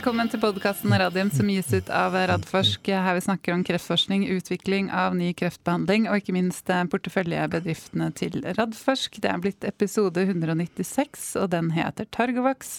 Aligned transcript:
Velkommen 0.00 0.30
til 0.32 0.40
podkasten 0.40 0.94
Radium 0.96 1.28
som 1.28 1.48
gis 1.52 1.66
ut 1.76 1.90
av 1.92 2.14
Radforsk, 2.16 2.88
her 2.88 3.18
vi 3.18 3.20
snakker 3.20 3.52
om 3.52 3.60
kreftforskning, 3.68 4.22
utvikling 4.32 4.86
av 4.96 5.12
ny 5.12 5.34
kreftbehandling 5.36 6.06
og 6.08 6.22
ikke 6.22 6.32
minst 6.32 6.72
porteføljebedriftene 6.94 8.08
til 8.16 8.38
Radforsk. 8.56 9.18
Det 9.20 9.28
er 9.28 9.42
blitt 9.44 9.66
episode 9.68 10.24
196, 10.24 11.26
og 11.42 11.50
den 11.52 11.68
heter 11.76 12.08
Targovax. 12.16 12.78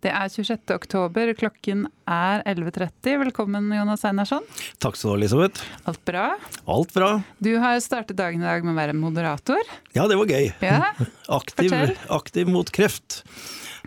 Det 0.00 0.14
er 0.16 0.32
26. 0.32 0.72
oktober, 0.72 1.34
klokken 1.36 1.90
er 2.08 2.40
11.30. 2.48 3.20
Velkommen, 3.26 3.68
Jonas 3.76 4.08
Einarsson. 4.08 4.48
Takk 4.80 4.96
skal 4.96 5.10
du 5.10 5.12
ha, 5.12 5.20
Elisabeth. 5.20 5.68
Alt 5.84 6.02
bra? 6.08 6.24
Alt 6.64 6.96
bra. 6.96 7.12
Du 7.36 7.52
har 7.60 7.76
startet 7.84 8.16
dagen 8.16 8.40
i 8.40 8.48
dag 8.48 8.64
med 8.64 8.72
å 8.72 8.80
være 8.80 8.96
moderator. 8.96 9.60
Ja, 9.92 10.08
det 10.08 10.16
var 10.16 10.32
gøy. 10.32 10.48
Ja, 10.64 10.94
aktiv, 11.40 11.76
aktiv 12.16 12.48
mot 12.48 12.72
kreft. 12.72 13.20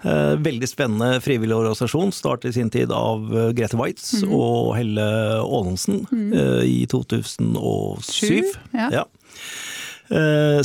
Eh, 0.03 0.35
veldig 0.39 0.69
spennende 0.69 1.19
frivillig 1.23 1.55
organisasjon. 1.55 2.13
Startet 2.15 2.53
i 2.53 2.59
sin 2.59 2.71
tid 2.71 2.91
av 2.95 3.25
eh, 3.35 3.49
Grete 3.57 3.79
Waitz 3.79 4.13
mm. 4.23 4.33
og 4.35 4.73
Helle 4.77 5.07
Aanensen 5.43 6.05
mm. 6.11 6.33
i 6.63 6.83
2007. 6.91 8.51
Ja. 8.73 8.89
ja. 9.01 9.05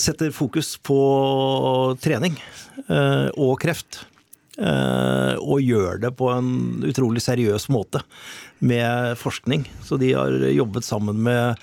Setter 0.01 0.31
fokus 0.33 0.71
på 0.81 0.97
trening 2.01 2.39
og 3.37 3.59
kreft. 3.61 3.99
Og 4.57 5.59
gjør 5.61 6.01
det 6.01 6.15
på 6.17 6.31
en 6.33 6.49
utrolig 6.89 7.21
seriøs 7.21 7.69
måte 7.69 8.01
med 8.65 9.19
forskning. 9.21 9.67
Så 9.85 9.99
de 10.01 10.15
har 10.17 10.33
jobbet 10.49 10.89
sammen 10.89 11.21
med 11.27 11.61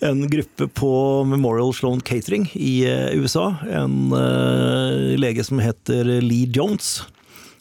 en 0.00 0.28
gruppe 0.30 0.68
på 0.68 0.92
Memorial 1.24 1.74
Sloan 1.74 2.00
Catering 2.00 2.50
i 2.54 2.84
eh, 2.88 3.18
USA. 3.18 3.54
En 3.70 4.12
uh, 4.12 5.16
lege 5.18 5.44
som 5.44 5.60
heter 5.62 6.18
Lee 6.24 6.50
Jones. 6.52 7.06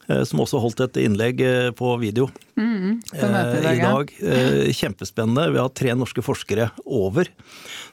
Uh, 0.09 0.21
som 0.27 0.43
også 0.43 0.59
holdt 0.61 0.83
et 0.85 0.99
innlegg 1.01 1.39
på 1.79 1.93
video 2.01 2.27
mm, 2.59 2.99
i 3.15 3.79
dag. 3.81 4.11
Kjempespennende. 4.75 5.47
Vi 5.55 5.61
har 5.63 5.71
tre 5.73 5.95
norske 5.97 6.25
forskere 6.25 6.69
over 6.85 7.31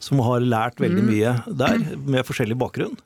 som 0.03 0.21
har 0.27 0.45
lært 0.45 0.83
veldig 0.83 1.07
mm. 1.07 1.13
mye 1.15 1.37
der, 1.63 1.87
med 2.03 2.27
forskjellig 2.29 2.59
bakgrunn. 2.61 2.99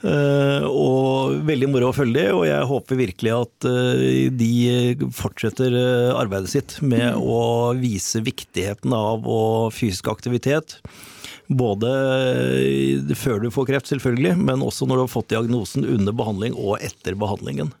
Uh, 0.00 0.64
og 0.64 1.42
veldig 1.44 1.66
moro 1.68 1.90
å 1.90 1.94
følge 1.94 2.22
det, 2.22 2.28
og 2.32 2.46
jeg 2.48 2.68
håper 2.70 2.98
virkelig 3.02 3.32
at 3.36 3.66
uh, 3.68 4.04
de 4.32 4.52
fortsetter 5.12 5.76
uh, 5.76 6.16
arbeidet 6.16 6.52
sitt 6.54 6.76
med 6.80 7.18
mm. 7.18 7.20
å 7.20 7.40
vise 7.76 8.22
viktigheten 8.24 8.94
av 8.96 9.28
fysisk 9.76 10.08
aktivitet. 10.08 10.78
Både 11.50 11.90
før 13.18 13.40
du 13.42 13.48
får 13.52 13.66
kreft, 13.72 13.90
selvfølgelig, 13.90 14.36
men 14.38 14.62
også 14.62 14.86
når 14.86 15.00
du 15.00 15.02
har 15.02 15.10
fått 15.10 15.32
diagnosen 15.32 15.84
under 15.84 16.14
behandling 16.16 16.54
og 16.54 16.78
etter 16.78 17.16
behandlingen. 17.18 17.72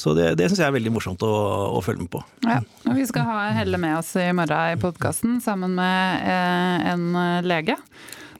Så 0.00 0.16
det, 0.16 0.32
det 0.40 0.48
syns 0.48 0.62
jeg 0.62 0.66
er 0.66 0.74
veldig 0.74 0.90
morsomt 0.94 1.20
å, 1.22 1.28
å, 1.76 1.82
følge 1.84 2.06
med 2.06 2.10
på. 2.10 2.22
Ja, 2.48 2.56
og 2.88 2.96
Vi 2.96 3.04
skal 3.06 3.28
ha 3.28 3.36
Helle 3.54 3.78
med 3.78 3.98
oss 4.00 4.14
i 4.18 4.24
morgen 4.34 4.72
i 4.72 4.80
podkasten 4.80 5.36
sammen 5.44 5.76
med 5.76 6.24
en 6.90 7.04
lege 7.46 7.76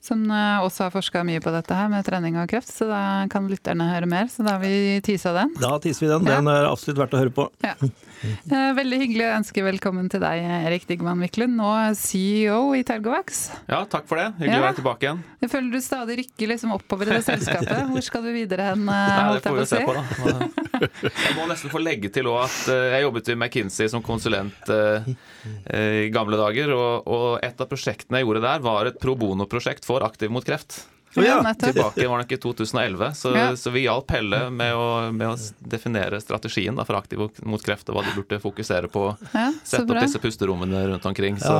som 0.00 0.22
eh, 0.32 0.64
også 0.64 0.86
har 0.86 0.94
forska 0.94 1.22
mye 1.28 1.42
på 1.44 1.52
dette 1.52 1.76
her 1.76 1.90
med 1.92 2.06
trening 2.06 2.38
og 2.40 2.48
kreft, 2.50 2.72
så 2.72 2.88
da 2.88 3.00
kan 3.32 3.48
lytterne 3.50 3.90
høre 3.92 4.08
mer. 4.08 4.30
Så 4.32 4.44
da 4.46 4.56
har 4.56 4.62
vi 4.64 5.00
tisa 5.04 5.34
den. 5.36 5.52
Da 5.60 5.74
tiser 5.82 6.06
vi 6.06 6.12
den. 6.14 6.28
Den 6.28 6.48
er 6.48 6.70
absolutt 6.70 7.02
verdt 7.02 7.16
å 7.18 7.20
høre 7.20 7.34
på. 7.36 7.50
Ja. 7.64 7.76
Eh, 8.20 8.70
veldig 8.76 8.98
hyggelig 9.00 9.24
å 9.24 9.34
ønske 9.38 9.62
velkommen 9.64 10.08
til 10.12 10.20
deg, 10.20 10.42
Erik 10.68 10.82
Digman 10.88 11.22
Wiklund, 11.24 11.54
nå 11.56 11.70
CEO 11.96 12.74
i 12.76 12.82
Telgovax. 12.84 13.46
Ja, 13.70 13.78
takk 13.88 14.04
for 14.10 14.20
det. 14.20 14.26
Hyggelig 14.40 14.56
ja. 14.56 14.60
å 14.60 14.66
være 14.66 14.78
tilbake 14.80 15.06
igjen. 15.06 15.22
Jeg 15.40 15.52
føler 15.54 15.70
du 15.72 15.80
stadig 15.84 16.16
rykker 16.20 16.50
liksom 16.52 16.74
oppover 16.76 17.08
i 17.08 17.14
det 17.16 17.22
selskapet. 17.24 17.78
Hvor 17.88 18.04
skal 18.04 18.26
du 18.26 18.32
videre 18.34 18.70
hen? 18.72 18.84
Eh, 18.84 19.12
Nei, 19.14 19.38
det 19.38 19.44
får 19.46 19.56
vi 19.60 19.68
se 19.70 19.80
på, 19.88 19.96
da. 19.96 20.50
Jeg 20.80 21.36
må 21.36 21.46
nesten 21.48 21.72
få 21.72 21.80
legge 21.80 22.12
til 22.12 22.28
òg 22.28 22.42
at 22.46 22.58
jeg 22.94 23.04
jobbet 23.04 23.32
i 23.32 23.36
McKinsey 23.36 23.88
som 23.92 24.04
konsulent 24.04 24.68
i 24.70 26.08
gamle 26.12 26.36
dager, 26.40 26.72
og 26.76 27.40
et 27.44 27.60
av 27.60 27.68
prosjektene 27.68 28.20
jeg 28.20 28.28
gjorde 28.28 28.44
der, 28.44 28.62
var 28.64 28.88
et 28.88 29.00
pro 29.00 29.16
bono-prosjekt 29.18 29.88
for 29.90 30.06
Aktiv 30.06 30.30
mot 30.30 30.46
kreft. 30.46 30.84
Oh, 31.16 31.24
ja. 31.24 31.54
Tilbake 31.54 32.08
var 32.08 32.18
nok 32.18 32.32
i 32.32 32.36
2011, 32.36 33.14
så, 33.14 33.36
ja. 33.36 33.56
så 33.56 33.70
vi 33.70 33.80
hjalp 33.80 34.10
Helle 34.14 34.44
med 34.54 34.74
å, 34.78 35.10
med 35.10 35.32
å, 35.32 35.36
definere 35.58 36.20
strategien 36.22 36.76
da, 36.78 36.84
for 36.86 37.00
Aktiv 37.00 37.24
mot 37.42 37.64
kreft 37.66 37.90
og 37.90 37.98
hva 37.98 38.04
de 38.06 38.14
burde 38.14 38.38
fokusere 38.38 38.90
på. 38.92 39.08
Ja, 39.34 39.48
Sette 39.64 39.90
opp 39.90 39.98
disse 39.98 40.22
pusterommene 40.22 40.84
rundt 40.92 41.08
omkring. 41.10 41.40
Så, 41.42 41.56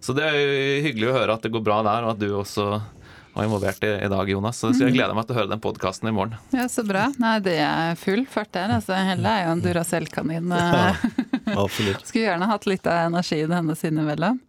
så, 0.00 0.12
det 0.12 0.28
er 0.28 0.84
hyggelig 0.84 1.08
å 1.08 1.16
høre 1.16 1.38
at 1.38 1.48
det 1.48 1.54
går 1.56 1.64
bra 1.64 1.80
der, 1.88 2.04
og 2.04 2.12
at 2.12 2.20
du 2.20 2.28
også 2.36 2.68
var 3.36 3.44
involvert 3.44 3.84
i, 3.84 3.86
i, 4.04 4.08
dag, 4.08 4.30
Jonas. 4.30 4.58
Så 4.58 4.72
jeg 4.72 4.94
gleder 4.94 5.12
meg 5.16 5.26
til 5.28 5.36
å 5.36 5.38
høre 5.42 5.50
den 5.50 5.60
podkasten 5.60 6.08
i 6.08 6.14
morgen. 6.14 6.38
Ja, 6.56 6.64
Så 6.72 6.84
bra. 6.86 7.10
Nei, 7.20 7.36
det 7.44 7.58
er 7.60 7.98
full 8.00 8.24
fart 8.32 8.54
der. 8.56 8.72
Altså, 8.78 8.96
Helle 8.96 9.28
er 9.28 9.46
jo 9.46 9.54
en 9.56 9.62
Duracell-kanin. 9.64 10.54
Ja, 10.56 10.94
absolutt. 11.64 12.04
Skulle 12.08 12.24
gjerne 12.30 12.48
hatt 12.48 12.68
litt 12.68 12.88
av 12.88 13.10
energien 13.10 13.52
hennes 13.52 13.84
innimellom. 13.84 14.40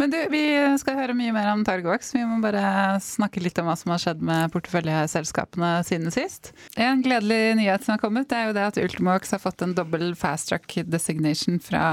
Men 0.00 0.14
du, 0.14 0.18
vi 0.32 0.42
skal 0.82 0.98
høre 0.98 1.16
mye 1.18 1.34
mer 1.36 1.52
om 1.52 1.62
Targovax. 1.66 2.10
Vi 2.16 2.24
må 2.26 2.40
bare 2.42 2.98
snakke 3.04 3.42
litt 3.44 3.62
om 3.62 3.70
hva 3.70 3.78
som 3.78 3.94
har 3.94 4.02
skjedd 4.02 4.24
med 4.26 4.50
porteføljeselskapene 4.54 5.74
siden 5.86 6.10
sist. 6.14 6.50
En 6.74 7.04
gledelig 7.04 7.58
nyhet 7.62 7.86
som 7.86 7.94
har 7.94 8.02
kommet, 8.02 8.30
det 8.32 8.40
er 8.40 8.50
jo 8.50 8.56
det 8.58 8.68
at 8.72 8.82
Ultimox 8.82 9.36
har 9.36 9.42
fått 9.44 9.62
en 9.62 9.76
dobbel 9.78 10.16
fast 10.18 10.50
track 10.50 10.80
designation 10.90 11.62
fra 11.62 11.84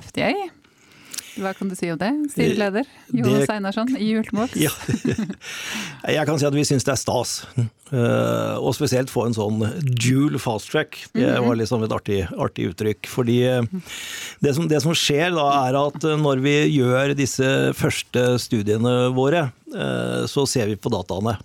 FDA. 0.00 0.32
Hva 1.38 1.52
kan 1.56 1.70
du 1.70 1.74
si 1.78 1.88
om 1.92 1.98
det, 2.00 2.10
styreleder 2.32 2.86
Jonas 3.14 3.50
Einarsson 3.52 3.92
i 3.96 4.10
Ultimox? 4.18 4.56
Ja. 4.58 4.72
Jeg 6.16 6.26
kan 6.28 6.40
si 6.40 6.46
at 6.48 6.56
vi 6.56 6.64
syns 6.66 6.86
det 6.86 6.94
er 6.94 7.00
stas. 7.00 7.34
Eh, 7.58 8.54
og 8.58 8.74
spesielt 8.76 9.12
få 9.12 9.28
en 9.28 9.36
sånn 9.36 9.62
dual 9.86 10.38
fast 10.42 10.72
track. 10.72 10.98
Det 11.14 11.26
mhm. 11.26 11.46
var 11.46 11.60
liksom 11.60 11.84
et 11.86 11.94
artig, 11.94 12.20
artig 12.36 12.70
uttrykk. 12.72 13.10
Fordi 13.12 13.38
eh, 13.48 13.92
det 14.44 14.54
som, 14.56 14.68
det 14.70 14.82
som, 14.84 14.96
skjer 14.98 15.32
da, 15.36 15.46
er 15.68 15.78
at 15.80 16.08
når 16.20 16.42
vi 16.44 16.56
gjør 16.74 17.14
disse 17.18 17.52
første 17.78 18.30
studiene 18.42 18.96
våre, 19.16 19.48
eh, 19.72 20.24
så 20.30 20.46
ser 20.50 20.72
vi 20.72 20.78
på 20.80 20.92
dataene. 20.92 21.38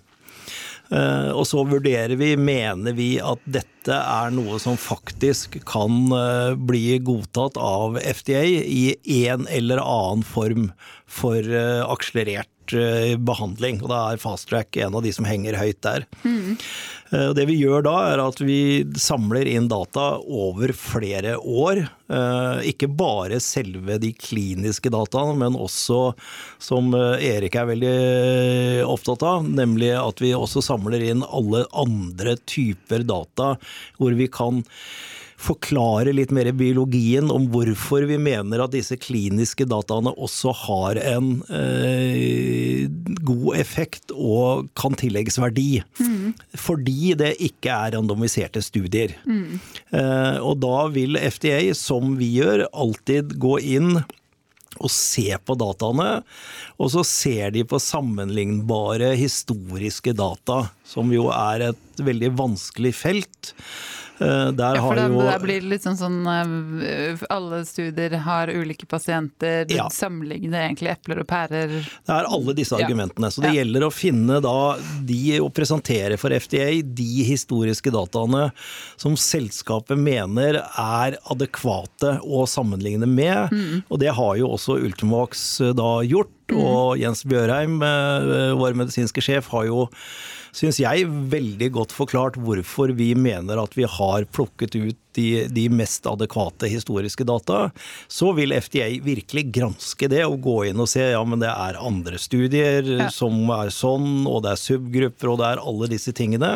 Eh, 0.94 1.30
og 1.34 1.46
så 1.48 1.64
vurderer 1.66 2.14
vi, 2.20 2.34
mener 2.38 2.94
vi 2.94 3.16
at 3.22 3.42
dette 3.50 3.94
er 3.94 4.32
noe 4.34 4.60
som 4.62 4.76
faktisk 4.78 5.58
kan 5.66 6.12
eh, 6.14 6.54
bli 6.54 6.98
godtatt 7.02 7.58
av 7.60 7.98
FDA 7.98 8.44
i 8.62 8.84
en 9.24 9.48
eller 9.50 9.82
annen 9.82 10.24
form 10.26 10.68
for 11.10 11.40
eh, 11.42 11.82
akselerert 11.82 12.50
behandling. 12.72 13.82
Og 13.82 13.90
da 13.92 14.00
er 14.12 14.22
fast 14.22 14.48
track 14.48 14.78
en 14.80 14.96
av 14.96 15.04
de 15.04 15.12
som 15.12 15.26
henger 15.28 15.58
høyt 15.60 15.82
der. 15.84 16.06
Mm. 16.24 16.56
Eh, 17.14 17.30
det 17.36 17.44
vi 17.48 17.56
gjør 17.58 17.84
da, 17.86 17.94
er 18.12 18.22
at 18.22 18.40
vi 18.42 18.84
samler 18.98 19.48
inn 19.50 19.68
data 19.70 20.14
over 20.22 20.72
flere 20.76 21.36
år. 21.38 21.84
Eh, 22.08 22.68
ikke 22.72 22.88
bare 22.90 23.40
selve 23.42 23.98
de 24.02 24.12
kliniske 24.16 24.92
dataene, 24.92 25.36
men 25.44 25.58
også, 25.58 26.14
som 26.62 26.92
eh, 26.96 27.26
Erik 27.34 27.58
er 27.60 27.70
veldig 27.70 27.96
opptatt 28.88 29.26
av, 29.26 29.46
nemlig 29.46 29.92
at 29.98 30.22
vi 30.24 30.34
også 30.36 30.64
samler 30.64 31.04
inn 31.12 31.24
alle 31.26 31.64
andre 31.76 32.38
typer 32.48 33.06
data 33.06 33.54
hvor 33.98 34.16
vi 34.16 34.30
kan 34.32 34.64
forklare 35.44 36.14
litt 36.16 36.32
mer 36.34 36.50
biologien 36.56 37.30
om 37.32 37.46
hvorfor 37.52 38.06
vi 38.08 38.18
mener 38.20 38.62
at 38.64 38.72
disse 38.74 38.96
kliniske 39.00 39.66
dataene 39.68 40.14
også 40.14 40.54
har 40.64 41.00
en 41.02 41.30
eh, 41.52 42.86
god 43.24 43.60
effekt 43.60 44.14
og 44.14 44.70
kan 44.78 44.96
tillegges 44.98 45.38
verdi. 45.42 45.82
Mm. 46.00 46.34
Fordi 46.58 47.14
det 47.20 47.34
ikke 47.44 47.72
er 47.74 47.96
randomiserte 47.96 48.64
studier. 48.64 49.14
Mm. 49.28 49.60
Eh, 49.94 50.36
og 50.40 50.60
da 50.64 50.88
vil 50.94 51.20
FDA, 51.20 51.60
som 51.78 52.16
vi 52.20 52.34
gjør, 52.38 52.66
alltid 52.72 53.36
gå 53.42 53.58
inn 53.76 53.98
og 54.82 54.90
se 54.90 55.28
på 55.38 55.56
dataene. 55.58 56.22
Og 56.82 56.92
så 56.94 57.04
ser 57.06 57.54
de 57.54 57.64
på 57.68 57.80
sammenlignbare 57.82 59.12
historiske 59.18 60.14
data, 60.18 60.64
som 60.86 61.12
jo 61.14 61.28
er 61.34 61.70
et 61.70 62.02
veldig 62.04 62.32
vanskelig 62.40 62.94
felt. 62.98 63.54
Eh, 64.18 64.48
der 64.54 64.76
ja, 64.76 64.82
for 64.82 64.94
det, 64.94 65.06
jo, 65.10 65.22
det 65.26 65.38
blir 65.42 65.64
litt 65.66 65.82
sånn 65.82 65.96
sånn 65.98 66.20
eh, 66.30 67.22
Alle 67.34 67.64
studier 67.66 68.14
har 68.22 68.52
ulike 68.52 68.86
pasienter. 68.86 69.64
Du 69.66 69.74
ja. 69.74 69.88
sammenligner 69.90 70.68
egentlig 70.68 70.92
epler 70.92 71.22
og 71.24 71.28
pærer. 71.30 71.72
Det 71.74 72.14
er 72.14 72.28
alle 72.28 72.54
disse 72.54 72.78
argumentene. 72.78 73.30
Så 73.34 73.42
det 73.42 73.54
ja. 73.54 73.62
gjelder 73.62 73.88
å 73.88 73.92
finne 73.94 74.38
da 74.44 74.56
de 75.02 75.40
å 75.42 75.50
presentere 75.54 76.18
for 76.20 76.34
FDA 76.34 76.68
de 76.84 77.26
historiske 77.26 77.90
dataene 77.94 78.46
som 79.00 79.18
selskapet 79.18 79.98
mener 79.98 80.60
er 80.62 81.18
adekvate 81.32 82.18
å 82.22 82.46
sammenligne 82.50 83.08
med. 83.10 83.50
Mm. 83.50 83.82
Og 83.88 84.02
det 84.02 84.14
har 84.14 84.38
jo 84.38 84.54
også 84.54 84.78
Ultimax 84.84 85.44
eh, 85.64 85.74
da 85.76 85.98
gjort. 86.06 86.30
Mm. 86.52 86.60
Og 86.60 86.98
Jens 87.00 87.24
Bjørheim, 87.28 87.78
vår 87.80 88.76
medisinske 88.76 89.24
sjef, 89.24 89.48
har 89.54 89.68
jo 89.70 89.86
syns 90.54 90.78
jeg, 90.78 91.08
veldig 91.32 91.70
godt 91.74 91.94
forklart 91.94 92.38
hvorfor 92.38 92.92
vi 92.94 93.12
mener 93.18 93.58
at 93.62 93.74
vi 93.78 93.86
har 93.90 94.26
plukket 94.34 94.76
ut 94.78 94.98
de, 95.16 95.46
de, 95.52 95.66
mest 95.72 96.06
adekvate 96.08 96.68
historiske 96.70 97.26
data. 97.26 97.68
Så 98.08 98.32
vil 98.36 98.54
FDA 98.54 98.88
virkelig 99.04 99.46
granske 99.54 100.08
det 100.10 100.24
og 100.26 100.40
gå 100.44 100.56
inn 100.70 100.80
og 100.82 100.90
se 100.90 101.06
ja, 101.12 101.22
men 101.26 101.42
det 101.42 101.50
er 101.52 101.80
andre 101.80 102.20
studier 102.20 102.88
ja. 103.04 103.08
som 103.12 103.36
er 103.54 103.72
sånn, 103.74 104.24
og 104.30 104.44
det 104.44 104.54
er 104.54 104.62
subgrupper, 104.64 105.32
og 105.32 105.40
det 105.42 105.50
er 105.50 105.62
alle 105.64 105.90
disse 105.92 106.14
tingene. 106.16 106.52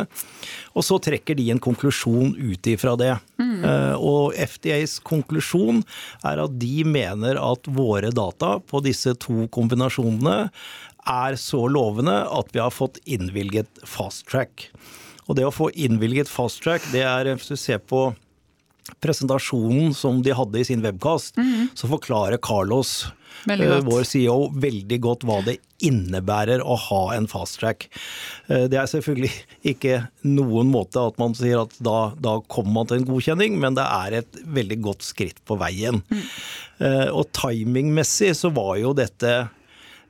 Og 0.78 0.86
så 0.86 1.00
trekker 1.02 1.38
de 1.38 1.48
en 1.52 1.62
konklusjon 1.62 2.34
ut 2.38 2.70
ifra 2.70 2.94
det. 2.98 3.14
Mm. 3.40 3.54
Mm. 3.62 3.64
Og 3.98 4.36
FDAs 4.38 4.98
konklusjon 5.06 5.82
er 6.26 6.44
at 6.44 6.58
de 6.60 6.84
mener 6.86 7.40
at 7.40 7.70
våre 7.74 8.12
data 8.14 8.56
på 8.60 8.82
disse 8.84 9.14
to 9.22 9.46
kombinasjonene 9.54 10.38
er 11.08 11.36
så 11.40 11.64
lovende 11.70 12.20
at 12.28 12.50
vi 12.52 12.60
har 12.62 12.74
fått 12.74 13.00
innvilget 13.08 13.82
fast 13.86 14.26
track. 14.28 14.68
Og 15.28 15.36
det 15.36 15.46
å 15.48 15.54
få 15.54 15.70
innvilget 15.76 16.30
fast 16.30 16.62
track, 16.64 16.84
det 16.92 17.04
er 17.04 17.30
hvis 17.34 17.52
du 17.52 17.56
ser 17.60 17.80
på 17.84 18.10
presentasjonen 19.02 19.94
som 19.96 20.22
de 20.24 20.34
hadde 20.36 20.60
i 20.60 20.66
sin 20.66 20.82
webkast, 20.84 21.36
mm. 21.36 21.70
så 21.78 21.90
forklarer 21.90 22.40
Carlos, 22.42 23.08
uh, 23.50 23.78
vår 23.86 24.06
CEO, 24.08 24.48
veldig 24.58 24.98
godt 25.04 25.26
hva 25.28 25.40
det 25.46 25.58
innebærer 25.84 26.62
å 26.64 26.74
ha 26.88 27.02
en 27.14 27.28
fast 27.30 27.60
track. 27.60 27.88
Uh, 28.48 28.66
det 28.70 28.80
er 28.80 28.90
selvfølgelig 28.90 29.32
ikke 29.74 30.00
noen 30.26 30.72
måte 30.72 31.02
at 31.10 31.20
man 31.20 31.36
sier 31.38 31.62
at 31.64 31.76
da, 31.84 32.14
da 32.18 32.38
kommer 32.50 32.80
man 32.80 32.90
til 32.90 33.00
en 33.02 33.10
godkjenning, 33.10 33.60
men 33.62 33.78
det 33.78 33.86
er 33.86 34.20
et 34.22 34.42
veldig 34.58 34.80
godt 34.88 35.06
skritt 35.06 35.42
på 35.48 35.58
veien. 35.60 36.02
Mm. 36.08 36.26
Uh, 36.78 37.08
og 37.12 37.28
timingmessig 37.36 38.34
så 38.38 38.52
var 38.54 38.76
jo 38.80 38.96
dette 38.96 39.36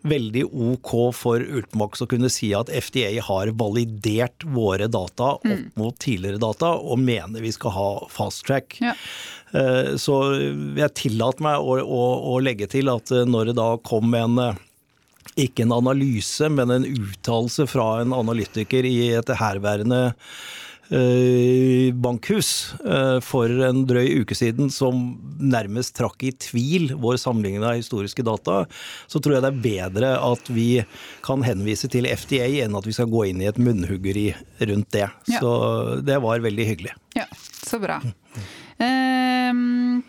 veldig 0.06 0.44
ok 0.46 0.92
for 1.16 1.42
Ultimox 1.42 2.04
å 2.04 2.08
kunne 2.10 2.30
si 2.32 2.52
at 2.56 2.70
FDA 2.70 3.22
har 3.24 3.50
validert 3.58 4.44
våre 4.46 4.86
data 4.90 5.34
opp 5.38 5.48
mm. 5.48 5.64
mot 5.80 5.98
tidligere 5.98 6.40
data, 6.42 6.74
og 6.78 7.02
mener 7.02 7.42
vi 7.42 7.52
skal 7.54 7.74
ha 7.74 7.88
fast 8.12 8.46
track. 8.46 8.78
Ja. 8.84 8.94
Eh, 9.56 9.96
så 9.96 10.20
jeg 10.78 10.94
tillater 10.98 11.44
meg 11.44 11.64
å, 11.64 11.78
å, 11.82 12.04
å, 12.34 12.38
legge 12.44 12.68
til 12.70 12.90
at 12.92 13.12
eh, 13.14 13.26
når 13.28 13.50
det 13.50 13.58
da 13.58 13.70
kom 13.80 14.14
en 14.18 14.38
eh, 14.42 14.64
ikke 15.38 15.64
en 15.64 15.76
analyse, 15.76 16.48
men 16.50 16.72
en 16.74 16.86
uttalelse 16.88 17.68
fra 17.70 18.00
en 18.02 18.14
analytiker 18.16 18.86
i 18.88 19.12
et 19.18 19.34
herværende 19.38 20.08
bankhus 20.88 22.74
eh, 22.80 23.18
for 23.24 23.52
en 23.66 23.82
drøy 23.88 24.22
uke 24.22 24.36
siden 24.38 24.70
som 24.72 25.18
nærmest 25.38 25.96
trakk 25.98 26.24
i 26.24 26.32
tvil 26.32 26.94
vår 26.96 27.18
sammenligning 27.20 27.66
av 27.66 27.76
historiske 27.76 28.24
data, 28.24 28.62
så 29.06 29.20
tror 29.20 29.36
jeg 29.36 29.44
det 29.44 29.52
er 29.52 29.64
bedre 29.68 30.12
at 30.16 30.52
vi 30.52 30.68
kan 31.26 31.44
henvise 31.44 31.90
til 31.92 32.08
FDA 32.08 32.64
enn 32.64 32.76
at 32.78 32.88
vi 32.88 32.96
skal 32.96 33.10
gå 33.12 33.26
inn 33.30 33.42
i 33.44 33.50
et 33.50 33.60
munnhuggeri 33.60 34.30
rundt 34.64 34.92
det. 34.96 35.08
Ja. 35.28 35.40
Så 35.40 35.50
det 36.04 36.20
var 36.24 36.44
veldig 36.44 36.70
hyggelig. 36.72 36.94
Ja, 37.18 37.28
så 37.64 37.80
bra. 37.82 38.00
Um 38.78 40.04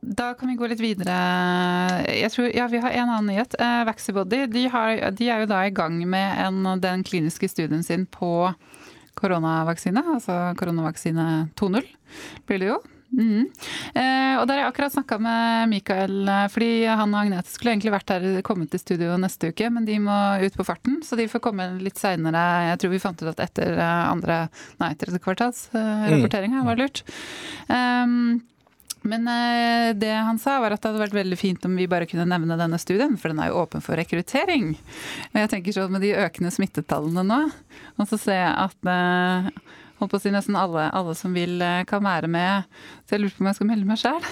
da 0.00 0.32
kan 0.34 0.48
vi 0.48 0.54
gå 0.56 0.66
litt 0.70 0.80
videre. 0.80 1.14
Jeg 2.06 2.30
tror, 2.32 2.48
ja, 2.54 2.66
Vi 2.70 2.80
har 2.80 2.94
en 2.94 3.10
annen 3.10 3.26
nyhet. 3.32 3.54
Eh, 3.58 3.84
Vaxibody 3.84 4.46
de, 4.46 4.68
har, 4.70 5.10
de, 5.10 5.28
er 5.28 5.42
jo 5.42 5.48
da 5.50 5.64
i 5.66 5.74
gang 5.74 5.98
med 6.08 6.38
en, 6.38 6.80
den 6.80 7.02
kliniske 7.04 7.48
studien 7.50 7.82
sin 7.82 8.06
på 8.06 8.52
koronavaksine, 9.18 10.04
altså 10.16 10.38
koronavaksine 10.58 11.26
2.0 11.58 11.82
blir 12.48 12.62
det 12.62 12.72
jo. 12.72 12.78
Mm. 13.08 13.46
Eh, 13.96 14.34
og 14.36 14.44
der 14.44 14.58
har 14.58 14.60
jeg 14.66 14.68
akkurat 14.68 14.92
snakka 14.92 15.16
med 15.22 15.70
Mikael, 15.70 16.16
eh, 16.28 16.44
fordi 16.52 16.72
han 16.84 17.14
og 17.14 17.22
Agnete 17.22 17.52
skulle 17.52 17.72
egentlig 17.72 17.94
vært 17.94 18.12
her, 18.12 18.26
kommet 18.44 18.70
til 18.72 18.82
studio 18.82 19.16
neste 19.20 19.52
uke, 19.52 19.70
men 19.72 19.88
de 19.88 19.96
må 20.02 20.18
ut 20.44 20.58
på 20.58 20.66
farten, 20.66 21.00
så 21.04 21.16
de 21.16 21.28
får 21.30 21.42
komme 21.44 21.70
litt 21.80 22.00
seinere. 22.00 22.44
Jeg 22.68 22.82
tror 22.82 22.92
vi 22.92 23.02
fant 23.02 23.24
ut 23.24 23.30
at 23.32 23.42
etter 23.48 23.80
eh, 23.80 24.04
andre, 24.12 24.42
nei, 24.82 24.92
tredje 25.00 25.22
kvartals 25.24 25.68
eh, 25.72 26.06
rapporteringa 26.12 26.66
var 26.68 26.80
lurt. 26.80 27.02
Um, 27.72 28.44
men 29.06 29.28
eh, 29.30 29.94
det 29.98 30.12
han 30.12 30.38
sa 30.42 30.58
var 30.62 30.74
at 30.74 30.82
det 30.82 30.90
hadde 30.90 31.02
vært 31.02 31.16
veldig 31.16 31.38
fint 31.38 31.66
om 31.68 31.74
vi 31.78 31.88
bare 31.90 32.08
kunne 32.10 32.26
nevne 32.28 32.58
denne 32.58 32.78
studien, 32.82 33.16
for 33.20 33.32
den 33.32 33.42
er 33.42 33.52
jo 33.52 33.60
åpen 33.62 33.84
for 33.84 33.98
rekruttering. 33.98 34.72
Og 35.32 35.40
jeg 35.42 35.50
tenker 35.52 35.76
sånn 35.76 35.92
med 35.94 36.04
de 36.06 36.14
økende 36.18 36.52
smittetallene 36.54 37.26
nå, 37.26 37.40
og 37.98 38.10
så 38.10 38.18
ser 38.20 38.40
jeg 38.42 38.54
at 38.66 38.90
eh, 38.94 39.50
holdt 39.98 40.14
på 40.14 40.20
å 40.20 40.22
si 40.22 40.32
nesten 40.34 40.58
alle, 40.58 40.88
alle, 40.94 41.16
som 41.18 41.34
vil 41.36 41.58
eh, 41.64 41.84
kan 41.88 42.04
være 42.04 42.30
med. 42.30 42.68
Så 43.06 43.16
jeg 43.16 43.24
lurer 43.24 43.36
på 43.36 43.44
om 43.44 43.50
jeg 43.50 43.58
skal 43.58 43.70
melde 43.72 43.88
meg 43.88 44.02
sjæl. 44.02 44.30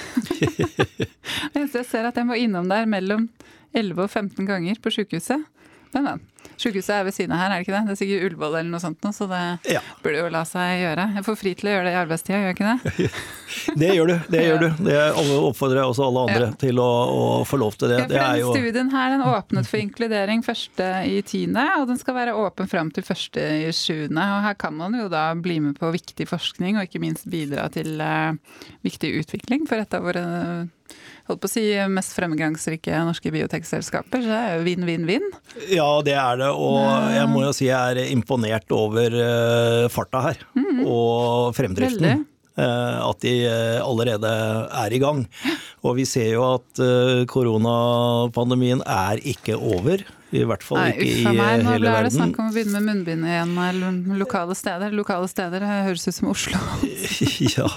jeg 1.57 1.87
ser 1.91 2.09
at 2.11 2.19
jeg 2.19 2.29
må 2.29 2.39
innom 2.39 2.71
der 2.71 2.89
mellom 2.91 3.29
11 3.77 4.07
og 4.07 4.11
15 4.11 4.49
ganger 4.49 4.81
på 4.83 4.95
sjukehuset. 4.95 5.45
Men, 5.95 6.11
men. 6.11 6.25
Sykehuset 6.57 6.95
er 6.97 7.05
ved 7.05 7.15
siden 7.17 7.35
av 7.37 7.43
her, 7.43 7.53
er 7.53 7.61
det 7.61 7.67
ikke 7.67 7.75
det? 7.75 7.83
Det 7.87 7.95
er 7.95 7.99
sikkert 8.01 8.27
Ullevål 8.31 8.55
eller 8.61 8.71
noe 8.73 8.83
sånt, 8.83 9.09
så 9.13 9.29
det 9.31 9.43
ja. 9.75 9.83
burde 10.03 10.23
jo 10.23 10.29
la 10.33 10.43
seg 10.49 10.81
gjøre. 10.81 11.07
Jeg 11.19 11.27
får 11.27 11.39
fri 11.41 11.53
til 11.59 11.69
å 11.69 11.75
gjøre 11.75 11.87
det 11.87 11.93
i 11.93 11.99
arbeidstida, 12.01 12.39
gjør 12.41 12.49
jeg 12.49 12.57
ikke 12.57 12.71
det? 12.71 13.09
det 13.83 13.91
gjør 13.93 14.11
du. 14.11 14.15
det 14.33 14.45
gjør 14.47 14.63
du. 14.63 14.69
Det 14.87 15.01
oppfordrer 15.37 15.83
jeg 15.83 15.93
også 15.93 16.07
alle 16.07 16.25
andre 16.31 16.47
ja. 16.47 16.53
til 16.63 16.81
å, 16.83 16.89
å, 17.13 17.27
få 17.49 17.61
lov 17.61 17.77
til 17.77 17.93
det. 17.93 17.99
Ja, 18.01 18.07
for 18.07 18.17
den 18.17 18.41
jo... 18.41 18.55
studien 18.57 18.93
her 18.95 19.13
den 19.15 19.27
åpnet 19.27 19.71
for 19.71 19.83
inkludering 19.83 20.45
første 20.47 20.89
i 21.11 21.19
tiende, 21.27 21.67
og 21.81 21.91
den 21.91 22.01
skal 22.01 22.17
være 22.19 22.37
åpen 22.41 22.71
fram 22.73 22.93
til 22.95 23.05
første 23.07 23.45
i 23.67 23.69
sjuende. 23.77 24.25
Og 24.37 24.47
her 24.49 24.57
kan 24.61 24.77
man 24.79 24.97
jo 24.97 25.11
da 25.13 25.29
bli 25.37 25.59
med 25.65 25.77
på 25.81 25.93
viktig 25.95 26.29
forskning, 26.31 26.81
og 26.81 26.89
ikke 26.89 27.03
minst 27.05 27.29
bidra 27.31 27.69
til 27.75 28.01
uh, 28.01 28.33
viktig 28.87 29.13
utvikling 29.21 29.69
for 29.69 29.83
et 29.83 29.97
av 29.97 30.09
våre 30.09 30.25
holdt 31.27 31.43
på 31.43 31.49
å 31.49 31.53
si, 31.53 31.65
mest 31.93 32.15
fremgangsrike 32.17 33.03
norske 33.07 33.33
biotekselskaper. 33.35 34.23
Så 34.23 34.31
det 34.31 34.39
er 34.39 34.57
jo 34.57 34.67
vinn-vinn-vinn. 34.67 35.27
Ja, 35.73 35.89
det 36.07 36.17
er 36.21 36.41
det. 36.41 36.53
Og 36.55 36.81
jeg 37.15 37.27
må 37.33 37.45
jo 37.47 37.53
si 37.57 37.69
jeg 37.69 37.97
er 37.97 38.15
imponert 38.15 38.71
over 38.75 39.19
eh, 39.23 39.87
farta 39.93 40.23
her. 40.29 40.43
Mm. 40.59 40.83
Og 40.87 41.55
fremdriften. 41.57 42.07
Veldig. 42.07 42.33
Eh, 42.57 42.99
at 43.05 43.25
de 43.25 43.35
eh, 43.51 43.81
allerede 43.85 44.31
er 44.85 44.95
i 44.95 45.03
gang. 45.03 45.25
Og 45.87 45.99
vi 45.99 46.07
ser 46.09 46.31
jo 46.33 46.47
at 46.55 46.81
koronapandemien 47.31 48.81
er 48.83 49.21
ikke 49.23 49.59
over. 49.59 50.03
I 50.35 50.43
hvert 50.43 50.65
fall 50.67 50.81
Nei, 50.81 50.91
ikke 50.97 51.07
i 51.07 51.23
hele 51.23 51.39
verden. 51.39 51.67
Nå 51.67 51.77
ble 51.79 51.93
det 52.07 52.13
snakk 52.17 52.39
om 52.43 52.49
å 52.51 52.55
begynne 52.55 52.81
med 52.81 52.89
munnbind 52.91 53.29
igjen 53.31 54.17
lokale 54.19 54.57
steder. 54.59 54.95
Lokale 54.97 55.29
steder 55.31 55.63
høres 55.63 56.07
ut 56.09 56.17
som 56.17 56.33
Oslo. 56.33 56.59
ja. 57.57 57.69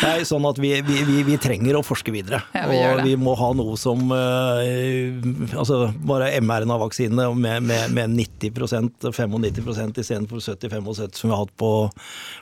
Det 0.00 0.08
er 0.08 0.24
sånn 0.28 0.46
at 0.48 0.60
vi, 0.60 0.72
vi, 0.86 1.02
vi, 1.08 1.18
vi 1.28 1.36
trenger 1.40 1.76
å 1.78 1.84
forske 1.84 2.14
videre. 2.14 2.40
Ja, 2.56 2.64
vi 2.70 2.80
og 2.88 3.02
vi 3.04 3.14
må 3.20 3.36
ha 3.38 3.50
noe 3.56 3.76
som 3.80 4.10
Altså 4.14 5.78
bare 6.08 6.30
mRNA-vaksinene 6.44 7.28
med, 7.36 7.68
med, 7.68 7.94
med 7.94 8.16
90% 8.16 9.04
95% 9.04 10.00
istedenfor 10.00 10.40
70-75 10.40 11.14
som 11.14 11.30
vi 11.30 11.34
har 11.34 11.42
hatt 11.44 11.56
på, 11.56 11.70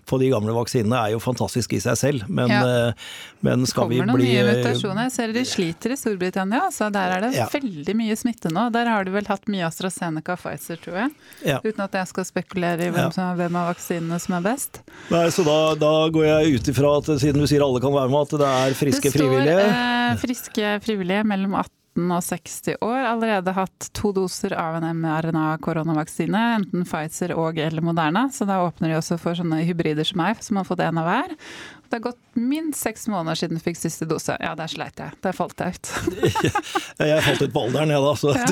på, 0.08 0.18
de 0.18 0.30
gamle 0.32 0.54
vaksinene, 0.56 0.98
er 0.98 1.14
jo 1.14 1.20
fantastisk 1.22 1.74
i 1.76 1.80
seg 1.82 1.98
selv. 1.98 2.26
Men, 2.28 2.52
ja. 2.52 2.92
men 3.44 3.66
skal 3.68 3.90
vi 3.90 3.98
bli 3.98 4.06
Kommer 4.06 4.22
noen 4.22 4.28
nye 4.28 4.58
mutasjoner. 4.62 5.08
Jeg 5.08 5.14
ser 5.16 5.34
de 5.36 5.44
sliter 5.48 5.94
i 5.94 5.98
Storbritannia. 5.98 6.68
Så 6.74 6.88
der 6.94 7.16
er 7.16 7.26
det 7.26 7.32
ja. 7.36 7.48
veldig 7.52 7.96
mye 7.98 8.16
smitte 8.18 8.52
nå. 8.52 8.68
Der 8.74 8.90
har 8.90 9.06
du 9.06 9.12
vel 9.14 9.28
hatt 9.30 9.41
mye 9.50 9.66
AstraZeneca 9.66 10.36
og 10.36 10.40
Pfizer, 10.42 10.80
tror 10.82 10.98
jeg. 11.02 11.12
Ja. 11.48 11.58
Uten 11.64 11.84
at 11.84 11.98
jeg 11.98 12.10
skal 12.12 12.26
spekulere 12.28 12.86
i 12.86 12.92
hvem, 12.92 13.08
ja. 13.08 13.12
som, 13.14 13.34
hvem 13.38 13.58
av 13.58 13.70
vaksinene 13.72 14.18
som 14.22 14.38
er 14.38 14.46
best. 14.46 14.82
Nei, 15.12 15.26
så 15.34 15.44
da, 15.46 15.58
da 15.80 15.92
går 16.14 16.28
jeg 16.28 16.56
ut 16.56 16.72
ifra 16.74 16.96
at 17.00 17.12
siden 17.22 17.42
du 17.42 17.50
sier 17.50 17.64
alle 17.64 17.82
kan 17.82 17.94
være 17.94 18.12
med, 18.12 18.26
at 18.26 18.42
det 18.42 18.50
er 18.62 18.78
friske 18.78 19.08
det 19.08 19.14
står, 19.14 19.22
frivillige? 19.22 19.68
Eh, 19.68 20.18
friske 20.22 20.74
frivillige 20.86 21.26
mellom 21.32 21.56
18 21.60 22.14
og 22.16 22.24
60 22.24 22.78
år 22.80 23.04
allerede 23.10 23.52
hatt 23.52 23.88
to 23.96 24.14
doser 24.16 24.54
av 24.56 24.78
en 24.78 24.88
mRNA-koronavaksine, 25.02 26.42
enten 26.56 26.86
Pfizer 26.88 27.34
og 27.36 27.60
eller 27.60 27.84
Moderna. 27.84 28.28
Så 28.32 28.48
da 28.48 28.62
åpner 28.64 28.92
de 28.92 28.98
også 29.00 29.20
for 29.20 29.36
sånne 29.36 29.60
hybrider 29.66 30.08
som 30.08 30.22
meg, 30.22 30.40
som 30.44 30.60
har 30.60 30.68
fått 30.68 30.84
en 30.86 31.02
av 31.02 31.10
hver. 31.10 31.36
Det 31.92 31.98
har 31.98 32.02
gått 32.06 32.36
minst 32.40 32.80
seks 32.80 33.02
måneder 33.12 33.36
siden 33.36 33.58
du 33.58 33.60
fikk 33.60 33.76
siste 33.76 34.06
dose. 34.08 34.32
Ja, 34.40 34.54
der 34.56 34.70
sleit 34.72 34.96
jeg. 34.96 35.12
Der 35.20 35.34
falt 35.36 35.60
jeg 35.60 35.74
ut. 35.76 35.90
jeg 37.04 37.18
falt 37.26 37.42
ut 37.42 37.52
på 37.52 37.64
alderen, 37.66 37.92
jeg 37.92 38.00
da, 38.00 38.12
så 38.16 38.32
ja. 38.32 38.46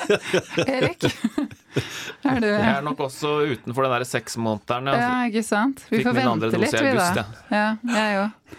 Erik? 0.74 1.06
Er 1.08 2.44
du 2.44 2.50
Jeg 2.50 2.68
er 2.74 2.84
nok 2.84 3.00
også 3.06 3.32
utenfor 3.48 3.86
den 3.86 3.96
derre 3.96 4.10
seksmånederen. 4.10 4.92
Ja, 4.92 5.08
ikke 5.30 5.46
sant. 5.48 5.86
Vi 5.88 6.02
får 6.04 6.20
vente 6.20 6.52
litt, 6.52 6.76
vi 6.84 6.92
da. 7.00 7.24
Ja, 7.48 7.66
jeg 7.96 8.20
òg. 8.26 8.56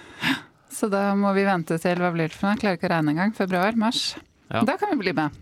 Så 0.80 0.90
da 0.90 1.12
må 1.14 1.38
vi 1.38 1.46
vente 1.46 1.78
til 1.86 2.02
hva 2.02 2.10
blir 2.18 2.34
det 2.34 2.40
for 2.42 2.50
noe? 2.50 2.58
Klarer 2.58 2.82
ikke 2.82 2.90
å 2.90 2.96
regne 2.96 3.14
engang. 3.14 3.38
Februar? 3.38 3.78
Mars? 3.78 4.16
Ja. 4.50 4.66
Da 4.66 4.82
kan 4.82 4.96
vi 4.96 5.04
bli 5.06 5.14
med. 5.22 5.38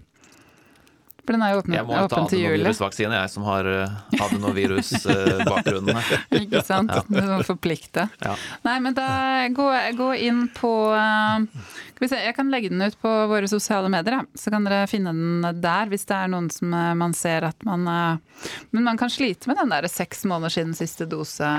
For 1.26 1.34
den 1.34 1.42
er 1.42 1.56
jo 1.56 1.62
åpen, 1.64 1.74
jeg 1.74 1.86
må 1.88 1.96
ta 2.06 2.20
adenovirusvaksine, 2.22 3.18
jeg 3.18 3.32
som 3.34 3.46
har 3.48 3.66
uh, 3.66 3.96
adenovirusbakgrunnen 4.28 5.98
uh, 5.98 6.02
her. 6.10 6.26
Ikke 6.38 6.62
sant. 6.66 6.94
Ja. 6.94 7.02
Du 7.10 7.32
må 7.32 7.40
forplikte. 7.48 8.06
Ja. 8.22 8.36
Nei, 8.68 8.76
men 8.86 8.98
da 8.98 9.08
gå, 9.56 9.66
gå 9.98 10.10
inn 10.28 10.44
på 10.54 10.72
uh, 10.94 11.72
Skal 11.96 12.06
vi 12.06 12.12
se, 12.12 12.20
jeg 12.28 12.36
kan 12.38 12.52
legge 12.54 12.70
den 12.70 12.86
ut 12.86 12.98
på 13.02 13.14
våre 13.32 13.50
sosiale 13.50 13.90
medier, 13.90 14.22
så 14.38 14.54
kan 14.54 14.68
dere 14.68 14.86
finne 14.92 15.16
den 15.16 15.64
der 15.64 15.90
hvis 15.90 16.06
det 16.06 16.20
er 16.20 16.30
noen 16.30 16.52
som 16.54 16.70
man 16.70 17.16
ser 17.18 17.48
at 17.50 17.66
man 17.66 17.88
Men 17.88 18.84
man 18.86 19.00
kan 19.00 19.10
slite 19.10 19.50
med 19.50 19.58
den 19.62 19.74
der 19.74 19.88
seks 19.90 20.26
måneder 20.30 20.54
siden 20.54 20.78
siste 20.78 21.08
dose. 21.10 21.50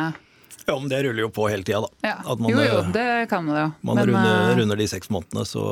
Ja, 0.66 0.78
men 0.78 0.88
det 0.90 1.02
ruller 1.02 1.26
jo 1.26 1.30
på 1.30 1.48
hele 1.48 1.66
tida, 1.66 1.80
da. 1.80 1.88
Ja. 2.02 2.36
Man, 2.36 2.50
jo, 2.50 2.62
jo, 2.62 2.80
det 2.94 3.26
kan 3.30 3.46
man 3.46 3.58
jo. 3.58 3.68
Man 3.86 4.00
men, 4.00 4.10
runder, 4.10 4.56
runder, 4.60 4.82
de 4.82 4.88
seks 4.90 5.10
månedene, 5.14 5.46
så 5.46 5.64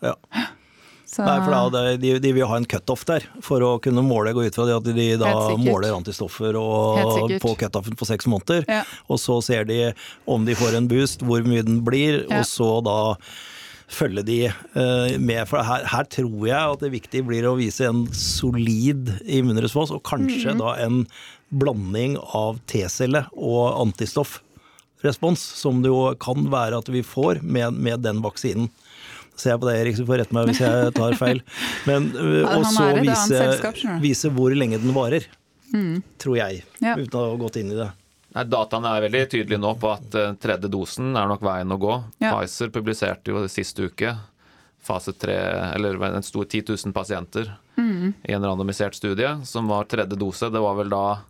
ja. 0.00 0.14
Så... 1.10 1.24
Nei, 1.26 1.40
for 1.42 1.72
da, 1.74 1.82
de, 1.98 2.12
de, 2.22 2.30
vil 2.36 2.46
ha 2.46 2.58
en 2.60 2.66
cutoff 2.70 3.02
der 3.08 3.24
for 3.42 3.64
å 3.66 3.70
kunne 3.82 4.02
måle. 4.06 4.30
Gå 4.36 4.44
ut 4.46 4.54
fra 4.54 4.66
det 4.68 4.76
at 4.78 4.90
de 4.94 5.06
da 5.18 5.32
måler 5.58 5.90
antistoffer 5.96 6.54
og, 6.60 7.32
på 7.42 7.54
cutoffen 7.58 7.98
på 7.98 8.06
seks 8.06 8.28
måneder. 8.30 8.62
Ja. 8.70 8.84
Og 9.10 9.18
så 9.18 9.40
ser 9.42 9.66
de 9.66 9.80
om 10.30 10.46
de 10.46 10.54
får 10.58 10.78
en 10.78 10.86
boost, 10.90 11.24
hvor 11.26 11.42
mye 11.42 11.64
den 11.66 11.80
blir, 11.86 12.22
ja. 12.22 12.38
og 12.38 12.46
så 12.46 12.76
da 12.86 13.00
følge 13.90 14.22
de 14.22 14.38
uh, 14.52 15.18
med. 15.18 15.42
For 15.50 15.66
her, 15.66 15.88
her, 15.90 16.06
tror 16.14 16.46
jeg 16.46 16.76
at 16.76 16.84
det 16.84 16.92
viktige 16.94 17.26
blir 17.26 17.48
å 17.48 17.56
vise 17.58 17.88
en 17.90 18.04
solid 18.14 19.10
immunrespons, 19.26 19.90
og 19.90 20.04
kanskje 20.06 20.54
mm 20.54 20.60
-hmm. 20.60 20.62
da 20.62 20.76
en 20.86 21.06
blanding 21.50 22.14
av 22.22 22.60
T-celle 22.70 23.24
og 23.34 23.80
antistoffrespons, 23.82 25.42
som 25.42 25.82
det 25.82 25.90
jo 25.90 26.14
kan 26.22 26.46
være 26.52 26.78
at 26.78 26.88
vi 26.88 27.02
får 27.02 27.42
med, 27.42 27.74
med 27.74 28.06
den 28.06 28.22
vaksinen. 28.22 28.70
Ser 29.40 29.54
jeg 29.54 29.62
på 29.62 29.70
deg, 29.70 29.80
Erik, 29.80 29.96
så 29.96 30.06
får 30.08 30.22
rette 30.22 30.36
meg 30.36 30.50
hvis 30.50 30.60
jeg 30.60 30.94
tar 30.98 31.16
feil. 31.20 31.40
Men 31.88 32.10
også 32.58 32.90
vise, 33.00 33.44
vise 34.02 34.32
hvor 34.36 34.52
lenge 34.56 34.80
den 34.82 34.92
varer. 34.96 35.24
Mm. 35.72 36.02
Tror 36.20 36.36
jeg, 36.36 36.64
ja. 36.82 36.96
uten 36.98 37.16
å 37.16 37.26
ha 37.30 37.36
gått 37.40 37.60
inn 37.60 37.72
i 37.72 37.78
det. 37.78 37.88
Nei, 38.34 38.44
Dataene 38.46 38.92
er 38.94 39.06
veldig 39.08 39.22
tydelige 39.32 39.62
nå 39.62 39.72
på 39.80 39.90
at 39.90 40.18
tredje 40.42 40.70
dosen 40.70 41.14
er 41.18 41.30
nok 41.30 41.42
veien 41.42 41.72
å 41.72 41.78
gå. 41.80 41.94
Ja. 42.22 42.34
Pfizer 42.36 42.70
publiserte 42.74 43.32
jo 43.32 43.46
sist 43.50 43.80
uke 43.80 44.14
fase 44.82 45.12
3, 45.12 45.32
eller 45.74 46.04
en 46.04 46.22
stor 46.22 46.44
10 46.44 46.64
000 46.84 46.92
pasienter 46.92 47.52
mm. 47.76 48.12
i 48.22 48.32
en 48.32 48.44
randomisert 48.44 48.94
studie, 48.94 49.40
som 49.44 49.68
var 49.68 49.84
tredje 49.84 50.16
dose. 50.16 50.48
Det 50.48 50.60
var 50.60 50.74
vel 50.78 50.92
da 50.92 51.20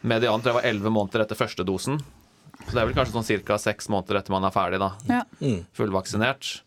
median 0.00 0.40
tror 0.40 0.52
jeg 0.52 0.60
var 0.60 0.70
elleve 0.70 0.92
måneder 0.94 1.24
etter 1.26 1.38
første 1.38 1.66
dosen. 1.68 2.00
Så 2.64 2.72
det 2.72 2.80
er 2.80 2.88
vel 2.88 2.96
kanskje 2.96 3.14
sånn 3.14 3.44
ca. 3.46 3.58
seks 3.60 3.90
måneder 3.92 4.20
etter 4.20 4.34
man 4.34 4.46
er 4.48 4.54
ferdig, 4.54 4.80
da. 4.82 4.92
Ja. 5.08 5.22
Mm. 5.40 5.60
Fullvaksinert. 5.76 6.62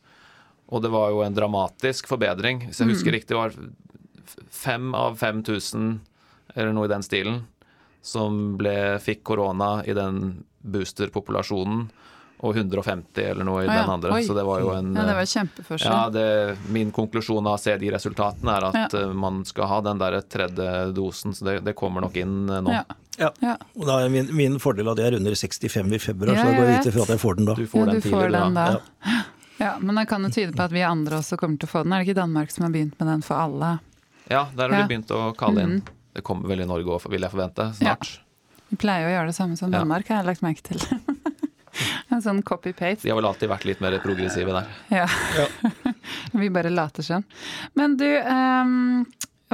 Og 0.72 0.84
det 0.84 0.92
var 0.94 1.12
jo 1.12 1.24
en 1.26 1.36
dramatisk 1.36 2.08
forbedring. 2.08 2.66
Hvis 2.70 2.80
jeg 2.80 2.94
husker 2.94 3.12
mm. 3.12 3.16
riktig, 3.18 3.38
var 3.38 3.56
fem 4.52 4.94
av 4.96 5.18
5000, 5.20 5.98
eller 6.56 6.76
noe 6.76 6.88
i 6.88 6.92
den 6.92 7.04
stilen, 7.04 7.42
som 8.02 8.56
ble, 8.58 8.98
fikk 9.04 9.26
korona 9.28 9.82
i 9.86 9.96
den 9.98 10.42
boosterpopulasjonen, 10.62 11.90
og 12.42 12.58
150 12.58 13.22
eller 13.22 13.46
noe 13.46 13.62
i 13.62 13.68
ah, 13.68 13.76
ja. 13.76 13.82
den 13.84 13.92
andre. 13.94 14.14
Oi. 14.18 14.24
Så 14.26 14.34
det 14.34 14.44
var 14.48 14.64
jo 14.64 14.72
en 14.74 14.96
Ja, 14.98 15.04
det 15.06 15.14
var 15.20 15.28
kjempeforskjell. 15.30 15.94
Ja, 15.94 16.10
det, 16.10 16.58
min 16.74 16.90
konklusjon 16.96 17.46
av 17.46 17.60
å 17.60 17.62
se 17.62 17.76
de 17.78 17.92
resultatene 17.94 18.56
er 18.56 18.66
at 18.72 18.80
ja. 18.80 18.88
Eh, 19.04 19.12
man 19.14 19.44
skal 19.46 19.70
ha 19.70 19.78
den 19.86 20.02
der 20.02 20.18
tredje 20.26 20.72
dosen, 20.98 21.36
så 21.38 21.46
det, 21.46 21.60
det 21.68 21.76
kommer 21.78 22.02
nok 22.02 22.18
inn 22.18 22.50
eh, 22.50 22.64
nå. 22.66 22.74
Ja. 23.20 23.30
ja. 23.46 23.54
Og 23.78 23.86
da 23.86 24.00
er 24.02 24.10
min, 24.14 24.32
min, 24.34 24.58
fordel 24.64 24.90
at 24.90 25.04
jeg 25.04 25.12
er 25.12 25.20
under 25.20 25.38
65 25.38 25.94
i 25.94 26.02
februar, 26.02 26.34
så 26.40 26.48
da 26.48 26.58
går 26.58 26.72
jeg 26.72 26.82
ut 26.82 26.90
ifra 26.94 27.06
at 27.06 27.14
jeg 27.14 27.24
får 27.28 27.38
den 27.38 27.52
da. 27.52 27.58
Du 27.60 27.70
får 27.76 27.92
den 27.92 28.02
tidligere 28.08 28.34
da. 28.40 28.50
da. 28.58 28.66
Ja. 29.06 29.22
men 29.82 30.00
det 30.00 30.08
kan 30.10 30.26
jo 30.26 30.32
tyde 30.34 30.56
på 30.56 30.64
at 30.66 30.74
vi 30.74 30.84
andre 30.86 31.20
også 31.22 31.38
kommer 31.40 31.62
til 31.62 31.70
å 31.70 31.72
få 31.72 31.84
den. 31.86 31.94
Er 31.94 32.02
det 32.02 32.10
ikke 32.10 32.20
Danmark 32.22 32.54
som 32.54 32.66
har 32.66 32.74
begynt 32.74 32.98
med 33.00 33.12
den 33.12 33.26
for 33.26 33.38
alle? 33.38 33.76
Ja, 34.32 34.46
der 34.56 34.70
har 34.70 34.84
de 34.84 34.90
begynt 34.90 35.12
å 35.14 35.24
kalle 35.38 35.66
inn. 35.66 35.80
Mm. 35.82 35.98
Det 36.18 36.24
kommer 36.28 36.52
vel 36.52 36.64
i 36.64 36.68
Norge 36.68 36.98
òg, 36.98 37.08
vil 37.12 37.24
jeg 37.24 37.34
forvente, 37.34 37.70
snart. 37.78 38.10
Ja. 38.18 38.60
Vi 38.72 38.80
pleier 38.80 39.10
å 39.10 39.14
gjøre 39.16 39.32
det 39.32 39.36
samme 39.36 39.58
som 39.60 39.72
Danmark, 39.74 40.08
har 40.08 40.22
jeg 40.22 40.30
lagt 40.32 40.44
merke 40.46 40.64
til. 40.72 40.80
en 42.12 42.22
sånn 42.24 42.42
copy-paste. 42.46 43.06
De 43.06 43.12
har 43.12 43.20
vel 43.20 43.28
alltid 43.30 43.52
vært 43.52 43.68
litt 43.68 43.82
mer 43.84 43.98
progressive 44.04 44.56
der. 44.56 44.72
Ja. 44.92 45.08
ja. 45.38 45.94
Vi 46.42 46.50
bare 46.54 46.72
later 46.74 47.06
som. 47.06 47.26
Men 47.80 47.98
du, 48.00 48.08
um, 48.08 49.04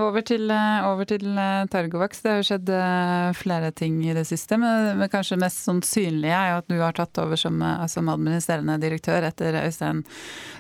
over 0.02 0.24
til, 0.26 0.50
eh, 0.52 0.86
over 0.88 1.08
til 1.10 1.26
uh, 1.38 1.66
Targovax. 1.72 2.22
Det 2.24 2.32
har 2.32 2.40
jo 2.42 2.48
skjedd 2.48 2.72
uh, 2.72 3.34
flere 3.38 3.72
ting 3.76 4.00
i 4.06 4.14
det 4.16 4.26
siste. 4.30 4.58
Men, 4.62 5.04
kanskje 5.12 5.40
mest 5.42 5.64
sånn 5.66 5.82
synlige 5.86 6.36
er 6.38 6.52
jo 6.52 6.60
at 6.62 6.70
du 6.72 6.76
har 6.82 6.98
tatt 6.98 7.22
over 7.24 7.40
som, 7.40 7.62
som 7.92 8.12
administrerende 8.14 8.78
direktør 8.82 9.28
etter 9.30 9.60
Øystein 9.64 10.04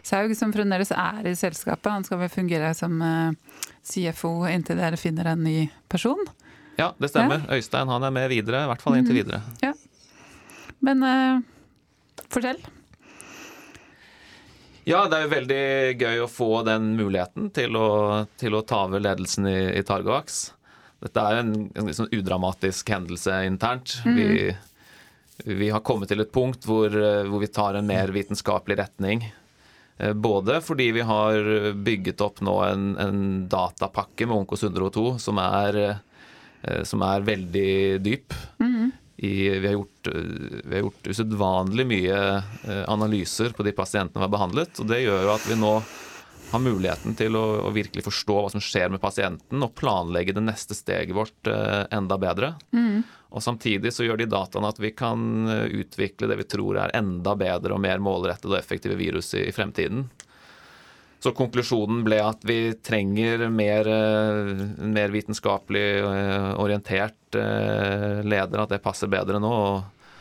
Saug, 0.06 0.34
som 0.38 0.54
fremdeles 0.56 0.94
er 0.96 1.28
i 1.30 1.36
selskapet. 1.38 1.92
Han 1.92 2.08
skal 2.08 2.22
vel 2.24 2.34
fungere 2.34 2.72
som 2.78 3.02
CFO 3.88 4.34
inntil 4.52 4.80
dere 4.80 5.00
finner 5.00 5.34
en 5.34 5.44
ny 5.46 5.68
person? 5.92 6.24
Ja, 6.78 6.94
det 7.02 7.12
stemmer. 7.12 7.44
Ja. 7.46 7.58
Øystein 7.58 7.92
han 7.92 8.06
er 8.06 8.14
med 8.14 8.30
videre, 8.32 8.64
i 8.66 8.72
hvert 8.72 8.86
fall 8.86 9.00
inntil 9.00 9.18
mhm. 9.18 9.24
videre. 9.26 9.44
Ja. 9.66 9.74
Men 10.86 11.04
fortell. 12.30 12.62
Ja, 14.88 15.02
det 15.12 15.18
er 15.18 15.26
jo 15.26 15.34
veldig 15.34 15.64
gøy 16.00 16.22
å 16.24 16.30
få 16.32 16.62
den 16.64 16.94
muligheten 16.96 17.50
til 17.52 17.76
å, 17.76 17.88
til 18.40 18.56
å 18.56 18.64
ta 18.64 18.86
over 18.86 19.04
ledelsen 19.04 19.50
i, 19.50 19.58
i 19.76 19.84
Targovax. 19.84 20.38
Dette 21.04 21.26
er 21.28 21.42
en, 21.42 21.52
en 21.76 21.92
sånn 21.94 22.14
udramatisk 22.16 22.88
hendelse 22.94 23.42
internt. 23.50 23.98
Mm. 24.08 24.16
Vi, 24.16 25.52
vi, 25.60 25.68
har 25.76 25.84
kommet 25.84 26.08
til 26.14 26.24
et 26.24 26.32
punkt 26.32 26.64
hvor, 26.70 26.96
hvor 27.28 27.44
vi 27.44 27.52
tar 27.52 27.76
en 27.76 27.90
mer 27.90 28.16
vitenskapelig 28.16 28.80
retning. 28.80 29.28
Eh, 30.00 30.16
både 30.16 30.62
fordi 30.64 30.88
vi 30.96 31.04
har 31.12 31.52
bygget 31.76 32.24
opp 32.24 32.40
nå 32.48 32.56
en, 32.70 32.90
en 32.96 33.22
datapakke 33.52 34.24
med 34.24 34.46
Onkos 34.46 34.64
102 34.64 35.18
som 35.20 35.44
er, 35.44 35.82
eh, 36.64 36.82
som 36.88 37.04
er 37.04 37.28
veldig 37.28 37.70
dyp. 38.08 38.40
Mm 38.64 38.77
i, 39.18 39.50
vi 39.50 39.68
har 39.68 39.74
gjort, 39.74 40.08
vi 40.64 40.76
har 40.76 40.84
gjort 40.86 41.08
usedvanlig 41.08 41.88
mye 41.90 42.18
eh, 42.38 42.84
analyser 42.90 43.50
på 43.50 43.66
de 43.66 43.74
pasientene 43.74 44.22
vi 44.22 44.28
har 44.28 44.34
behandlet. 44.34 44.78
og 44.80 44.92
Det 44.92 45.02
gjør 45.02 45.24
jo 45.26 45.32
at 45.34 45.48
vi 45.50 45.58
nå 45.58 45.72
har 46.52 46.62
muligheten 46.64 47.16
til 47.18 47.36
å, 47.36 47.46
å, 47.66 47.72
virkelig 47.76 48.06
forstå 48.06 48.36
hva 48.38 48.52
som 48.54 48.64
skjer 48.64 48.94
med 48.94 49.02
pasienten, 49.04 49.64
og 49.64 49.74
planlegge 49.76 50.36
det 50.38 50.46
neste 50.46 50.78
steget 50.78 51.18
vårt 51.18 51.50
eh, 51.50 51.84
enda 51.98 52.20
bedre. 52.22 52.54
Mm. 52.72 53.02
Og 53.34 53.44
Samtidig 53.44 53.92
så 53.94 54.06
gjør 54.06 54.22
de 54.22 54.30
dataene 54.32 54.70
at 54.70 54.80
vi 54.80 54.94
kan 54.96 55.50
eh, 55.50 55.66
utvikle 55.82 56.30
det 56.30 56.38
vi 56.44 56.48
tror 56.54 56.80
er 56.86 56.96
enda 56.98 57.34
bedre 57.40 57.76
og 57.76 57.84
mer 57.84 58.04
målrettede 58.04 58.54
og 58.54 58.62
effektive 58.62 59.00
virus 59.02 59.34
i, 59.34 59.48
i 59.50 59.56
fremtiden. 59.56 60.06
Så 61.28 61.34
konklusjonen 61.36 62.06
ble 62.08 62.22
at 62.24 62.46
vi 62.48 62.72
trenger 62.80 63.50
mer, 63.52 63.88
eh, 63.92 64.52
mer 64.80 65.12
vitenskapelig 65.12 65.88
eh, 66.00 66.52
orientert 66.56 67.36
eh, 67.36 68.22
leder, 68.24 68.62
at 68.64 68.72
det 68.72 68.80
passer 68.80 69.12
bedre 69.12 69.42
nå. 69.44 69.50
Og, 69.52 70.14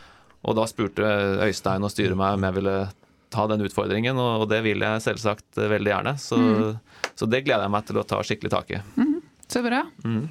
og 0.43 0.57
da 0.59 0.65
spurte 0.67 1.07
Øystein 1.47 1.87
og 1.87 1.93
styret 1.95 2.19
meg 2.19 2.35
om 2.35 2.47
jeg 2.49 2.57
ville 2.57 2.75
ta 3.31 3.45
den 3.53 3.63
utfordringen, 3.69 4.19
og 4.19 4.49
det 4.51 4.65
vil 4.67 4.83
jeg 4.83 5.05
selvsagt 5.05 5.61
veldig 5.63 5.93
gjerne. 5.93 6.17
Så, 6.19 6.41
mm. 6.43 7.07
så 7.15 7.31
det 7.31 7.45
gleder 7.47 7.69
jeg 7.69 7.75
meg 7.77 7.87
til 7.87 8.03
å 8.03 8.07
ta 8.11 8.19
skikkelig 8.27 8.55
tak 8.57 8.75
i. 8.75 8.83
Mm, 8.99 9.21
så 9.47 9.63
bra. 9.63 9.85
Mm. 10.03 10.25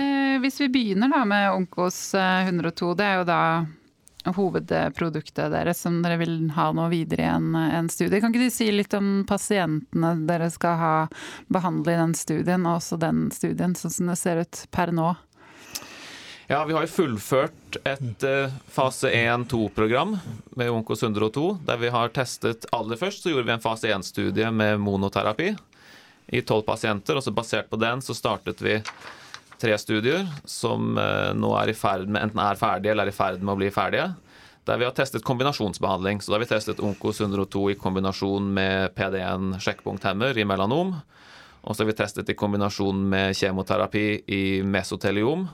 Eh, 0.00 0.34
hvis 0.40 0.62
vi 0.64 0.72
begynner 0.78 1.12
da 1.12 1.26
med 1.28 1.50
Onkos 1.58 2.00
102, 2.16 2.94
det 2.96 3.10
er 3.10 3.20
jo 3.20 3.28
da 3.28 3.42
hovedproduktet 4.26 5.52
deres 5.52 5.80
som 5.84 6.00
dere 6.04 6.18
vil 6.20 6.50
ha 6.56 6.70
nå 6.76 6.88
videre 6.92 7.24
i 7.24 7.30
en, 7.30 7.54
en, 7.56 7.88
studie. 7.92 8.20
Kan 8.20 8.34
ikke 8.34 8.50
du 8.50 8.54
si 8.54 8.68
litt 8.72 8.94
om 8.96 9.24
pasientene 9.28 10.12
dere 10.28 10.50
skal 10.52 10.76
ha 10.80 10.94
behandle 11.48 11.94
i 11.94 12.00
den 12.02 12.14
studien, 12.18 12.66
og 12.66 12.80
også 12.80 13.00
den 13.00 13.28
studien, 13.34 13.74
sånn 13.78 13.94
som 13.94 14.12
det 14.12 14.18
ser 14.20 14.42
ut 14.44 14.64
per 14.74 14.92
nå? 14.94 15.14
Ja, 16.50 16.64
Vi 16.66 16.74
har 16.74 16.82
jo 16.82 16.90
fullført 16.90 17.76
et 17.86 18.24
uh, 18.26 18.50
fase 18.66 19.12
1-2-program 19.14 20.16
med 20.58 20.70
Onkos 20.74 21.04
102, 21.06 21.60
der 21.66 21.78
vi 21.78 21.92
har 21.94 22.10
testet 22.10 22.66
Aller 22.74 22.98
først 22.98 23.22
så 23.22 23.30
gjorde 23.30 23.46
vi 23.46 23.54
en 23.54 23.62
fase 23.62 23.92
1-studie 23.94 24.50
med 24.50 24.80
monoterapi 24.82 25.52
i 26.34 26.42
tolv 26.42 26.66
pasienter. 26.66 27.16
og 27.16 27.22
så 27.22 27.30
Basert 27.30 27.70
på 27.70 27.78
den 27.78 28.02
så 28.02 28.14
startet 28.18 28.62
vi 28.62 28.80
tre 29.60 29.76
studier 29.78 30.26
som 30.48 30.96
eh, 30.98 31.30
nå 31.36 31.52
er 31.60 31.72
i 31.72 31.76
ferd 31.76 32.08
med 32.08 32.24
enten 32.24 32.40
er 32.42 32.58
ferdige 32.60 32.94
eller 32.94 33.08
er 33.08 33.14
i 33.14 33.16
ferd 33.16 33.44
med 33.44 33.54
å 33.54 33.60
bli 33.60 33.70
ferdige. 33.74 34.10
Der 34.68 34.80
vi 34.80 34.86
har 34.86 34.94
testet 34.96 35.24
kombinasjonsbehandling. 35.26 36.20
Så 36.20 36.30
da 36.30 36.38
har 36.38 36.44
vi 36.44 36.50
testet 36.50 36.82
Onkos 36.84 37.20
102 37.20 37.70
i 37.72 37.78
kombinasjon 37.80 38.50
med 38.54 38.92
PD1 38.96 39.56
sjekkpunkthemmer 39.64 40.36
i 40.38 40.46
melanom. 40.46 40.94
Og 41.60 41.76
så 41.76 41.82
har 41.82 41.90
vi 41.90 41.96
testet 41.98 42.30
i 42.32 42.36
kombinasjon 42.38 43.00
med 43.12 43.36
kjemoterapi 43.36 44.04
i 44.32 44.42
mesoteliom. 44.64 45.48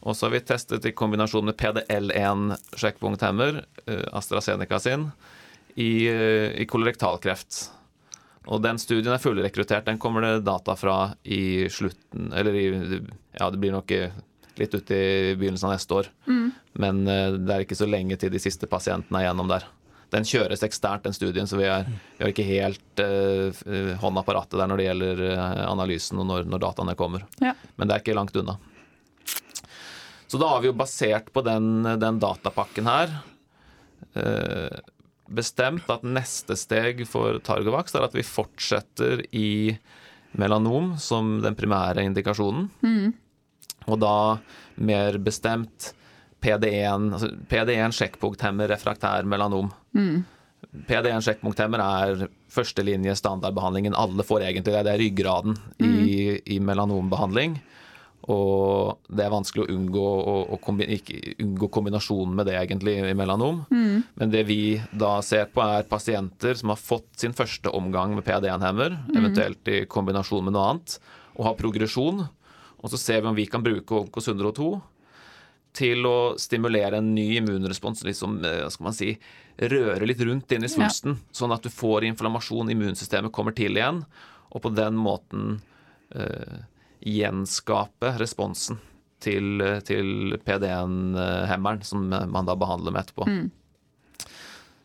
Og 0.00 0.16
så 0.16 0.26
har 0.26 0.36
vi 0.36 0.44
testet 0.46 0.86
i 0.86 0.94
kombinasjon 0.96 1.48
med 1.48 1.56
PDL1 1.58 2.52
sjekkpunkthemmer, 2.78 3.64
eh, 3.86 4.04
AstraZeneca 4.12 4.78
sin, 4.80 5.10
i, 5.74 6.08
eh, 6.08 6.60
i 6.62 6.66
kolorektalkreft. 6.66 7.77
Og 8.46 8.62
den 8.62 8.78
studien 8.80 9.12
er 9.12 9.22
fullrekruttert. 9.22 9.86
Den 9.88 9.98
kommer 10.00 10.24
det 10.24 10.46
data 10.46 10.76
fra 10.78 11.14
i 11.22 11.66
slutten 11.72 12.32
Eller 12.32 12.54
i 12.54 12.66
Ja, 13.38 13.50
det 13.50 13.58
blir 13.58 13.74
nok 13.74 13.92
litt 14.58 14.74
ut 14.74 14.90
i 14.90 15.34
begynnelsen 15.38 15.68
av 15.68 15.74
neste 15.76 15.94
år. 15.94 16.08
Mm. 16.26 16.50
Men 16.72 17.02
eh, 17.08 17.32
det 17.38 17.54
er 17.54 17.66
ikke 17.66 17.78
så 17.78 17.88
lenge 17.88 18.18
til 18.20 18.32
de 18.34 18.40
siste 18.42 18.68
pasientene 18.70 19.20
er 19.20 19.28
gjennom 19.28 19.50
der. 19.50 19.66
Den 20.12 20.24
kjøres 20.24 20.64
eksternt, 20.64 21.04
den 21.04 21.16
studien, 21.16 21.46
så 21.46 21.58
vi, 21.60 21.66
er, 21.68 21.84
vi 22.16 22.24
har 22.24 22.30
ikke 22.32 22.46
helt 22.48 23.00
uh, 23.04 23.90
hånda 24.00 24.22
på 24.24 24.32
rattet 24.32 24.56
der 24.56 24.70
når 24.70 24.80
det 24.80 24.86
gjelder 24.86 25.18
analysen 25.66 26.22
og 26.22 26.24
når, 26.30 26.46
når 26.48 26.62
dataene 26.62 26.94
kommer. 26.96 27.26
Ja. 27.44 27.52
Men 27.76 27.90
det 27.90 27.98
er 27.98 28.00
ikke 28.00 28.16
langt 28.16 28.38
unna. 28.40 28.54
Så 30.32 30.40
da 30.40 30.48
har 30.54 30.64
vi 30.64 30.70
jo 30.70 30.78
basert 30.80 31.28
på 31.32 31.44
den, 31.44 31.84
den 32.00 32.22
datapakken 32.24 32.88
her 32.88 33.12
uh, 34.16 34.80
bestemt 35.28 35.88
at 35.92 36.04
neste 36.06 36.56
steg 36.58 37.04
for 37.08 37.40
Targovax 37.44 37.94
er 37.96 38.06
at 38.06 38.16
vi 38.16 38.24
fortsetter 38.26 39.22
i 39.36 39.76
melanom 40.38 40.94
som 41.00 41.38
den 41.44 41.56
primære 41.58 42.04
indikasjonen. 42.08 42.68
Mm. 42.84 43.12
Og 43.88 44.00
da 44.02 44.16
mer 44.78 45.18
bestemt 45.22 45.92
PD1 46.44 47.12
altså 47.12 47.30
PD1 47.50 47.96
sjekkpunkthemmer 47.98 48.70
refraktær 48.70 49.26
melanom. 49.28 49.70
Mm. 49.96 50.24
PD1 50.88 51.24
sjekkpunkthemmer 51.24 51.82
er 51.82 52.28
førstelinje 52.52 53.16
standardbehandlingen 53.18 53.96
alle 53.98 54.26
får 54.26 54.44
egentlig. 54.46 54.74
Det 54.74 54.92
er 54.92 55.02
ryggraden 55.02 55.56
mm. 55.78 55.98
i, 56.04 56.18
i 56.56 56.60
melanombehandling. 56.62 57.58
Og 58.28 59.06
det 59.08 59.24
er 59.24 59.32
vanskelig 59.32 59.64
å 59.64 59.72
unngå, 59.72 60.04
å, 60.04 60.34
å 60.52 60.58
kombi 60.60 60.84
unngå 61.40 61.68
kombinasjonen 61.72 62.34
med 62.36 62.50
det, 62.50 62.58
egentlig, 62.60 62.98
i 63.00 63.16
melanom. 63.16 63.62
Mm. 63.72 64.02
Men 64.20 64.34
det 64.34 64.42
vi 64.50 64.76
da 64.92 65.14
ser 65.24 65.48
på, 65.52 65.64
er 65.64 65.88
pasienter 65.88 66.58
som 66.60 66.74
har 66.74 66.80
fått 66.80 67.08
sin 67.22 67.36
første 67.36 67.72
omgang 67.72 68.12
med 68.18 68.26
PD1-hemmer, 68.26 68.98
mm. 69.06 69.16
eventuelt 69.16 69.72
i 69.72 69.80
kombinasjon 69.88 70.44
med 70.44 70.56
noe 70.58 70.66
annet, 70.74 70.98
og 71.38 71.48
har 71.48 71.58
progresjon. 71.58 72.26
Og 72.78 72.92
så 72.92 73.00
ser 73.00 73.24
vi 73.24 73.32
om 73.32 73.38
vi 73.38 73.48
kan 73.48 73.64
bruke 73.64 73.96
Onkos 74.02 74.28
102 74.28 74.70
til 75.78 76.06
å 76.08 76.18
stimulere 76.40 77.00
en 77.00 77.12
ny 77.14 77.30
immunrespons, 77.38 78.04
liksom, 78.06 78.40
skal 78.42 78.88
man 78.90 78.96
si, 78.96 79.12
røre 79.58 80.06
litt 80.08 80.20
rundt 80.26 80.52
inn 80.54 80.66
i 80.66 80.70
svulsten, 80.70 81.16
ja. 81.16 81.34
sånn 81.40 81.54
at 81.54 81.64
du 81.64 81.70
får 81.72 82.06
inflammasjon, 82.08 82.70
immunsystemet 82.72 83.34
kommer 83.34 83.54
til 83.56 83.78
igjen, 83.78 84.02
og 84.48 84.64
på 84.64 84.72
den 84.74 84.96
måten 84.98 85.58
uh, 86.16 86.58
gjenskape 87.04 88.14
responsen 88.20 88.80
til, 89.22 89.62
til 89.86 90.38
PD1-hemmeren, 90.46 91.82
som 91.86 92.06
man 92.08 92.48
da 92.48 92.54
behandler 92.58 92.94
med 92.94 93.06
etterpå. 93.06 93.26
Mm. 93.28 93.48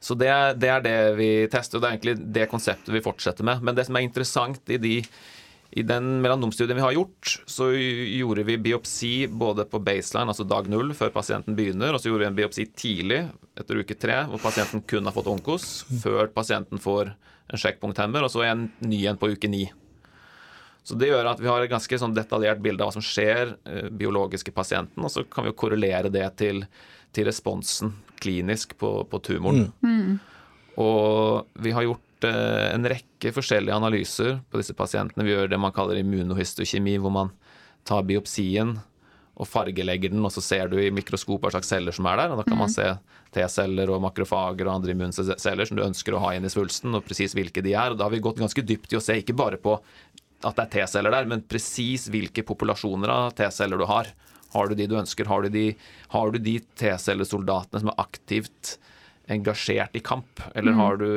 Så 0.03 0.17
det, 0.19 0.31
det, 0.59 0.67
er 0.67 0.81
det 0.83 0.97
vi 1.15 1.29
tester, 1.51 1.77
og 1.77 1.83
det 1.83 1.89
er 1.89 1.95
egentlig 1.95 2.33
det 2.35 2.49
konseptet 2.51 2.91
vi 2.91 3.03
fortsetter 3.03 3.47
med. 3.47 3.63
Men 3.63 3.77
det 3.77 3.87
som 3.87 3.95
er 3.95 4.03
interessant 4.03 4.73
i 4.73 4.81
de 4.81 4.97
i 5.73 5.81
den 5.81 6.19
melanomstudien 6.21 6.77
vi 6.77 6.83
har 6.83 6.93
gjort, 6.93 7.31
så 7.49 7.71
gjorde 7.73 8.43
vi 8.45 8.59
biopsi 8.61 9.25
både 9.27 9.65
på 9.65 9.79
baseline, 9.81 10.29
altså 10.29 10.45
dag 10.45 10.67
null, 10.69 10.93
før 10.93 11.09
pasienten 11.15 11.55
begynner, 11.57 11.95
og 11.95 12.01
så 12.01 12.11
gjorde 12.11 12.27
vi 12.27 12.29
en 12.29 12.37
biopsi 12.37 12.67
tidlig, 12.77 13.23
etter 13.57 13.81
uke 13.81 13.97
tre, 13.97 14.19
hvor 14.29 14.41
pasienten 14.43 14.83
kun 14.85 15.09
har 15.09 15.15
fått 15.15 15.31
onkos, 15.31 15.71
før 16.03 16.29
pasienten 16.35 16.81
får 16.83 17.15
en 17.49 17.63
sjekkpunkthemmer, 17.63 18.21
og 18.21 18.29
så 18.29 18.45
en 18.45 18.67
ny 18.85 19.01
en 19.09 19.17
på 19.17 19.31
uke 19.33 19.49
ni. 19.49 19.65
Så 20.83 20.97
Det 20.99 21.07
gjør 21.07 21.29
at 21.31 21.39
vi 21.39 21.47
har 21.47 21.63
et 21.63 21.71
ganske 21.71 21.99
sånn 21.99 22.15
detaljert 22.15 22.59
bilde 22.63 22.83
av 22.83 22.91
hva 22.91 22.97
som 22.97 23.05
skjer 23.05 23.55
eh, 23.69 23.87
biologisk 23.87 24.51
i 24.51 24.55
pasienten, 24.55 25.03
og 25.03 25.11
så 25.11 25.23
kan 25.23 25.45
vi 25.45 25.53
jo 25.53 25.59
korrelere 25.63 26.11
det 26.11 26.25
til, 26.41 26.65
til 27.15 27.29
responsen 27.29 27.93
klinisk 28.23 28.75
på, 28.79 28.91
på 29.07 29.19
tumoren. 29.23 29.69
Mm. 29.83 30.19
Og 30.83 31.63
vi 31.63 31.71
har 31.75 31.87
gjort 31.87 32.27
eh, 32.27 32.69
en 32.73 32.87
rekke 32.91 33.31
forskjellige 33.35 33.75
analyser 33.75 34.39
på 34.51 34.59
disse 34.59 34.75
pasientene. 34.75 35.25
Vi 35.27 35.35
gjør 35.35 35.51
det 35.51 35.61
man 35.61 35.75
kaller 35.75 35.99
immunohistokjemi, 36.01 36.97
hvor 36.99 37.13
man 37.15 37.31
tar 37.87 38.03
biopsien 38.07 38.77
og 39.33 39.49
fargelegger 39.49 40.11
den, 40.13 40.21
og 40.21 40.31
så 40.33 40.43
ser 40.45 40.69
du 40.69 40.77
i 40.77 40.91
mikroskop 40.93 41.41
hva 41.41 41.51
slags 41.55 41.71
celler 41.71 41.95
som 41.95 42.05
er 42.09 42.19
der. 42.21 42.33
og 42.33 42.41
Da 42.41 42.45
kan 42.45 42.59
man 42.59 42.69
mm. 42.69 42.75
se 42.75 42.89
T-celler 43.33 43.89
og 43.89 44.03
makrofager 44.03 44.67
og 44.67 44.75
andre 44.75 44.93
immunceller 44.93 45.65
som 45.65 45.79
du 45.79 45.85
ønsker 45.85 46.13
å 46.13 46.21
ha 46.21 46.35
inn 46.37 46.45
i 46.45 46.51
svulsten, 46.53 46.93
og 46.93 47.05
presis 47.07 47.33
hvilke 47.37 47.63
de 47.65 47.73
er. 47.73 47.93
og 47.93 47.97
Da 47.97 48.05
har 48.05 48.13
vi 48.13 48.21
gått 48.23 48.41
ganske 48.43 48.61
dypt 48.61 48.93
i 48.93 48.99
å 48.99 49.03
se 49.03 49.17
ikke 49.21 49.37
bare 49.37 49.57
på 49.61 49.79
at 50.43 50.57
det 50.57 50.65
er 50.65 50.71
T-celler 50.77 51.13
der, 51.15 51.27
men 51.29 51.43
presis 51.47 52.09
hvilke 52.11 52.45
populasjoner 52.47 53.11
av 53.11 53.35
T-celler 53.37 53.79
du 53.79 53.87
har. 53.89 54.11
Har 54.53 54.69
du 54.69 54.77
de 54.77 54.87
du 54.89 54.97
ønsker? 54.99 55.29
Har 55.29 55.43
du 55.43 55.49
de, 55.53 55.67
de 56.43 56.55
T-cellesoldatene 56.79 57.81
som 57.81 57.91
er 57.93 58.01
aktivt 58.03 58.77
engasjert 59.31 59.95
i 59.97 60.03
kamp? 60.03 60.41
Eller 60.53 60.75
mm. 60.75 60.79
har 60.79 60.99
du 61.01 61.09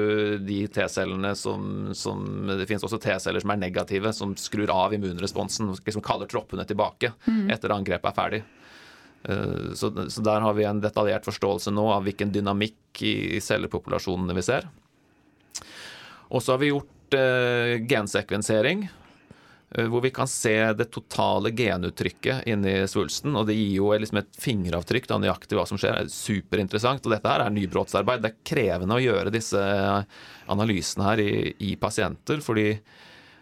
de 0.46 0.60
T-cellene 0.72 1.34
som, 1.36 1.90
som, 1.94 2.22
Det 2.46 2.68
finnes 2.68 2.86
også 2.86 3.00
T-celler 3.02 3.44
som 3.44 3.52
er 3.52 3.62
negative, 3.66 4.12
som 4.16 4.36
skrur 4.40 4.72
av 4.72 4.94
immunresponsen, 4.96 5.74
liksom 5.76 6.04
kaller 6.06 6.30
troppene 6.30 6.64
tilbake 6.68 7.12
mm. 7.26 7.48
etter 7.52 7.74
angrepet 7.76 8.12
er 8.12 8.20
ferdig. 8.20 8.42
Eh, 9.28 9.72
så, 9.74 9.92
så, 10.08 10.22
der 10.24 10.44
har 10.44 10.56
vi 10.56 10.68
en 10.68 10.82
detaljert 10.82 11.26
forståelse 11.28 11.74
nå 11.74 11.88
av 11.92 12.06
hvilken 12.06 12.32
dynamikk 12.34 13.02
i, 13.02 13.16
i 13.36 13.42
cellepopulasjonene 13.44 14.36
vi 14.36 14.46
ser. 14.46 14.68
Og 16.32 16.42
så 16.42 16.54
har 16.54 16.62
vi 16.62 16.72
gjort 16.72 17.16
eh, 17.18 17.76
gensekvensering 17.90 18.88
hvor 19.74 20.00
vi 20.00 20.10
kan 20.14 20.28
se 20.30 20.54
det 20.72 20.84
totale 20.94 21.50
genuttrykket 21.50 22.46
inni 22.46 22.74
svulsten. 22.88 23.34
og 23.36 23.48
Det 23.48 23.56
gir 23.56 23.74
jo 23.80 23.90
liksom 23.98 24.20
et 24.20 24.38
fingeravtrykk 24.40 25.10
av 25.10 25.20
nøyaktig 25.24 25.58
hva 25.58 25.66
som 25.66 25.80
skjer. 25.80 25.98
Det 25.98 26.06
er 26.06 26.14
superinteressant. 26.14 27.04
og 27.04 27.12
Dette 27.12 27.32
her 27.32 27.42
er 27.44 27.54
nybrottsarbeid. 27.54 28.22
Det 28.22 28.30
er 28.30 28.46
krevende 28.46 28.96
å 28.96 29.02
gjøre 29.02 29.34
disse 29.34 29.60
analysene 30.46 31.08
her 31.08 31.22
i, 31.24 31.30
i 31.66 31.74
pasienter, 31.76 32.40
fordi 32.44 32.76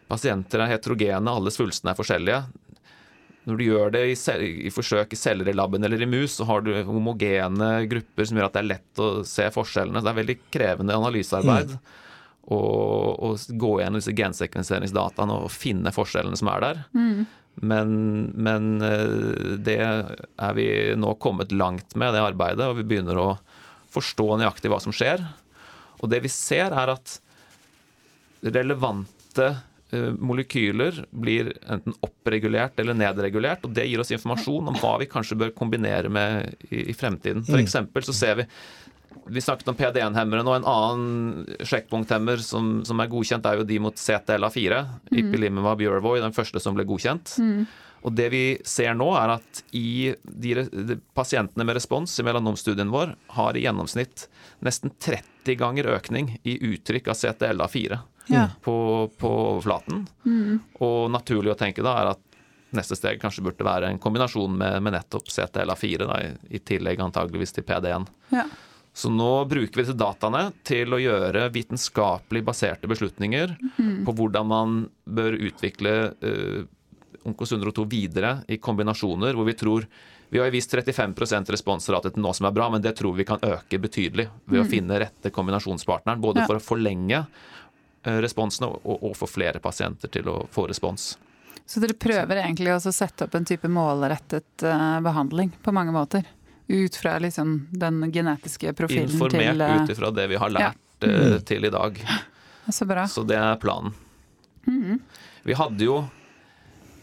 pasienter 0.08 0.64
er 0.64 0.72
heterogene, 0.72 1.32
alle 1.32 1.52
svulstene 1.52 1.92
er 1.92 1.98
forskjellige. 1.98 2.40
Når 3.44 3.60
du 3.60 3.64
gjør 3.66 3.92
det 3.92 4.04
i, 4.08 4.14
i, 4.64 4.70
forsøk 4.72 5.12
i 5.12 5.18
celler 5.20 5.50
i 5.52 5.52
laben 5.52 5.84
eller 5.84 6.00
i 6.00 6.08
mus, 6.08 6.38
så 6.38 6.46
har 6.48 6.64
du 6.64 6.72
homogene 6.88 7.84
grupper 7.90 8.24
som 8.24 8.40
gjør 8.40 8.48
at 8.48 8.56
det 8.56 8.62
er 8.62 8.70
lett 8.70 9.04
å 9.04 9.10
se 9.28 9.50
forskjellene. 9.52 10.00
Det 10.00 10.10
er 10.14 10.18
veldig 10.22 10.38
krevende 10.48 10.96
analysearbeid. 10.96 11.76
Mm 11.76 12.00
og, 12.52 13.22
og, 13.24 13.46
gå 13.56 13.70
gjennom 13.80 14.00
disse 14.00 14.14
gensekvenseringsdataene 14.16 15.38
og 15.44 15.52
finne 15.52 15.92
forskjellene 15.94 16.36
som 16.36 16.50
er 16.52 16.64
der. 16.64 16.82
Mm. 16.92 17.24
Men, 17.54 17.90
men, 18.34 18.70
eh, 18.82 19.56
det 19.64 19.78
er 19.80 20.56
vi 20.56 20.68
nå 20.98 21.14
kommet 21.22 21.54
langt 21.54 21.94
med, 21.96 22.14
det 22.14 22.24
arbeidet, 22.24 22.66
og 22.66 22.80
vi 22.80 22.88
begynner 22.90 23.20
å 23.20 23.28
forstå 23.94 24.40
nøyaktig 24.40 24.72
hva 24.72 24.80
som 24.82 24.94
skjer. 24.94 25.22
Og 26.02 26.10
det 26.10 26.24
vi 26.24 26.32
ser, 26.32 26.74
er 26.74 26.92
at 26.96 27.18
relevante 28.44 29.46
eh, 29.94 30.10
molekyler 30.18 31.04
blir 31.14 31.52
enten 31.70 31.96
oppregulert 32.04 32.80
eller 32.82 32.98
nedregulert, 32.98 33.64
og 33.64 33.76
det 33.76 33.86
gir 33.88 34.02
oss 34.02 34.12
informasjon 34.12 34.72
om 34.74 34.80
hva 34.82 34.96
vi 35.00 35.08
kanskje 35.10 35.38
bør 35.40 35.54
kombinere 35.56 36.10
med 36.12 36.58
i, 36.68 36.90
i 36.90 36.96
fremtiden. 36.96 37.46
For 37.46 37.62
mm. 37.62 38.02
så 38.10 38.16
ser 38.18 38.42
vi 38.42 38.48
vi 39.26 39.40
snakket 39.40 39.70
om 39.72 39.76
PD1-hemmeren, 39.78 40.48
og 40.48 40.58
en 40.58 40.68
annen 40.68 41.64
sjekkpunkthemmer 41.66 42.42
som, 42.44 42.76
som, 42.86 43.00
er 43.00 43.10
godkjent, 43.12 43.46
er 43.48 43.60
jo 43.60 43.66
de 43.68 43.80
mot 43.82 43.96
CTLA4. 43.98 44.82
Mm. 45.10 45.18
Ipilimumab 45.22 45.82
Yervoy, 45.84 46.20
den 46.22 46.36
første 46.36 46.62
som 46.62 46.76
ble 46.76 46.86
godkjent. 46.88 47.36
Mm. 47.40 47.66
Og 48.04 48.12
det 48.12 48.26
vi 48.34 48.42
ser 48.68 48.92
nå, 48.98 49.08
er 49.16 49.36
at 49.38 49.62
i 49.76 50.12
de, 50.22 50.66
de 50.68 50.98
pasientene 51.16 51.64
med 51.64 51.78
respons 51.78 52.18
i 52.20 52.26
melanomstudien 52.26 52.92
vår 52.92 53.14
har 53.38 53.56
i 53.56 53.64
gjennomsnitt 53.64 54.26
nesten 54.64 54.92
30 54.92 55.56
ganger 55.60 55.88
økning 55.94 56.34
i 56.42 56.58
uttrykk 56.74 57.08
av 57.08 57.16
CTLA4 57.20 57.98
ja. 58.28 58.50
på, 58.62 58.76
på 59.18 59.32
overflaten. 59.54 60.04
Mm. 60.28 60.60
Og 60.84 61.10
naturlig 61.12 61.54
å 61.54 61.58
tenke 61.58 61.84
da 61.84 61.96
er 62.02 62.12
at 62.12 62.22
neste 62.74 62.96
steg 62.98 63.20
kanskje 63.22 63.44
burde 63.46 63.66
være 63.66 63.88
en 63.88 64.00
kombinasjon 64.02 64.52
med, 64.58 64.82
med 64.82 64.96
nettopp 64.96 65.30
CTLA4, 65.32 66.04
da, 66.04 66.20
i, 66.20 66.56
i, 66.58 66.60
tillegg 66.60 67.00
antageligvis 67.00 67.54
til 67.56 67.66
PD1. 67.66 68.08
Ja. 68.34 68.46
Så 68.94 69.10
nå 69.10 69.44
bruker 69.44 69.74
vi 69.74 69.82
disse 69.82 69.96
dataene 69.98 70.52
til 70.62 70.94
å 70.94 71.00
gjøre 71.02 71.48
vitenskapelig 71.50 72.44
baserte 72.46 72.86
beslutninger 72.86 73.56
mm. 73.58 74.04
på 74.06 74.14
hvordan 74.14 74.46
man 74.46 74.76
bør 75.04 75.34
utvikle 75.34 75.94
uh, 76.14 76.60
Onkos 77.24 77.54
102 77.56 77.86
videre 77.90 78.36
i 78.52 78.60
kombinasjoner 78.62 79.34
hvor 79.34 79.48
vi 79.48 79.56
tror 79.58 79.86
Vi 80.30 80.38
har 80.38 80.52
vist 80.54 80.70
35 80.70 81.16
responsrate 81.56 82.12
til 82.14 82.22
nå 82.22 82.32
som 82.36 82.46
er 82.46 82.54
bra, 82.54 82.68
men 82.70 82.82
det 82.82 82.94
tror 82.98 83.16
vi 83.18 83.26
kan 83.26 83.42
øke 83.42 83.78
betydelig 83.82 84.28
ved 84.44 84.60
mm. 84.60 84.62
å 84.62 84.70
finne 84.70 84.98
rette 85.02 85.30
kombinasjonspartneren. 85.30 86.22
Både 86.22 86.42
ja. 86.42 86.46
for 86.48 86.58
å 86.58 86.62
forlenge 86.62 87.20
uh, 87.24 88.18
responsene 88.22 88.70
og, 88.70 88.94
og 89.10 89.18
få 89.18 89.28
flere 89.30 89.62
pasienter 89.62 90.10
til 90.10 90.30
å 90.30 90.40
få 90.54 90.68
respons. 90.70 91.12
Så 91.66 91.82
dere 91.82 91.98
prøver 91.98 92.44
egentlig 92.44 92.74
å 92.74 92.80
sette 92.82 93.26
opp 93.26 93.34
en 93.38 93.46
type 93.46 93.70
målrettet 93.70 94.66
uh, 94.66 94.98
behandling 95.04 95.54
på 95.62 95.74
mange 95.74 95.94
måter? 95.94 96.26
Ut 96.66 96.96
fra 96.96 97.18
liksom 97.18 97.68
den 97.70 98.12
genetiske 98.12 98.72
profilen 98.72 99.10
Informert 99.10 99.32
til 99.32 99.48
Informert 99.50 99.84
ut 99.84 99.94
ifra 99.96 100.10
det 100.10 100.26
vi 100.32 100.40
har 100.40 100.52
lært 100.52 101.04
ja. 101.04 101.08
mm. 101.08 101.40
til 101.44 101.64
i 101.64 101.70
dag. 101.72 102.00
Så 102.72 102.86
bra. 102.88 103.06
Så 103.08 103.24
det 103.28 103.36
er 103.36 103.56
planen. 103.60 103.92
Mm. 104.66 105.00
Vi 105.44 105.56
hadde 105.58 105.84
jo 105.84 105.98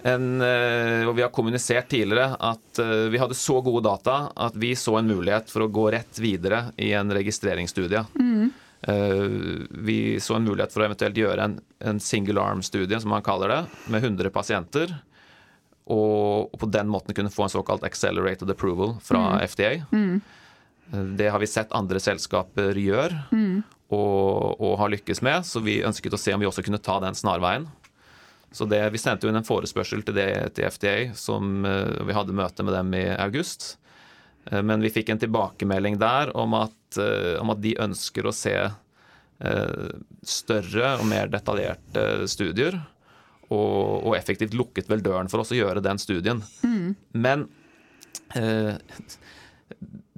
en, 0.02 0.41
eh, 0.41 1.06
og 1.06 1.13
vi 1.13 1.21
har 1.21 1.30
kommunisert 1.30 1.91
tidligere 1.93 2.34
at 2.41 2.82
eh, 2.82 3.06
vi 3.13 3.21
hadde 3.21 3.38
så 3.38 3.60
gode 3.62 3.84
data 3.86 4.32
at 4.34 4.58
vi 4.58 4.74
så 4.76 4.97
en 4.97 5.12
mulighet 5.12 5.54
for 5.54 5.67
å 5.67 5.69
gå 5.69 5.91
rett 5.93 6.21
videre 6.24 6.71
i 6.82 6.89
en 6.97 7.13
registreringsstudie. 7.13 8.06
Mm. 8.17 8.52
Vi 9.86 10.17
så 10.17 10.39
en 10.39 10.47
mulighet 10.47 10.71
for 10.74 10.82
å 10.82 10.88
eventuelt 10.88 11.19
gjøre 11.21 11.43
en, 11.45 11.52
en 11.86 12.00
single 12.02 12.41
arm-studie, 12.41 12.97
som 12.97 13.12
man 13.13 13.21
kaller 13.21 13.52
det, 13.54 13.60
med 13.93 14.02
100 14.02 14.32
pasienter 14.34 14.95
og, 15.86 16.60
på 16.60 16.65
den 16.65 16.88
måten 16.88 17.15
kunne 17.15 17.34
få 17.34 17.44
en 17.44 17.54
såkalt 17.54 17.84
accelerated 17.84 18.50
approval 18.50 18.96
fra 19.02 19.20
mm. 19.20 19.48
FDA. 19.48 19.72
Mm. 19.91 20.22
Det 21.17 21.30
har 21.30 21.39
vi 21.39 21.48
sett 21.48 21.72
andre 21.72 22.00
selskaper 22.00 22.78
gjøre 22.78 23.24
mm. 23.32 23.62
og, 23.96 24.62
og, 24.62 24.74
har 24.82 24.91
lykkes 24.91 25.22
med, 25.24 25.46
så 25.48 25.63
vi 25.63 25.82
ønsket 25.88 26.13
å 26.13 26.20
se 26.20 26.36
om 26.36 26.44
vi 26.44 26.50
også 26.50 26.65
kunne 26.67 26.82
ta 26.84 27.00
den 27.04 27.17
snarveien. 27.17 27.67
Så 28.52 28.67
det, 28.67 28.84
Vi 28.91 29.00
sendte 29.00 29.26
jo 29.26 29.32
inn 29.32 29.39
en 29.39 29.48
forespørsel 29.48 30.04
til, 30.04 30.17
det, 30.17 30.32
til 30.58 30.67
FDA, 30.67 31.13
som 31.15 31.63
uh, 31.63 32.04
vi 32.04 32.15
hadde 32.15 32.36
møte 32.36 32.65
med 32.67 32.76
dem 32.76 32.91
i 33.00 33.06
august. 33.15 33.78
Uh, 34.52 34.60
men 34.60 34.84
vi 34.84 34.91
fikk 34.91 35.13
en 35.13 35.22
tilbakemelding 35.22 35.96
der 36.02 36.34
om 36.36 36.58
at, 36.60 37.00
om 37.39 37.54
at 37.54 37.62
de 37.63 37.78
ønsker 37.80 38.28
å 38.28 38.36
se 38.36 38.56
større 40.22 40.89
og 41.00 41.08
mer 41.10 41.32
detaljerte 41.32 42.28
studier 42.30 42.76
og, 43.52 44.08
og, 44.08 44.16
effektivt 44.18 44.56
lukket 44.58 44.90
vel 44.92 45.04
døren 45.04 45.30
for 45.32 45.44
oss 45.44 45.54
å 45.54 45.60
gjøre 45.60 45.84
den 45.84 46.00
studien. 46.02 46.42
Mm. 46.64 46.96
Men 47.14 47.46
eh, 48.40 48.76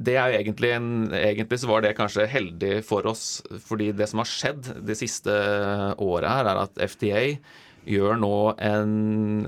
det 0.04 0.16
er 0.18 0.32
jo 0.32 0.40
egentlig, 0.40 0.72
en, 0.76 0.90
egentlig 1.14 1.60
så 1.62 1.70
var 1.70 1.84
det 1.86 1.96
kanskje 1.98 2.30
heldig 2.30 2.80
for 2.88 3.06
oss, 3.10 3.44
fordi 3.66 3.92
det 3.96 4.10
som 4.10 4.24
har 4.24 4.30
skjedd 4.30 4.72
det 4.88 4.98
siste 5.00 5.36
året 6.02 6.30
her, 6.30 6.50
er 6.50 6.64
at 6.66 6.84
FDA 6.96 7.24
gjør 7.90 8.20
nå 8.20 8.36
en, 8.64 8.94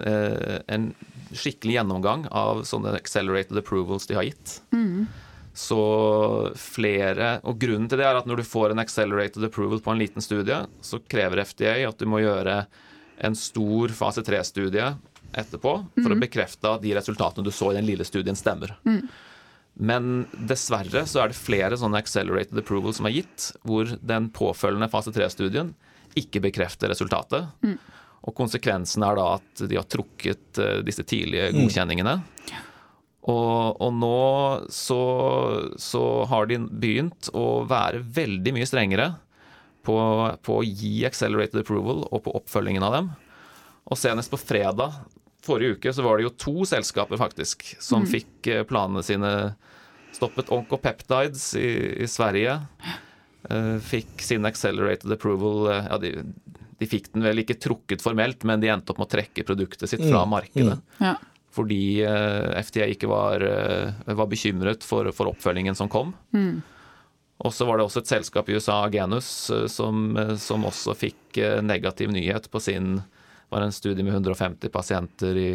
eh, 0.06 0.60
en 0.67 0.89
skikkelig 1.36 1.80
gjennomgang 1.80 2.28
av 2.32 2.63
sånne 2.67 2.93
accelerated 2.98 3.58
approvals 3.60 4.08
de 4.10 4.17
har 4.17 4.28
gitt. 4.28 4.60
Mm. 4.76 5.08
Så 5.56 5.80
flere 6.60 7.38
Og 7.48 7.56
grunnen 7.62 7.88
til 7.88 8.02
det 8.02 8.04
er 8.04 8.17
at 8.19 8.26
når 8.28 8.41
du 8.41 8.48
får 8.48 8.74
en 8.74 8.82
accelerated 8.84 9.45
approval 9.48 9.80
på 9.80 9.93
en 9.93 10.02
liten 10.02 10.24
studie, 10.24 10.58
så 10.84 11.00
krever 11.00 11.45
FDA 11.48 11.78
at 11.88 11.98
du 12.00 12.10
må 12.12 12.19
gjøre 12.19 12.65
en 13.17 13.36
stor 13.38 13.93
fase 13.95 14.23
3-studie 14.25 14.89
etterpå 15.36 15.71
for 15.95 16.10
mm. 16.12 16.15
å 16.15 16.21
bekrefte 16.21 16.73
at 16.78 16.84
de 16.84 16.93
resultatene 16.95 17.45
du 17.45 17.51
så 17.54 17.71
i 17.71 17.78
den 17.78 17.88
lille 17.88 18.06
studien, 18.08 18.38
stemmer. 18.39 18.75
Mm. 18.88 19.01
Men 19.75 20.12
dessverre 20.47 21.04
så 21.10 21.23
er 21.23 21.32
det 21.32 21.39
flere 21.39 21.75
sånne 21.80 21.99
accelerated 21.99 22.62
approval 22.62 22.95
som 22.95 23.10
er 23.10 23.17
gitt, 23.17 23.49
hvor 23.67 23.89
den 23.99 24.30
påfølgende 24.36 24.88
fase 24.91 25.12
3-studien 25.15 25.73
ikke 26.15 26.43
bekrefter 26.45 26.91
resultatet. 26.93 27.49
Mm. 27.65 27.75
Og 28.25 28.36
konsekvensen 28.38 29.04
er 29.06 29.19
da 29.19 29.25
at 29.36 29.65
de 29.67 29.78
har 29.78 29.88
trukket 29.91 30.62
uh, 30.62 30.80
disse 30.86 31.04
tidlige 31.04 31.51
mm. 31.51 31.60
godkjenningene. 31.60 32.15
Mm. 32.21 32.62
Og, 33.25 33.82
og, 33.82 33.91
nå 33.97 34.17
så, 34.69 35.01
så, 35.82 36.01
har 36.30 36.45
de 36.49 36.60
begynt 36.69 37.32
å 37.34 37.63
være 37.65 38.04
veldig 38.15 38.54
mye 38.54 38.67
strengere 38.69 39.08
på, 39.86 39.98
på, 40.45 40.58
å 40.60 40.65
gi 40.65 41.06
accelerated 41.08 41.62
approval 41.62 42.04
og 42.10 42.24
på 42.26 42.34
oppfølgingen 42.39 42.86
av 42.86 42.98
dem. 42.98 43.12
Og 43.86 44.00
senest 44.02 44.34
på 44.34 44.41
fredag 44.41 44.98
forrige 45.45 45.78
uke 45.78 45.93
så 45.93 46.02
var 46.06 46.17
det 46.17 46.26
jo 46.26 46.36
to 46.41 46.65
selskaper 46.67 47.19
faktisk 47.21 47.67
som 47.84 48.04
mm. 48.04 48.10
fikk 48.12 48.50
eh, 48.52 48.65
planene 48.67 49.04
sine 49.06 49.32
stoppet. 50.15 50.50
Oncopeptides 50.54 51.52
i, 51.60 51.69
i 52.04 52.08
Sverige 52.08 52.58
uh, 53.52 53.78
fikk 53.84 54.24
sin 54.24 54.48
accelerated 54.48 55.12
approval 55.12 55.67
uh, 55.67 55.82
ja, 55.89 56.00
de, 56.02 56.13
de, 56.80 56.89
fikk 56.89 57.12
den 57.13 57.26
vel 57.28 57.43
ikke 57.43 57.58
trukket 57.60 58.04
formelt, 58.04 58.45
men 58.48 58.63
de 58.63 58.71
endte 58.71 58.93
opp 58.93 59.02
med 59.02 59.10
å 59.10 59.15
trekke 59.17 59.45
produktet 59.48 59.91
sitt 59.91 60.06
fra 60.06 60.24
mm. 60.24 60.32
markedet. 60.32 60.78
Mm. 60.80 61.10
Ja. 61.10 61.17
Fordi 61.56 61.82
uh, 62.08 62.56
FDA 62.63 62.88
ikke 62.95 63.12
var, 63.12 63.43
var 64.08 64.32
bekymret 64.32 64.88
for, 64.88 65.12
for, 65.15 65.32
oppfølgingen 65.36 65.78
som 65.78 65.91
kom. 65.91 66.15
Mm. 66.36 66.63
Og 67.43 67.52
så 67.52 67.65
var 67.67 67.78
det 67.78 67.86
også 67.88 68.00
et 68.04 68.13
selskap 68.13 68.48
i 68.48 68.56
USA, 68.56 68.78
Genus, 68.93 69.28
som, 69.67 70.06
som 70.39 70.63
også 70.69 70.93
fikk 70.95 71.39
negativ 71.67 72.13
nyhet 72.15 72.48
på 72.48 72.62
sin 72.63 73.02
var 73.50 73.62
en 73.62 73.71
studie 73.71 74.04
med 74.04 74.13
150 74.13 74.69
pasienter 74.69 75.38
i, 75.38 75.50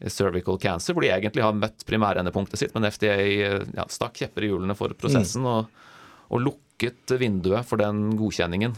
i 0.00 0.10
cervical 0.10 0.58
cancer, 0.58 0.94
hvor 0.94 1.04
de 1.04 1.12
egentlig 1.12 1.44
har 1.44 1.56
møtt 1.56 1.84
primærendepunktet 1.88 2.60
sitt, 2.62 2.74
men 2.74 2.88
FDA 2.90 3.16
ja, 3.20 3.86
stakk 3.88 4.18
kjepper 4.22 4.46
i 4.46 4.52
hjulene 4.52 4.76
for 4.78 4.94
prosessen 4.98 5.44
mm. 5.44 5.50
og, 5.50 5.90
og, 6.30 6.46
lukket 6.48 7.16
vinduet 7.20 7.68
for 7.68 7.80
den 7.80 8.14
godkjenningen. 8.18 8.76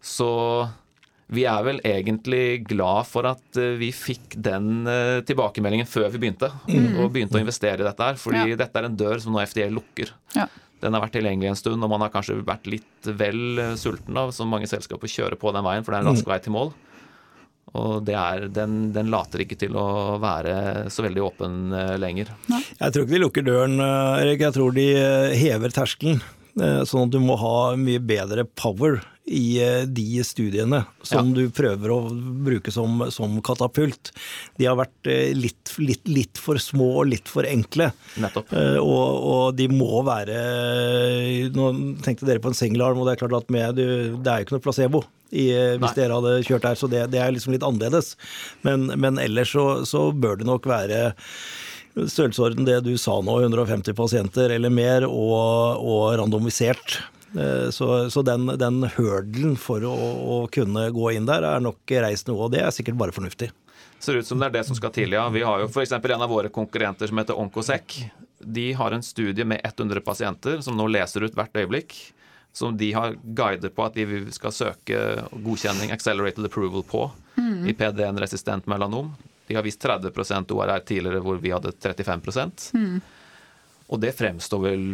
Så 0.00 0.30
vi 1.30 1.44
er 1.46 1.62
vel 1.66 1.82
egentlig 1.86 2.62
glad 2.66 3.06
for 3.06 3.28
at 3.28 3.58
eh, 3.60 3.76
vi 3.78 3.90
fikk 3.94 4.34
den 4.42 4.88
eh, 4.90 5.20
tilbakemeldingen 5.26 5.86
før 5.86 6.08
vi 6.10 6.22
begynte, 6.22 6.48
mm. 6.66 6.96
og 7.02 7.12
begynte 7.14 7.38
å 7.38 7.42
investere 7.42 7.84
i 7.84 7.86
dette 7.86 8.08
her, 8.08 8.18
fordi 8.18 8.54
ja. 8.54 8.58
dette 8.64 8.80
er 8.80 8.88
en 8.88 8.96
dør 8.98 9.20
som 9.22 9.36
nå 9.36 9.44
FDA 9.44 9.68
lukker. 9.70 10.10
Ja. 10.34 10.48
Den 10.80 10.96
har 10.96 11.04
vært 11.04 11.16
tilgjengelig 11.18 11.50
en 11.52 11.58
stund, 11.58 11.84
og 11.84 11.92
man 11.92 12.04
har 12.04 12.12
kanskje 12.12 12.38
vært 12.46 12.68
litt 12.70 13.10
vel 13.20 13.60
eh, 13.60 13.74
sulten 13.80 14.16
av, 14.16 14.32
som 14.36 14.48
mange 14.50 14.68
selskaper, 14.70 15.10
kjører 15.10 15.36
på 15.40 15.52
den 15.56 15.66
veien, 15.66 15.84
for 15.84 15.92
det 15.92 16.00
er 16.00 16.06
en 16.06 16.12
rask 16.14 16.26
mm. 16.26 16.32
vei 16.32 16.40
til 16.44 16.56
mål. 16.56 16.72
Og 17.80 18.08
er, 18.10 18.48
den, 18.50 18.80
den, 18.94 19.12
later 19.12 19.44
ikke 19.44 19.58
til 19.60 19.76
å 19.78 20.16
være 20.18 20.88
så 20.90 21.04
veldig 21.06 21.22
åpen 21.22 21.58
eh, 21.76 21.94
lenger. 22.02 22.32
Nei. 22.50 22.64
Jeg 22.80 22.96
tror 22.96 23.06
ikke 23.06 23.14
de 23.14 23.22
lukker 23.22 23.46
døren, 23.46 23.76
eh, 23.84 24.24
Erik. 24.24 24.44
Jeg 24.48 24.56
tror 24.56 24.74
de 24.76 24.86
hever 25.38 25.76
terskelen. 25.76 26.22
Sånn 26.88 27.08
at 27.08 27.14
du 27.14 27.20
må 27.22 27.38
ha 27.40 27.72
mye 27.78 28.02
bedre 28.02 28.44
power 28.58 29.00
i 29.30 29.60
de 29.86 30.24
studiene 30.26 30.80
som 31.06 31.28
ja. 31.30 31.34
du 31.36 31.52
prøver 31.54 31.92
å 31.94 31.98
bruke 32.44 32.72
som, 32.74 33.04
som, 33.14 33.36
katapult. 33.46 34.10
De 34.58 34.66
har 34.66 34.78
vært 34.80 35.10
litt, 35.38 35.70
litt, 35.78 36.08
litt, 36.10 36.40
for 36.40 36.58
små 36.58 36.88
og 37.02 37.12
litt 37.12 37.30
for 37.30 37.46
enkle. 37.46 37.92
Nettopp. 38.20 38.50
Og, 38.82 39.06
og 39.30 39.44
de 39.60 39.68
må 39.70 40.02
være 40.08 40.40
Nå 41.54 41.70
tenkte 42.02 42.26
dere 42.26 42.42
på 42.42 42.50
en 42.50 42.58
singelarm, 42.58 42.98
og 42.98 43.06
det 43.06 43.14
er 43.14 43.22
klart 43.22 43.38
at 43.38 43.54
med, 43.54 43.78
det 43.78 44.32
er 44.32 44.42
jo 44.42 44.48
ikke 44.48 44.58
noe 44.58 44.66
placebo 44.66 45.04
i, 45.30 45.50
eh, 45.54 45.76
hvis 45.78 45.92
Nei. 45.92 45.96
dere 45.96 46.18
hadde 46.18 46.44
kjørt 46.46 46.66
her, 46.66 46.78
så 46.78 46.90
det, 46.90 47.04
det 47.14 47.22
er 47.22 47.34
liksom 47.34 47.54
litt 47.54 47.66
annerledes. 47.66 48.14
Men, 48.66 48.90
men 49.00 49.20
ellers 49.22 49.54
så, 49.54 49.66
så, 49.88 50.08
bør 50.10 50.40
det 50.40 50.48
nok 50.48 50.66
være 50.68 51.10
størrelsesorden 51.94 52.66
det 52.68 52.80
du 52.86 52.92
sa 52.98 53.16
nå, 53.24 53.38
150 53.42 53.96
pasienter 53.98 54.52
eller 54.54 54.72
mer, 54.72 55.06
og, 55.08 55.80
og 55.80 56.04
randomisert. 56.20 57.00
Eh, 57.38 57.70
så, 57.70 58.10
så, 58.10 58.22
den, 58.26 58.46
den 58.58 58.84
hørdelen 58.96 59.56
for 59.60 59.84
å, 59.86 59.94
å, 59.94 60.38
kunne 60.52 60.88
gå 60.94 61.12
inn 61.14 61.28
der 61.28 61.46
er 61.46 61.62
nok 61.62 61.94
reist 62.04 62.30
noe, 62.30 62.46
og 62.46 62.54
det 62.54 62.64
er 62.64 62.74
sikkert 62.74 62.98
bare 63.00 63.14
fornuftig. 63.14 63.50
Ser 64.00 64.16
ut 64.16 64.26
som 64.26 64.40
det 64.40 64.48
er 64.48 64.56
det 64.60 64.64
som 64.68 64.78
skal 64.78 64.94
til, 64.96 65.12
ja. 65.12 65.26
Vi 65.32 65.44
har 65.44 65.60
jo 65.60 65.68
f.eks. 65.68 65.92
en 65.98 66.24
av 66.24 66.30
våre 66.30 66.48
konkurrenter 66.52 67.10
som 67.10 67.20
heter 67.20 67.38
Onkosec. 67.38 67.98
De 68.40 68.70
har 68.72 68.96
en 68.96 69.04
studie 69.04 69.44
med 69.44 69.60
100 69.66 70.00
pasienter 70.06 70.64
som 70.64 70.78
nå 70.78 70.88
leser 70.88 71.26
ut 71.26 71.36
hvert 71.36 71.60
øyeblikk 71.60 71.98
som 72.52 72.76
de 72.76 72.92
har 72.92 73.14
guider 73.22 73.70
på 73.70 73.84
at 73.86 73.94
de 73.94 74.24
skal 74.34 74.54
søke 74.54 75.00
godkjenning, 75.30 75.92
accelerated 75.94 76.46
approval, 76.46 76.82
på 76.82 77.04
mm. 77.36 77.66
i 77.70 77.74
PD1-resistent 77.76 78.66
melanom. 78.70 79.12
De 79.50 79.56
har 79.58 79.66
vist 79.66 79.82
30% 79.82 80.52
ORR 80.54 80.78
tidligere, 80.86 81.18
hvor 81.24 81.40
vi 81.42 81.50
hadde 81.50 81.72
35 81.74 82.20
mm. 82.72 83.00
Og 83.90 83.98
det 83.98 84.12
fremstår 84.14 84.60
vel 84.62 84.84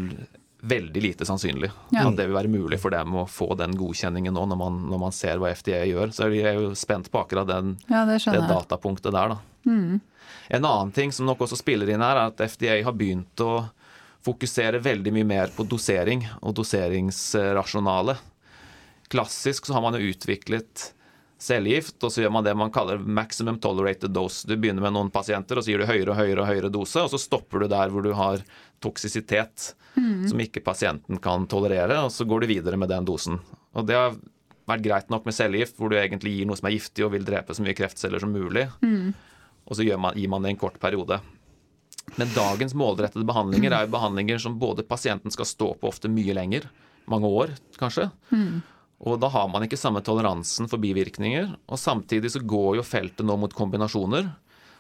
veldig 0.65 1.03
lite 1.03 1.27
sannsynlig 1.29 1.69
ja. 1.93 2.07
at 2.07 2.17
det 2.17 2.25
vil 2.25 2.39
være 2.39 2.49
mulig 2.49 2.79
for 2.81 2.95
dem 2.95 3.19
å 3.21 3.27
få 3.29 3.51
den 3.61 3.77
godkjenningen 3.77 4.33
nå, 4.33 4.47
når 4.49 4.59
man, 4.63 4.79
når 4.89 5.03
man 5.03 5.13
ser 5.13 5.37
hva 5.43 5.53
FDA 5.53 5.83
gjør. 5.91 6.15
Så 6.17 6.31
vi 6.33 6.41
er 6.41 6.57
jo 6.57 6.73
spent 6.73 7.13
på 7.13 7.21
akkurat 7.21 7.51
den, 7.51 7.75
ja, 7.91 8.07
det, 8.09 8.17
det, 8.25 8.41
datapunktet 8.49 9.13
der, 9.13 9.37
da. 9.37 9.69
Mm. 9.69 10.01
En 10.57 10.65
annen 10.65 10.97
ting 10.97 11.13
som 11.13 11.29
nok 11.29 11.45
også 11.45 11.61
spiller 11.61 11.93
inn 11.93 12.01
her, 12.01 12.17
er 12.17 12.33
at 12.33 12.41
FDA 12.57 12.81
har 12.81 12.97
begynt 12.97 13.45
å 13.45 13.67
fokusere 14.25 14.81
veldig 14.81 15.13
mye 15.21 15.29
mer 15.37 15.53
på 15.53 15.69
dosering 15.69 16.25
og 16.41 16.57
doseringsrasjonale. 16.57 18.17
Klassisk 19.13 19.69
så 19.69 19.77
har 19.77 19.85
man 19.85 20.01
jo 20.01 20.15
utviklet 20.17 20.95
cellegift, 21.39 21.99
og 22.01 22.13
så 22.13 22.23
gjør 22.23 22.33
man 22.33 22.47
det 22.47 22.55
man 22.57 22.73
kaller 22.73 23.01
maximum 23.01 23.59
tolerated 23.61 24.15
dose. 24.17 24.47
Du 24.49 24.55
begynner 24.57 24.85
med 24.85 24.95
noen 24.97 25.11
pasienter, 25.13 25.59
og 25.59 25.65
så 25.65 25.73
gir 25.73 25.83
du 25.83 25.89
høyere 25.89 26.15
og 26.15 26.19
høyere 26.21 26.43
og 26.43 26.49
høyere 26.49 26.71
dose, 26.73 27.03
og 27.03 27.13
så 27.13 27.21
stopper 27.21 27.65
du 27.65 27.69
der 27.73 27.93
hvor 27.93 28.05
du 28.05 28.13
har 28.17 28.41
toksisitet 28.85 29.75
mm. 29.97 30.27
som 30.31 30.41
ikke 30.41 30.65
pasienten 30.65 31.21
kan 31.23 31.47
tolerere, 31.51 32.01
og 32.07 32.13
så 32.15 32.27
går 32.29 32.45
du 32.45 32.51
videre 32.55 32.81
med 32.81 32.93
den 32.93 33.09
dosen. 33.09 33.41
Og 33.77 33.87
det 33.89 33.99
har 33.99 34.17
vært 34.67 34.85
greit 34.85 35.13
nok 35.13 35.29
med 35.29 35.37
cellegift, 35.37 35.77
hvor 35.79 35.93
du 35.93 35.99
egentlig 36.01 36.39
gir 36.39 36.49
noe 36.49 36.59
som 36.59 36.71
er 36.71 36.77
giftig 36.79 37.05
og 37.07 37.13
vil 37.15 37.27
drepe 37.27 37.55
så 37.55 37.65
mye 37.65 37.77
kreftceller 37.77 38.23
som 38.23 38.33
mulig, 38.33 38.67
mm. 38.83 39.09
og 39.69 39.79
så 39.79 39.89
man, 40.01 40.17
gir 40.17 40.33
man 40.33 40.47
det 40.47 40.55
en 40.55 40.63
kort 40.65 40.81
periode. 40.83 41.21
Men 42.17 42.31
dagens 42.33 42.73
målrettede 42.79 43.27
behandlinger 43.27 43.75
er 43.75 43.85
jo 43.85 43.93
behandlinger 43.97 44.41
som 44.41 44.57
både 44.63 44.87
pasienten 44.87 45.33
skal 45.35 45.49
stå 45.49 45.73
på 45.81 45.91
ofte 45.91 46.09
mye 46.09 46.37
lenger, 46.39 46.69
mange 47.11 47.29
år 47.29 47.53
kanskje. 47.81 48.09
Mm. 48.31 48.63
Og 49.05 49.21
da 49.21 49.29
har 49.29 49.49
man 49.53 49.67
ikke 49.67 49.79
samme 49.79 50.01
toleransen 50.05 50.71
for 50.71 50.81
bivirkninger. 50.81 51.51
Og 51.69 51.81
samtidig 51.81 52.33
så 52.33 52.41
går 52.41 52.79
jo 52.79 52.87
feltet 52.87 53.27
nå 53.29 53.37
mot 53.41 53.53
kombinasjoner. 53.53 54.31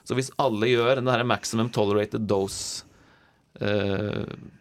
Så 0.06 0.16
hvis 0.16 0.32
alle 0.40 0.70
gjør 0.70 1.02
den 1.02 1.28
maximum 1.28 1.68
tolerated 1.74 2.24
dose 2.30 2.85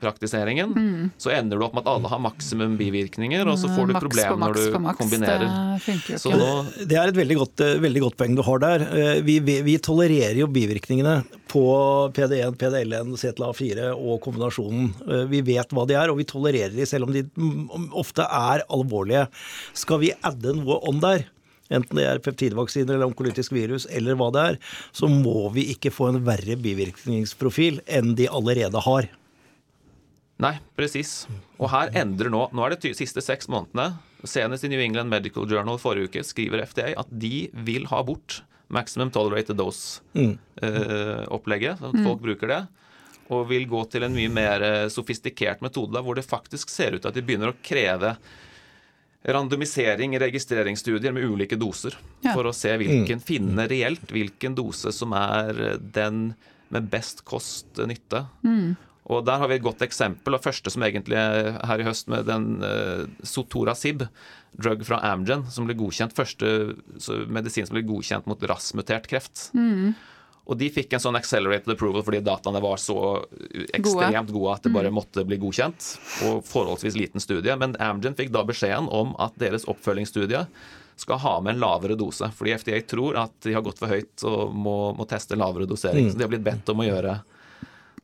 praktiseringen, 0.01 0.71
mm. 0.71 1.09
så 1.21 1.31
ender 1.35 1.59
du 1.59 1.65
opp 1.65 1.75
med 1.75 1.85
at 1.85 1.91
alle 1.91 2.11
har 2.11 2.21
maksimum 2.23 2.75
bivirkninger, 2.79 3.47
og 3.49 3.57
så 3.59 3.69
får 3.71 3.89
du 3.91 3.95
problemer 3.97 4.39
når 4.39 4.57
du 4.59 4.77
maks, 4.83 4.99
kombinerer. 5.01 5.45
Det, 5.83 6.19
nå, 6.31 6.51
det, 6.79 6.97
er 6.99 7.11
et 7.11 7.19
veldig 7.19 7.37
godt, 7.41 7.63
eh, 7.65 7.75
veldig 7.83 8.03
godt, 8.05 8.17
poeng 8.19 8.37
du 8.37 8.43
har 8.47 8.63
der. 8.63 8.85
Eh, 8.87 9.11
vi, 9.25 9.39
vi, 9.45 9.59
vi 9.65 9.77
tolererer 9.83 10.39
jo 10.39 10.49
bivirkningene 10.51 11.17
på 11.51 11.65
PD1, 12.15 12.57
PDL1, 12.61 13.13
CTLA4 13.21 13.91
og 13.93 14.19
kombinasjonen. 14.23 14.89
Vi 15.31 15.43
vet 15.45 15.75
hva 15.75 15.85
de 15.87 15.97
er, 15.99 16.11
og 16.11 16.19
vi 16.19 16.27
tolererer 16.27 16.73
de 16.75 16.87
selv 16.89 17.07
om 17.07 17.13
de 17.15 17.23
mm, 17.27 17.91
ofte 17.95 18.25
er 18.25 18.65
alvorlige. 18.73 19.27
Skal 19.77 20.01
vi 20.03 20.13
adde 20.25 20.55
noe 20.57 20.81
om 20.89 20.99
der? 21.03 21.27
Enten 21.73 21.99
det 21.99 22.05
er 22.07 22.21
peptidvaksiner 22.23 22.95
eller 22.95 23.09
onkolytisk 23.09 23.51
virus 23.55 23.83
eller 23.89 24.17
hva 24.19 24.29
det 24.35 24.41
er, 24.51 24.55
så 24.95 25.09
må 25.11 25.49
vi 25.55 25.63
ikke 25.73 25.93
få 25.93 26.03
en 26.11 26.23
verre 26.25 26.55
bivirkningsprofil 26.61 27.81
enn 27.85 28.15
de 28.19 28.29
allerede 28.29 28.79
har. 28.85 29.03
Nei, 30.41 30.57
presis. 30.75 31.27
Og 31.61 31.69
her 31.71 31.93
endrer 31.95 32.29
nå 32.31 32.49
Nå 32.51 32.65
er 32.65 32.69
det 32.73 32.81
de 32.83 32.93
siste 32.97 33.21
seks 33.23 33.47
månedene. 33.51 33.93
Senest 34.27 34.65
i 34.67 34.69
New 34.71 34.81
England 34.81 35.09
Medical 35.11 35.45
Journal 35.47 35.77
forrige 35.79 36.07
uke 36.09 36.23
skriver 36.27 36.65
FDA 36.67 36.87
at 36.99 37.09
de 37.11 37.49
vil 37.67 37.85
ha 37.91 37.99
bort 38.03 38.43
maximum 38.73 39.11
tolerated 39.13 39.55
dose-opplegget. 39.59 41.79
Mm. 41.79 41.85
Eh, 41.85 41.89
at 41.89 42.03
folk 42.03 42.19
mm. 42.19 42.25
bruker 42.25 42.47
det. 42.51 42.61
Og 43.33 43.49
vil 43.49 43.65
gå 43.69 43.81
til 43.89 44.03
en 44.05 44.15
mye 44.15 44.31
mer 44.33 44.61
eh, 44.65 44.91
sofistikert 44.93 45.61
metode 45.65 46.01
hvor 46.03 46.15
det 46.17 46.25
faktisk 46.27 46.69
ser 46.73 46.91
ut 46.95 47.01
til 47.01 47.11
at 47.11 47.17
de 47.17 47.25
begynner 47.25 47.49
å 47.53 47.59
kreve 47.65 48.11
randomisering 49.25 50.15
i 50.15 50.21
registreringsstudier 50.21 51.13
med 51.15 51.25
ulike 51.25 51.57
doser. 51.57 51.97
Ja. 52.21 52.33
For 52.35 52.45
å 52.45 52.53
se 52.55 52.75
hvilken, 52.77 53.21
mm. 53.21 53.25
finne 53.25 53.67
reelt 53.71 54.11
hvilken 54.13 54.57
dose 54.57 54.93
som 54.95 55.15
er 55.17 55.79
den 55.79 56.33
med 56.73 56.89
best 56.91 57.23
kost-nytte. 57.27 58.25
Mm. 58.45 58.75
Og 59.05 59.25
Der 59.25 59.37
har 59.37 59.49
vi 59.49 59.59
et 59.59 59.65
godt 59.65 59.83
eksempel, 59.85 60.33
og 60.33 60.41
første 60.41 60.71
som 60.73 60.83
egentlig 60.85 61.17
er 61.19 61.59
her 61.69 61.81
i 61.81 61.85
høst 61.85 62.09
med 62.09 62.25
den 62.25 62.57
uh, 62.65 63.05
Sotorasib, 63.21 64.07
drug 64.57 64.81
fra 64.87 65.01
Amgen, 65.05 65.45
som 65.51 65.67
ble 65.67 65.75
godkjent, 65.77 66.15
første 66.15 66.75
medisin 67.29 67.67
som 67.67 67.77
ble 67.77 67.85
godkjent 67.85 68.25
mot 68.29 68.45
rasmutert 68.49 69.09
kreft. 69.11 69.49
Mm. 69.53 69.93
Og 70.45 70.57
de 70.59 70.69
fikk 70.69 70.93
en 70.93 71.01
sånn 71.01 71.17
accelerated 71.17 71.73
approval 71.73 72.03
fordi 72.05 72.21
dataene 72.21 72.61
var 72.61 72.77
så 72.81 72.97
ekstremt 73.73 74.29
gode, 74.29 74.53
at 74.53 74.65
det 74.65 74.73
bare 74.75 74.91
mm. 74.93 74.97
måtte 74.99 75.25
bli 75.25 75.39
godkjent. 75.41 75.87
Og 76.29 76.41
forholdsvis 76.45 76.97
liten 76.99 77.23
studie. 77.23 77.55
Men 77.57 77.73
Amgen 77.81 78.17
fikk 78.17 78.29
da 78.35 78.45
beskjeden 78.45 78.89
om 78.93 79.15
at 79.21 79.37
deres 79.41 79.65
oppfølgingsstudie 79.71 80.45
skal 80.95 81.19
ha 81.19 81.41
med 81.41 81.55
en 81.55 81.63
lavere 81.63 81.97
dose. 81.99 82.29
Fordi 82.37 82.53
FDA 82.61 82.81
tror 82.87 83.17
at 83.19 83.33
de 83.43 83.55
har 83.55 83.65
gått 83.65 83.81
for 83.81 83.91
høyt 83.91 84.25
og 84.29 84.53
må, 84.55 84.77
må 84.95 85.07
teste 85.09 85.37
lavere 85.39 85.67
dosering. 85.69 86.07
Mm. 86.07 86.11
Så 86.13 86.19
de 86.19 86.27
har 86.27 86.31
blitt 86.31 86.45
bedt 86.45 86.71
om 86.71 86.83
å 86.83 86.87
gjøre 86.87 87.17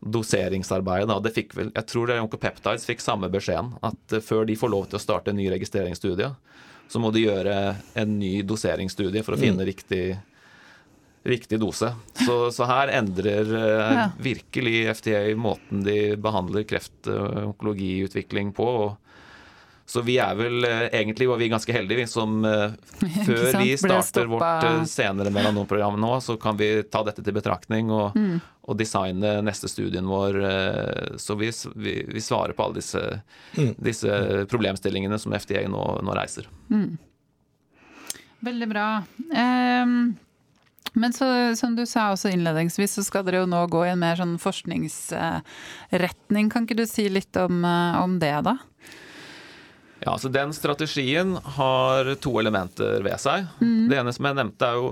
doseringsarbeidet. 0.01 1.23
Det 1.23 1.33
fikk 1.35 1.55
vel, 1.57 1.69
jeg 1.75 1.87
tror 1.89 2.11
Oncopeptides 2.17 2.87
fikk 2.89 3.03
samme 3.03 3.29
beskjeden. 3.31 3.75
At 3.85 4.17
uh, 4.17 4.23
før 4.23 4.47
de 4.49 4.57
får 4.57 4.73
lov 4.73 4.89
til 4.89 4.97
å 4.99 5.03
starte 5.03 5.31
en 5.31 5.39
ny 5.39 5.47
registreringsstudie, 5.53 6.31
så 6.91 6.99
må 6.99 7.13
de 7.15 7.23
gjøre 7.23 7.55
en 8.01 8.17
ny 8.19 8.41
doseringsstudie 8.43 9.23
for 9.23 9.37
å 9.37 9.39
finne 9.39 9.63
mm. 9.63 9.69
riktig, 9.69 10.03
riktig 11.23 11.59
dose. 11.61 11.91
Så, 12.25 12.35
så, 12.51 12.65
her 12.69 12.91
endrer 12.97 13.45
uh, 13.53 13.93
ja. 13.97 14.07
virkelig 14.17 14.95
FDA 14.97 15.23
måten 15.37 15.83
de 15.85 16.15
behandler 16.21 16.65
kreft-onkologiutvikling 16.69 18.53
på. 18.57 18.67
og 18.85 18.97
så 19.91 20.01
vi 20.01 20.13
er 20.23 20.37
vel 20.39 20.63
eh, 20.63 20.85
egentlig 20.95 21.27
var 21.27 21.39
vi 21.41 21.49
ganske 21.51 21.73
heldige, 21.75 21.99
vi 21.99 22.07
som 22.07 22.45
eh, 22.47 22.71
før 23.27 23.57
vi 23.59 23.73
starter 23.75 24.29
vårt 24.31 24.63
eh, 24.63 24.83
senere 24.87 25.33
melanomprogram 25.35 25.97
nå, 25.99 26.13
så 26.23 26.37
kan 26.39 26.55
vi 26.55 26.69
ta 26.87 27.01
dette 27.03 27.19
til 27.25 27.35
betraktning 27.35 27.91
og, 27.91 28.15
mm. 28.15 28.37
og 28.71 28.79
designe 28.79 29.33
neste 29.43 29.67
studien 29.67 30.07
vår. 30.07 30.39
Så 31.19 31.35
vi, 31.35 31.51
vi, 31.75 31.97
vi 32.07 32.23
svarer 32.23 32.55
på 32.55 32.69
alle 32.69 32.79
disse, 32.79 33.03
mm. 33.57 33.73
disse, 33.83 34.15
problemstillingene 34.51 35.19
som 35.19 35.35
FDA 35.35 35.65
nå, 35.67 35.83
nå 36.07 36.15
reiser. 36.15 36.47
Mm. 36.71 36.95
Veldig 38.47 38.71
bra. 38.71 38.87
Um, 39.27 39.97
men 40.93 41.13
så, 41.15 41.55
som 41.55 41.75
du 41.77 41.85
sa 41.87 42.11
også 42.11 42.29
innledningsvis, 42.33 42.93
så 42.97 43.03
skal 43.07 43.25
dere 43.27 43.37
jo 43.43 43.49
nå 43.49 43.67
gå 43.71 43.85
i 43.87 43.93
en 43.93 44.01
mer 44.01 44.15
sånn 44.19 44.37
forskningsretning. 44.41 46.49
Kan 46.51 46.63
ikke 46.67 46.81
du 46.81 46.87
si 46.89 47.05
litt 47.09 47.35
om, 47.39 47.55
om 47.65 48.19
det, 48.21 48.41
da? 48.47 48.55
Ja, 50.01 50.15
altså 50.15 50.29
Den 50.33 50.49
strategien 50.53 51.35
har 51.57 52.15
to 52.23 52.39
elementer 52.41 53.03
ved 53.05 53.19
seg. 53.21 53.45
Mm. 53.61 53.89
Det 53.91 53.97
ene 53.99 54.13
som 54.15 54.25
jeg 54.25 54.37
nevnte, 54.39 54.65
er 54.65 54.75
jo 54.79 54.85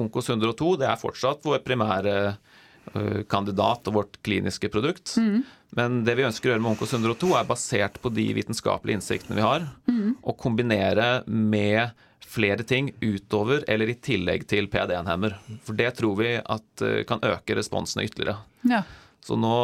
Onkos 0.00 0.30
102. 0.32 0.76
Det 0.80 0.88
er 0.88 1.00
fortsatt 1.00 1.44
vår 1.44 1.60
primære 1.66 2.14
uh, 2.32 3.20
kandidat 3.28 3.88
og 3.90 3.94
vårt 3.98 4.14
kliniske 4.24 4.68
produkt. 4.72 5.06
Mm. 5.20 5.44
Men 5.76 6.04
det 6.06 6.14
vi 6.16 6.24
ønsker 6.24 6.48
å 6.48 6.52
gjøre 6.54 6.64
med 6.64 6.72
Onkos 6.72 6.94
102, 6.96 7.28
er 7.36 7.50
basert 7.50 7.96
på 8.00 8.08
de 8.16 8.24
vitenskapelige 8.38 8.96
innsiktene 9.02 9.36
vi 9.36 9.44
har, 9.44 9.68
mm. 9.84 10.24
og 10.24 10.34
kombinere 10.40 11.08
med 11.28 11.92
flere 12.28 12.64
ting 12.68 12.92
utover 13.00 13.64
eller 13.70 13.88
i 13.88 13.96
tillegg 14.04 14.44
til 14.50 14.68
PD1-hemmer. 14.68 15.36
For 15.64 15.76
det 15.78 15.94
tror 15.96 16.18
vi 16.20 16.34
at 16.38 16.84
uh, 16.84 17.02
kan 17.08 17.22
øke 17.24 17.56
responsene 17.56 18.04
ytterligere. 18.04 18.36
Ja. 18.68 18.82
Så 19.24 19.36
nå, 19.36 19.54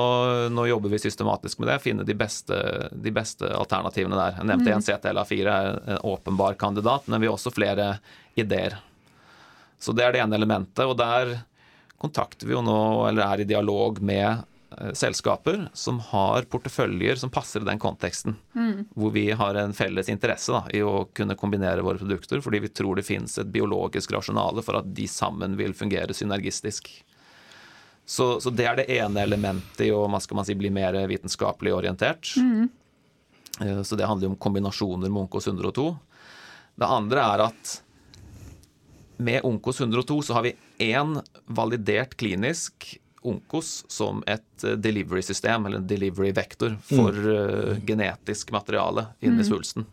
nå, 0.53 0.67
jobber 0.67 0.93
vi 0.93 0.99
systematisk 0.99 1.61
med 1.63 1.71
det, 1.71 1.79
finne 1.85 2.05
de 2.05 2.17
beste, 2.19 2.57
de 2.91 3.13
beste 3.15 3.49
alternativene 3.55 4.19
der. 4.19 4.41
Jeg 4.41 4.49
nevnte 4.51 4.71
mm. 4.71 4.75
en 4.77 4.87
CTLA4 4.89 5.53
er 5.53 5.69
en 5.95 6.03
åpenbar 6.11 6.59
kandidat, 6.61 7.07
men 7.09 7.23
vi 7.23 7.31
har 7.31 7.37
også 7.39 7.53
flere 7.55 7.95
ideer. 8.37 8.77
Så 9.81 9.95
det 9.97 10.05
er 10.05 10.17
det 10.17 10.25
ene 10.25 10.37
elementet. 10.37 10.85
Og 10.85 10.97
der 10.99 11.37
kontakter 12.01 12.49
vi 12.49 12.57
jo 12.57 12.65
nå, 12.65 12.81
eller 13.09 13.25
er 13.25 13.45
i 13.45 13.49
dialog 13.49 14.03
med 14.05 14.27
eh, 14.27 14.43
selskaper 14.95 15.69
som 15.73 15.99
har 16.11 16.47
porteføljer 16.51 17.17
som 17.21 17.31
passer 17.31 17.63
i 17.63 17.69
den 17.69 17.79
konteksten. 17.79 18.37
Mm. 18.55 18.85
Hvor 18.95 19.11
vi 19.15 19.31
har 19.31 19.59
en 19.61 19.75
felles 19.77 20.09
interesse 20.09 20.53
da, 20.53 20.63
i 20.75 20.83
å 20.83 21.07
kunne 21.15 21.37
kombinere 21.39 21.85
våre 21.85 22.01
produkter, 22.01 22.43
fordi 22.45 22.63
vi 22.65 22.73
tror 22.75 22.97
det 22.99 23.07
finnes 23.09 23.39
et 23.39 23.51
biologisk 23.55 24.13
rasjonale 24.17 24.65
for 24.67 24.81
at 24.81 24.89
de 24.97 25.09
sammen 25.11 25.57
vil 25.61 25.75
fungere 25.75 26.15
synergistisk. 26.17 26.91
Så, 28.05 28.41
så, 28.41 28.51
det 28.51 28.67
er 28.69 28.77
det 28.77 28.89
ene 28.93 29.23
elementet 29.25 29.87
i 29.87 29.93
å 29.95 30.05
si, 30.21 30.55
bli 30.55 30.71
mer 30.71 30.99
vitenskapelig 31.09 31.73
orientert. 31.73 32.35
Mm. 32.37 32.69
Eh, 33.61 33.83
så 33.83 33.97
det 33.97 34.07
handler 34.07 34.35
om 34.35 34.37
kombinasjoner 34.37 35.09
med 35.09 35.23
Onkos 35.23 35.49
102. 35.49 35.89
Det 36.75 36.91
andre 36.91 37.25
er 37.25 37.47
at 37.47 37.79
med 39.17 39.45
Onkos 39.47 39.81
102 39.81 40.23
så 40.23 40.37
har 40.37 40.43
vi 40.43 40.57
én 40.79 41.17
validert 41.47 42.17
klinisk 42.19 42.99
Onkos 43.25 43.85
som 43.89 44.23
et 44.27 44.65
eh, 44.65 44.77
delivery-system, 44.77 45.67
eller 45.67 45.81
en 45.81 45.89
delivery-vektor, 45.89 46.77
for 46.85 47.17
mm. 47.17 47.31
uh, 47.33 47.83
genetisk 47.87 48.53
materiale 48.55 49.09
inn 49.21 49.39
i 49.39 49.43
mm. 49.43 49.49
svulsten. 49.49 49.87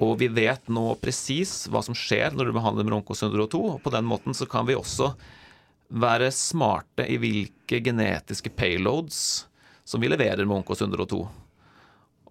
Og 0.00 0.16
vi 0.22 0.30
vet 0.32 0.70
nå 0.72 0.86
presis 1.02 1.66
hva 1.68 1.82
som 1.84 1.96
skjer 1.96 2.32
når 2.32 2.48
du 2.48 2.56
behandler 2.56 2.88
med 2.88 2.96
Onkos 3.02 3.22
102. 3.22 3.60
og 3.74 3.82
På 3.84 3.92
den 3.92 4.08
måten 4.08 4.36
så 4.36 4.48
kan 4.48 4.64
vi 4.68 4.78
også 4.78 5.12
være 5.92 6.30
smarte 6.32 7.04
i 7.04 7.18
hvilke 7.20 7.82
genetiske 7.84 8.54
payloads 8.56 9.44
som 9.84 10.00
vi 10.00 10.08
leverer 10.08 10.46
med 10.46 10.62
Onkos 10.62 10.80
102. 10.80 11.20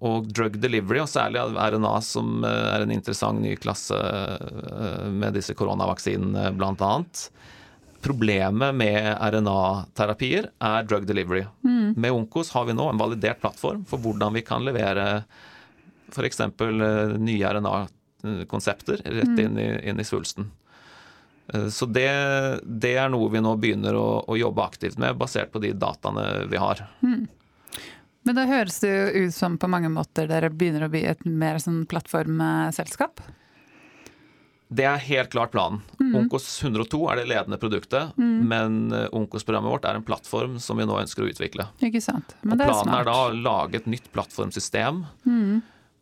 Og 0.01 0.29
drug 0.33 0.55
delivery, 0.57 1.03
og 1.03 1.09
særlig 1.11 1.43
RNA, 1.53 1.93
som 2.01 2.41
eh, 2.47 2.67
er 2.73 2.85
en 2.85 2.93
interessant 2.93 3.41
ny 3.43 3.53
klasse 3.61 3.97
eh, 3.97 5.09
med 5.13 5.37
disse 5.37 5.53
koronavaksinene 5.57 6.49
bl.a. 6.57 6.93
Problemet 8.01 8.75
med 8.75 9.07
RNA-terapier 9.21 10.49
er 10.57 10.85
drug 10.89 11.05
delivery. 11.05 11.43
Mm. 11.63 11.93
Med 11.97 12.11
Onkos 12.11 12.49
har 12.55 12.65
vi 12.65 12.73
nå 12.73 12.87
en 12.89 13.01
validert 13.01 13.41
plattform 13.43 13.83
for 13.89 14.01
hvordan 14.01 14.33
vi 14.33 14.41
kan 14.45 14.65
levere 14.65 15.23
f.eks. 16.11 16.39
Eh, 16.39 17.13
nye 17.17 17.53
RNA-konsepter 17.53 19.03
rett 19.05 19.35
mm. 19.35 19.39
inn 19.45 19.59
i, 19.59 19.69
inn 19.89 19.99
i 19.99 20.07
svulsten. 20.07 20.49
Eh, 21.53 21.67
så 21.67 21.85
det, 21.85 22.09
det, 22.63 22.95
er 22.95 23.11
noe 23.13 23.29
vi 23.31 23.43
nå 23.43 23.55
begynner 23.61 23.97
å, 23.97 24.07
å, 24.27 24.37
jobbe 24.39 24.65
aktivt 24.65 24.97
med, 25.01 25.17
basert 25.19 25.51
på 25.53 25.61
de 25.63 25.73
dataene 25.73 26.47
vi 26.51 26.61
har. 26.61 26.85
Mm. 27.05 27.27
Men 28.23 28.37
da 28.37 28.45
høres 28.45 28.79
det 28.83 28.91
jo 28.91 29.25
ut 29.25 29.35
som 29.35 29.57
på 29.57 29.69
mange 29.71 29.89
måter 29.89 30.29
dere 30.29 30.51
begynner 30.53 30.85
å 30.85 30.91
bli 30.93 31.05
et 31.09 31.23
mer 31.25 31.57
sånn 31.61 31.83
plattformselskap? 31.89 33.23
Det 34.71 34.85
er 34.87 35.01
helt 35.03 35.33
klart 35.33 35.51
planen. 35.51 35.81
Mm. 35.99 36.13
Onkos 36.21 36.45
102 36.63 37.01
er 37.11 37.19
det 37.19 37.25
ledende 37.27 37.59
produktet, 37.59 38.13
mm. 38.15 38.37
men 38.47 38.77
eh, 38.95 39.09
Onkos-programmet 39.17 39.73
vårt 39.73 39.87
er 39.89 39.99
en 39.99 40.05
plattform 40.07 40.55
som 40.63 40.79
vi 40.79 40.87
nå 40.87 40.95
ønsker 41.01 41.25
å 41.25 41.27
utvikle. 41.27 41.65
Ikke 41.83 41.99
sant. 42.03 42.37
Men 42.41 42.55
og 42.55 42.63
planen 42.63 42.93
er, 42.95 43.01
er, 43.01 43.09
da 43.09 43.17
å 43.25 43.35
lage 43.35 43.81
et 43.81 43.91
nytt 43.91 44.07
plattformsystem. 44.15 45.05
Mm 45.27 45.61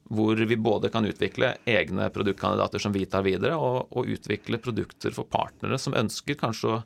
hvor 0.09 0.35
vi 0.35 0.55
både 0.57 0.89
kan 0.89 1.05
utvikle 1.05 1.51
egne 1.69 2.07
produktkandidater 2.09 2.81
som 2.81 2.93
vi 2.93 3.03
tar 3.05 3.21
videre, 3.21 3.53
og, 3.53 3.91
og 3.93 4.09
utvikle 4.09 4.57
produkter 4.57 5.13
for 5.13 5.29
partnere 5.29 5.77
som 5.77 5.93
ønsker 5.93 6.37
kanskje 6.39 6.71
å 6.71 6.79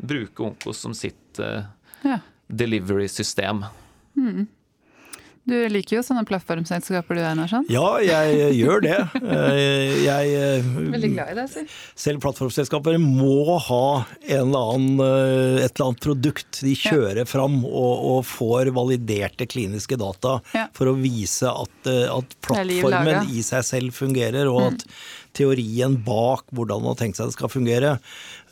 bruke 0.00 0.46
Onkos 0.46 0.80
som 0.80 0.94
sitt 0.96 1.40
uh, 1.44 1.68
ja. 2.00 2.16
delivery-system. 2.48 3.66
Mm. 4.16 4.46
Du 5.50 5.56
liker 5.72 5.98
jo 5.98 6.02
sånne 6.06 6.22
plattformselskaper 6.28 7.18
du, 7.18 7.22
Einar? 7.26 7.50
Sånn. 7.50 7.66
Ja, 7.72 7.98
jeg 8.04 8.54
gjør 8.60 8.84
det. 8.86 8.98
Eh, 9.30 10.02
jeg, 10.04 10.30
eh, 10.36 10.66
Veldig 10.90 11.08
glad 11.12 11.30
i 11.32 11.34
det, 11.36 11.44
si. 11.52 11.62
Selv 11.98 12.20
plattformselskaper 12.24 12.96
må 13.00 13.56
ha 13.62 13.84
annen, 14.34 15.00
eh, 15.04 15.60
et 15.64 15.74
eller 15.74 15.90
annet 15.90 16.02
produkt 16.02 16.60
de 16.64 16.74
kjører 16.78 17.22
ja. 17.22 17.28
fram 17.28 17.60
og, 17.64 17.92
og, 18.10 18.20
får 18.26 18.72
validerte 18.74 19.46
kliniske 19.50 19.98
data 20.00 20.38
ja. 20.56 20.66
for 20.76 20.90
å 20.90 20.96
vise 20.98 21.50
at, 21.50 21.90
at 21.90 22.36
plattformen 22.44 23.30
i 23.30 23.44
seg 23.46 23.66
selv 23.66 23.96
fungerer, 23.96 24.50
og 24.50 24.70
at 24.72 24.86
mm 24.86 25.19
teorien 25.36 25.96
bak 26.06 26.46
hvordan 26.54 26.82
man 26.82 26.94
har 26.94 27.00
tenkt 27.00 27.18
seg 27.18 27.30
det 27.30 27.36
skal 27.36 27.52
fungere, 27.52 27.92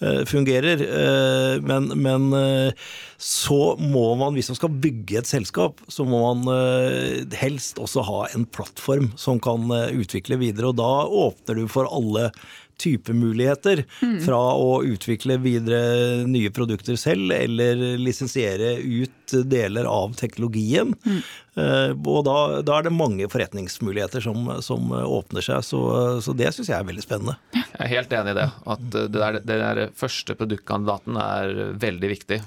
eh, 0.02 0.22
fungerer. 0.28 0.82
Eh, 0.84 1.54
men, 1.64 1.90
men, 1.98 2.28
eh, 2.38 2.86
så 3.18 3.74
må 3.80 4.12
man, 4.20 4.36
hvis 4.36 4.50
man 4.52 4.60
skal 4.60 4.76
bygge 4.84 5.18
et 5.20 5.30
selskap, 5.30 5.82
så 5.90 6.06
må 6.06 6.20
man 6.22 7.30
helst 7.34 7.80
også 7.82 8.04
ha 8.06 8.20
en 8.30 8.46
plattform 8.46 9.10
som 9.18 9.40
kan 9.42 9.66
utvikle 9.90 10.38
videre. 10.38 10.70
Og 10.70 10.78
da 10.78 10.92
åpner 11.26 11.58
du 11.58 11.66
for 11.70 11.90
alle 11.90 12.28
typemuligheter. 12.78 13.84
Mm. 14.02 14.18
Fra 14.24 14.40
å 14.58 14.80
utvikle 14.86 15.38
videre 15.42 16.24
nye 16.28 16.50
produkter 16.54 16.98
selv, 17.00 17.32
eller 17.34 17.98
lisensiere 18.00 18.76
ut 18.78 19.34
deler 19.50 19.88
av 19.90 20.14
teknologien. 20.18 20.94
Mm. 21.04 21.20
Og 22.06 22.22
da, 22.24 22.36
da, 22.62 22.78
er 22.78 22.86
det 22.86 22.94
mange 22.94 23.26
forretningsmuligheter 23.30 24.22
som, 24.24 24.46
som 24.64 24.92
åpner 24.94 25.44
seg, 25.44 25.64
så, 25.66 25.80
så 26.24 26.34
det 26.38 26.52
syns 26.54 26.70
jeg 26.70 26.78
er 26.78 26.86
veldig 26.88 27.04
spennende. 27.04 27.34
Jeg 27.52 27.82
er 27.84 27.92
helt 27.96 28.14
enig 28.20 28.36
i 28.36 28.38
det. 28.38 28.46
At 28.74 28.86
det 28.94 29.08
der, 29.18 29.40
det 29.42 29.58
der 29.64 29.82
første 29.98 30.38
produktkandidaten 30.38 31.18
er 31.22 31.52
veldig 31.82 32.14
viktig 32.14 32.40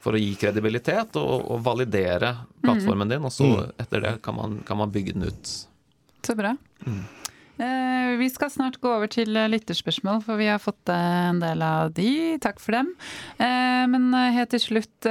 for 0.00 0.16
å 0.16 0.20
gi 0.20 0.32
kredibilitet 0.40 1.16
og, 1.20 1.46
og 1.52 1.64
validere 1.64 2.34
plattformen 2.62 3.08
mm. 3.08 3.12
din. 3.14 3.26
Og 3.28 3.34
så 3.34 3.48
mm. 3.50 3.72
etter 3.84 4.04
det 4.06 4.14
kan 4.24 4.36
man, 4.38 4.60
kan 4.66 4.80
man, 4.80 4.92
bygge 4.92 5.16
den 5.16 5.28
ut. 5.28 5.54
Så 6.26 6.36
bra. 6.36 6.54
Mm. 6.86 7.02
Eh, 7.60 8.16
vi 8.16 8.30
skal 8.30 8.50
snart 8.50 8.78
gå 8.80 8.88
over 8.88 9.10
til 9.12 9.36
eh, 9.36 9.48
lytterspørsmål, 9.52 10.22
for 10.24 10.40
vi 10.40 10.48
har 10.48 10.60
fått 10.62 10.88
eh, 10.88 11.18
en 11.28 11.42
del 11.42 11.60
av 11.64 11.92
de. 11.92 12.38
Takk 12.40 12.60
for 12.62 12.78
dem. 12.78 12.94
Men 13.40 14.12
helt 14.34 14.52
til 14.54 14.62
slutt 14.62 15.06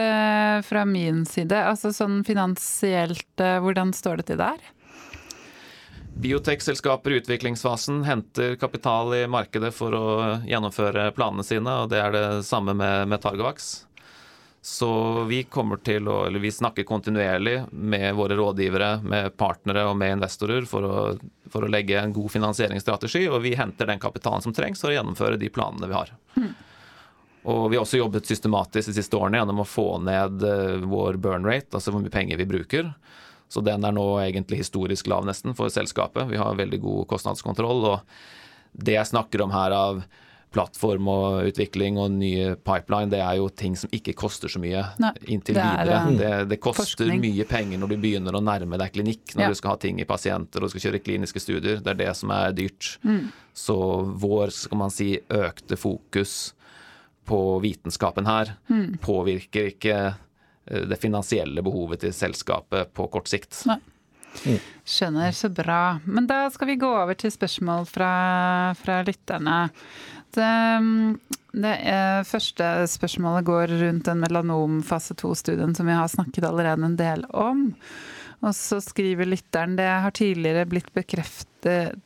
fra 0.66 0.82
min 0.88 1.24
side, 1.28 1.58
altså 1.58 1.92
sånn 1.94 2.22
finansielt, 2.26 3.28
hvordan 3.36 3.92
står 3.96 4.22
det 4.22 4.28
til 4.30 4.40
der? 4.42 4.62
Biotekselskaper 6.20 7.14
i 7.16 7.20
utviklingsfasen 7.22 8.04
henter 8.08 8.56
kapital 8.62 9.14
i 9.18 9.24
markedet 9.32 9.72
for 9.76 9.96
å 9.96 10.08
gjennomføre 10.48 11.10
planene 11.18 11.46
sine, 11.48 11.76
og 11.84 11.94
det 11.94 12.02
er 12.04 12.16
det 12.16 12.26
samme 12.48 12.76
med, 12.78 13.10
med 13.12 13.24
Targovax. 13.24 13.72
Så 14.62 15.24
vi 15.24 15.43
kommer 15.48 15.78
til 15.78 16.08
å, 16.12 16.26
eller 16.28 16.41
vi 16.43 16.52
snakker 16.52 16.84
kontinuerlig 16.84 17.62
med 17.72 18.15
våre 18.15 18.36
rådgivere, 18.36 18.89
med 19.08 19.38
partnere 19.39 19.86
og 19.88 19.95
med 19.98 20.17
investorer 20.17 20.67
for 20.67 20.84
å, 20.84 20.95
for 21.52 21.63
å 21.63 21.72
legge 21.72 22.00
en 22.00 22.13
god 22.13 22.34
finansieringsstrategi, 22.34 23.24
og 23.32 23.39
vi 23.45 23.56
henter 23.56 23.88
den 23.88 24.02
kapitalen 24.04 24.43
som 24.43 24.56
trengs 24.56 24.84
for 24.84 24.91
å 24.91 24.98
gjennomføre 24.98 25.39
de 25.39 25.52
planene 25.56 25.88
vi 25.88 25.95
har. 25.95 26.12
Mm. 26.36 26.52
Og 27.50 27.69
vi 27.72 27.80
har 27.80 27.86
også 27.86 28.02
jobbet 28.02 28.28
systematisk 28.28 28.91
de 28.91 28.98
siste 29.00 29.15
årene 29.15 29.39
gjennom 29.39 29.63
å 29.63 29.67
få 29.67 29.88
ned 30.04 30.43
uh, 30.43 30.76
vår 30.84 31.22
burn 31.24 31.48
rate, 31.48 31.72
altså 31.72 31.95
hvor 31.95 32.04
mye 32.04 32.13
penger 32.13 32.41
vi 32.41 32.50
bruker. 32.50 32.91
Så 33.50 33.63
den 33.65 33.88
er 33.88 33.95
nå 33.95 34.06
egentlig 34.22 34.60
historisk 34.65 35.08
lav 35.10 35.24
nesten 35.26 35.56
for 35.58 35.72
selskapet. 35.74 36.28
Vi 36.30 36.38
har 36.38 36.60
veldig 36.60 36.82
god 36.84 37.08
kostnadskontroll. 37.10 37.88
Og 37.95 38.76
det 38.78 39.00
jeg 39.00 39.10
snakker 39.10 39.41
om 39.41 39.56
her 39.56 39.74
av 39.74 40.04
plattform 40.54 41.08
og 41.12 41.50
utvikling 41.52 42.00
og 42.02 42.14
nye 42.16 42.54
pipeline, 42.66 43.12
det 43.12 43.20
er 43.22 43.38
jo 43.38 43.50
ting 43.54 43.76
som 43.78 43.92
ikke 43.94 44.16
koster 44.18 44.50
så 44.50 44.62
mye 44.62 44.82
Nei, 45.02 45.12
inntil 45.36 45.60
det 45.60 45.66
videre. 45.66 45.98
Er, 46.00 46.16
det, 46.18 46.32
det, 46.54 46.60
koster 46.64 47.06
forskning. 47.06 47.22
mye 47.22 47.46
penger 47.50 47.82
når 47.82 47.94
du 47.94 47.98
begynner 48.02 48.38
å 48.38 48.42
nærme 48.44 48.80
deg 48.82 48.96
klinikk, 48.96 49.36
når 49.36 49.46
ja. 49.46 49.50
du 49.52 49.60
skal 49.60 49.76
ha 49.76 49.82
ting 49.84 50.02
i 50.02 50.08
pasienter 50.10 50.64
og 50.64 50.70
du 50.70 50.74
skal 50.74 50.88
kjøre 50.88 51.04
kliniske 51.06 51.44
studier. 51.44 51.84
Det 51.86 51.94
er 51.94 52.02
det 52.02 52.16
som 52.18 52.34
er 52.34 52.56
dyrt. 52.58 52.96
Mm. 53.06 53.30
Så 53.54 53.78
vår 54.24 54.56
skal 54.56 54.82
man 54.82 54.94
si, 54.94 55.12
økte 55.30 55.78
fokus 55.78 56.40
på 57.30 57.60
vitenskapen 57.62 58.26
her 58.26 58.56
mm. 58.72 58.98
påvirker 59.06 59.70
ikke 59.70 59.96
eh, 60.10 60.84
det 60.90 60.98
finansielle 60.98 61.62
behovet 61.62 62.02
til 62.02 62.16
selskapet 62.16 62.90
på 62.98 63.06
kort 63.14 63.30
sikt. 63.30 63.62
Nei. 63.70 63.78
Mm. 64.46 64.58
Skjønner, 64.86 65.34
så 65.34 65.50
bra. 65.54 66.00
Men 66.06 66.28
da 66.30 66.44
skal 66.54 66.72
vi 66.72 66.80
gå 66.82 66.90
over 66.90 67.18
til 67.18 67.34
spørsmål 67.34 67.86
fra, 67.90 68.12
fra 68.80 69.02
lytterne. 69.06 69.58
Det, 70.36 70.50
det 71.65 71.76
første 72.30 72.68
spørsmålet 72.92 73.48
går 73.48 73.74
rundt 73.82 74.10
den 74.10 74.22
melanom 74.22 74.80
fase 74.86 75.18
2-studien 75.18 75.74
som 75.76 75.89
vi 75.89 75.98
har 75.98 76.12
snakket 76.12 76.48
allerede 76.50 76.86
en 76.86 77.00
del 77.00 77.26
om. 77.30 77.70
Og 78.39 78.54
så 78.56 78.80
skriver 78.84 79.28
lytteren 79.28 79.76
det 79.80 79.89
har 79.89 80.15
tidligere 80.15 80.68
blitt 80.70 80.94
bekreftet 80.96 81.98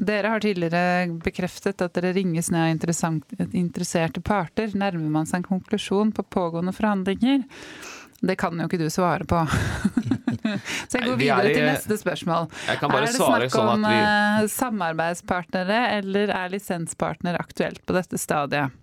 dere 0.00 0.32
har 0.32 0.40
tidligere 0.40 1.06
bekreftet 1.22 1.82
at 1.84 1.94
dere 1.96 2.14
ringes 2.16 2.50
ned 2.52 2.80
av 2.86 3.54
interesserte 3.56 4.22
parter. 4.24 4.72
Nærmer 4.74 5.12
man 5.12 5.28
seg 5.28 5.42
en 5.42 5.50
konklusjon 5.50 6.12
på 6.16 6.24
pågående 6.32 6.72
forhandlinger? 6.76 7.44
Det 8.20 8.36
kan 8.40 8.58
jo 8.60 8.68
ikke 8.68 8.80
du 8.80 8.88
svare 8.92 9.26
på. 9.28 9.44
Så 10.90 10.98
jeg 10.98 11.08
går 11.08 11.20
videre 11.20 11.50
i, 11.50 11.54
til 11.56 11.66
neste 11.68 11.98
spørsmål. 12.00 12.50
er 12.74 13.06
det 13.06 13.14
snakk 13.16 13.54
sånn 13.54 13.72
om 13.76 13.86
vi... 13.86 13.96
Eh, 13.96 14.50
samarbeidspartnere, 14.52 15.80
eller 16.00 16.34
er 16.34 16.54
lisenspartner 16.54 17.38
aktuelt 17.40 17.82
på 17.86 17.96
dette 17.96 18.20
stadiet? 18.20 18.76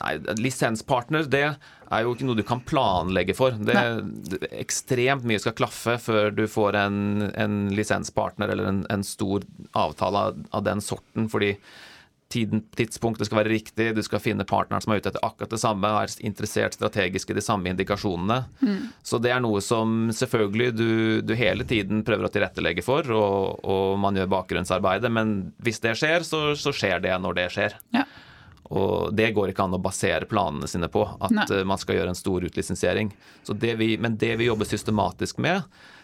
Nei, 0.00 0.16
lisenspartner 0.40 1.26
det 1.30 1.44
er 1.92 2.04
jo 2.04 2.14
ikke 2.14 2.26
noe 2.26 2.38
du 2.38 2.44
kan 2.46 2.62
planlegge 2.64 3.34
for. 3.36 3.56
Det, 3.56 3.76
det 4.32 4.50
Ekstremt 4.62 5.26
mye 5.28 5.40
skal 5.42 5.56
klaffe 5.58 5.98
før 6.00 6.30
du 6.34 6.46
får 6.50 6.78
en, 6.80 6.98
en 7.36 7.58
lisenspartner 7.76 8.52
eller 8.54 8.70
en, 8.70 8.82
en, 8.92 9.04
stor 9.04 9.44
avtale 9.76 10.26
av, 10.28 10.44
av 10.56 10.64
den 10.68 10.80
sorten. 10.84 11.28
fordi 11.32 11.54
tiden, 12.32 12.62
tidspunktet 12.78 13.28
skal 13.28 13.42
være 13.42 13.52
riktig, 13.52 13.90
du 13.96 14.02
skal 14.04 14.22
finne 14.22 14.46
partneren 14.48 14.82
som 14.84 14.94
er 14.94 15.02
ute 15.02 15.12
etter 15.12 15.24
akkurat 15.26 15.52
det 15.52 15.60
samme, 15.60 15.90
er 16.00 16.14
interessert 16.24 16.76
strategisk 16.78 17.30
i 17.30 17.36
de 17.36 17.44
samme 17.44 17.70
indikasjonene. 17.72 18.38
Mm. 18.62 18.80
Så 19.04 19.20
det 19.22 19.34
er 19.34 19.44
noe 19.44 19.60
som 19.64 20.10
selvfølgelig 20.16 20.70
du, 20.78 20.90
du, 21.26 21.36
hele 21.38 21.66
tiden 21.68 22.02
prøver 22.06 22.28
å 22.28 22.32
tilrettelegge 22.32 22.84
for, 22.86 23.08
og, 23.12 23.62
og 23.62 24.00
man 24.02 24.18
gjør 24.18 24.32
bakgrunnsarbeidet. 24.38 25.12
Men 25.12 25.36
hvis 25.62 25.82
det 25.84 25.96
skjer, 26.00 26.26
så, 26.26 26.44
så 26.58 26.74
skjer 26.76 27.04
det 27.04 27.14
når 27.20 27.40
det 27.40 27.48
skjer. 27.54 27.78
Ja. 27.94 28.06
Og 28.72 29.12
det 29.12 29.32
går 29.36 29.52
ikke 29.52 29.66
an 29.66 29.76
å 29.76 29.82
basere 29.82 30.28
planene 30.28 30.68
sine 30.70 30.88
på, 30.92 31.04
at 31.20 31.34
Nei. 31.34 31.46
man 31.68 31.80
skal 31.80 31.98
gjøre 31.98 32.14
en 32.14 32.18
stor 32.18 32.44
utlisensiering. 32.48 33.12
men 34.00 34.16
det 34.16 34.36
vi 34.40 34.48
jobber 34.48 34.64
systematisk 34.64 35.38
med, 35.38 35.60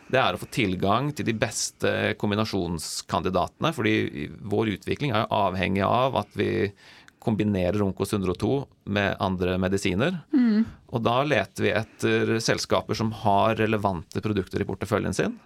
det 0.09 0.21
er 0.21 0.37
å 0.37 0.41
få 0.41 0.49
tilgang 0.53 1.11
til 1.13 1.27
de 1.29 1.35
beste 1.37 2.15
kombinasjonskandidatene. 2.21 3.73
fordi 3.77 4.29
vår 4.41 4.75
utvikling 4.79 5.13
er 5.13 5.29
avhengig 5.31 5.85
av 5.85 6.17
at 6.17 6.33
vi 6.39 6.73
kombinerer 7.19 7.83
Onkos 7.83 8.13
102 8.13 8.67
med 8.85 9.17
andre 9.21 9.59
medisiner. 9.59 10.21
Mm. 10.33 10.65
Og 10.95 11.03
da 11.05 11.21
leter 11.27 11.67
vi 11.67 11.75
etter 11.77 12.39
selskaper 12.41 12.97
som 12.97 13.13
har 13.13 13.59
relevante 13.59 14.23
produkter 14.25 14.63
i 14.63 14.69
porteføljen 14.69 15.15
sin. 15.15 15.37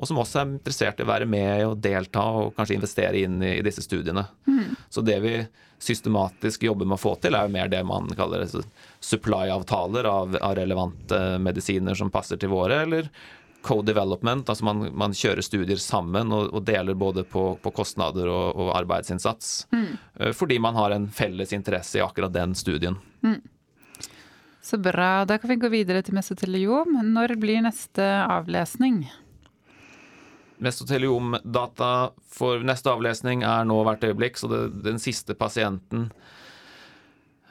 Og 0.00 0.08
som 0.08 0.18
også 0.18 0.40
er 0.40 0.52
interessert 0.54 1.00
i 1.00 1.04
å 1.04 1.10
være 1.10 1.28
med 1.28 1.66
og 1.68 1.80
delta 1.84 2.22
og 2.40 2.54
kanskje 2.56 2.78
investere 2.78 3.20
inn 3.20 3.36
i, 3.44 3.58
i 3.58 3.64
disse 3.64 3.84
studiene. 3.84 4.24
Mm. 4.48 4.78
Så 4.88 5.04
det 5.04 5.18
vi 5.22 5.34
systematisk 5.80 6.64
jobber 6.66 6.88
med 6.88 6.98
å 6.98 7.00
få 7.00 7.14
til, 7.20 7.36
er 7.36 7.46
jo 7.46 7.54
mer 7.54 7.68
det 7.72 7.80
man 7.88 8.08
kaller 8.16 8.44
supply-avtaler 9.00 10.08
av, 10.08 10.36
av 10.40 10.56
relevante 10.56 11.20
medisiner 11.40 11.96
som 11.96 12.12
passer 12.12 12.40
til 12.40 12.52
våre, 12.52 12.82
eller 12.84 13.08
co-development, 13.62 14.48
altså 14.48 14.64
man, 14.64 14.82
man, 14.96 15.14
kjører 15.16 15.44
studier 15.44 15.80
sammen 15.80 16.32
og, 16.32 16.48
og 16.54 16.64
deler 16.64 16.96
både 16.98 17.24
på, 17.28 17.44
på 17.62 17.72
kostnader 17.76 18.30
og, 18.32 18.56
og 18.56 18.70
arbeidsinnsats. 18.78 19.66
Mm. 19.72 19.88
Eh, 20.20 20.32
fordi 20.36 20.58
man 20.62 20.78
har 20.78 20.94
en 20.96 21.08
felles 21.12 21.52
interesse 21.52 21.98
i 21.98 22.04
akkurat 22.04 22.32
den 22.32 22.54
studien. 22.56 22.96
Mm. 23.22 23.40
Så 24.62 24.78
bra. 24.78 25.24
Da 25.24 25.38
kan 25.38 25.50
vi 25.50 25.60
gå 25.60 25.68
videre 25.72 26.02
til 26.04 26.16
mesoteliom. 26.16 27.00
Når 27.12 27.36
blir 27.40 27.62
neste 27.64 28.06
avlesning? 28.28 29.02
Mesoteliomdata 30.60 32.10
for 32.28 32.64
neste 32.64 32.92
avlesning 32.92 33.44
er 33.48 33.64
nå 33.68 33.78
hvert 33.86 34.04
øyeblikk, 34.04 34.36
så 34.36 34.50
det, 34.52 34.64
den 34.84 35.00
siste 35.00 35.36
pasienten 35.36 36.10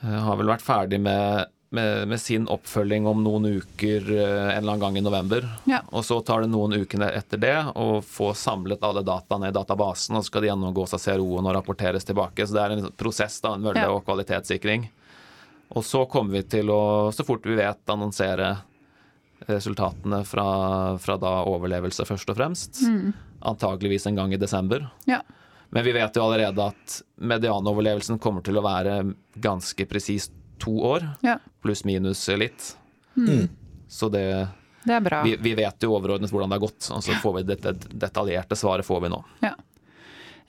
eh, 0.02 0.19
har 0.26 0.38
vel 0.38 0.54
vært 0.54 0.65
ferdig 0.65 1.02
med 1.02 1.50
med, 1.69 2.08
med, 2.08 2.21
sin 2.21 2.47
oppfølging 2.49 3.08
om 3.08 3.23
noen 3.23 3.45
uker 3.45 4.08
eh, 4.12 4.47
en 4.55 4.58
eller 4.58 4.71
annen 4.71 4.79
gang 4.79 4.97
i 4.97 5.03
november. 5.05 5.45
Ja. 5.69 5.82
Og 5.93 6.05
så 6.05 6.17
tar 6.25 6.41
det 6.41 6.51
noen 6.53 6.73
ukene 6.82 7.12
etter 7.13 7.41
det 7.41 7.55
å 7.77 7.99
få 8.05 8.32
samlet 8.38 8.84
alle 8.86 9.03
dataene 9.05 9.51
i 9.51 9.55
databasen, 9.55 10.17
og 10.17 10.23
så 10.23 10.32
skal 10.32 10.45
de 10.45 10.49
gjennomgås 10.49 10.95
av 10.97 11.03
CRO-en 11.03 11.49
og 11.49 11.55
rapporteres 11.60 12.08
tilbake. 12.08 12.47
Så 12.47 12.58
det 12.58 12.63
er 12.63 12.75
en 12.75 12.89
prosess, 12.97 13.38
da, 13.45 13.53
en 13.53 13.67
mølle- 13.67 13.86
ja. 13.86 13.93
og 13.93 14.01
kvalitetssikring. 14.08 14.89
Og 15.77 15.86
så 15.86 16.05
kommer 16.10 16.39
vi 16.39 16.47
til 16.58 16.71
å, 16.73 16.82
så 17.13 17.25
fort 17.27 17.45
vi 17.45 17.60
vet, 17.60 17.84
annonsere 17.93 18.55
resultatene 19.47 20.23
fra, 20.27 20.47
fra 20.99 21.17
da 21.21 21.36
overlevelse, 21.47 22.05
først 22.10 22.34
og 22.34 22.39
fremst. 22.39 22.82
Mm. 22.89 23.13
Antageligvis 23.51 24.10
en 24.10 24.17
gang 24.17 24.34
i 24.34 24.41
desember. 24.41 24.89
Ja. 25.08 25.21
Men 25.69 25.86
vi 25.86 25.93
vet 25.93 26.17
jo 26.17 26.25
allerede 26.25 26.65
at 26.71 26.97
medianoverlevelsen 27.21 28.17
kommer 28.19 28.41
til 28.41 28.58
å 28.58 28.65
være 28.65 29.03
ganske 29.38 29.86
presist 29.86 30.34
to 30.62 30.76
år, 30.91 31.08
ja. 31.26 31.38
pluss 31.63 31.86
minus 31.88 32.28
litt. 32.39 32.74
Mm. 33.17 33.48
Så 33.89 34.10
det, 34.13 34.26
det 34.84 34.93
er 35.00 35.02
bra. 35.04 35.24
Vi, 35.26 35.36
vi, 35.41 35.56
vet 35.60 35.84
jo 35.84 35.95
overordnet 35.98 36.32
hvordan 36.32 36.52
det 36.52 36.60
har 36.60 36.67
gått, 36.67 36.91
og 36.93 37.04
så 37.04 37.15
får 37.24 37.39
vi 37.39 37.48
det, 37.50 37.60
det 37.65 37.98
detaljerte 38.06 38.58
svaret 38.60 38.88
får 38.88 39.04
vi 39.06 39.12
nå. 39.15 39.24
Ja. 39.45 39.56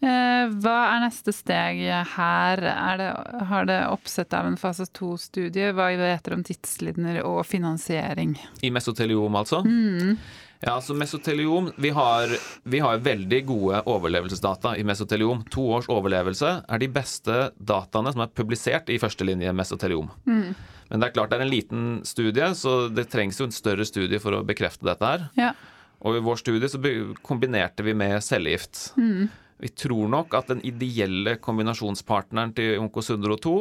Eh, 0.00 0.46
hva 0.64 0.76
er 0.94 1.02
neste 1.04 1.32
steg 1.36 1.82
her? 2.14 2.62
Det, 3.00 3.08
har 3.50 3.66
det 3.68 3.80
oppsett 3.92 4.32
av 4.36 4.48
en 4.48 4.56
fase 4.60 4.86
to-studie? 4.96 5.74
Hva 5.76 5.90
vet 5.92 6.24
dere 6.24 6.38
om 6.38 6.44
tidslinjer 6.46 7.20
og 7.28 7.42
finansiering? 7.48 8.38
I 8.64 8.70
mesoteliom, 8.72 9.36
altså? 9.36 9.60
Mm. 9.66 10.16
Ja, 10.60 10.80
så 10.80 10.94
mesoteliom 10.94 11.70
vi 11.76 11.90
har, 11.90 12.28
vi 12.62 12.78
har, 12.84 12.98
veldig 12.98 13.46
gode 13.46 13.80
overlevelsesdata 13.88 14.74
i 14.76 14.84
mesoteliom. 14.84 15.46
To 15.54 15.64
års 15.76 15.88
overlevelse 15.88 16.50
er 16.68 16.82
de 16.82 16.88
beste 16.92 17.38
dataene 17.56 18.12
som 18.12 18.26
er 18.26 18.34
publisert 18.36 18.92
i 18.92 18.98
førstelinje 19.00 19.54
mesoteliom. 19.56 20.10
Mm. 20.28 20.52
Men 20.90 21.00
det 21.00 21.08
er 21.08 21.16
klart 21.16 21.32
det 21.32 21.40
er 21.40 21.46
en 21.46 21.52
liten 21.54 21.88
studie, 22.04 22.50
så 22.54 22.90
det 22.92 23.08
trengs 23.08 23.40
jo 23.40 23.48
en 23.48 23.56
større 23.56 23.88
studie 23.88 24.20
for 24.20 24.36
å 24.36 24.44
bekrefte 24.44 24.84
dette 24.84 25.14
her. 25.14 25.28
Ja. 25.40 25.54
Og 26.04 26.18
i 26.18 26.24
vår 26.28 26.42
studie 26.42 26.68
så 26.68 26.80
kombinerte 27.24 27.86
vi 27.86 27.96
med 27.96 28.20
cellegift. 28.24 28.90
Mm. 29.00 29.30
Vi 29.64 29.74
tror 29.80 30.12
nok 30.12 30.36
at 30.36 30.52
den 30.52 30.60
ideelle 30.64 31.38
kombinasjonspartneren 31.40 32.52
til 32.56 32.76
Onkosundro 32.84 33.40
2 33.40 33.58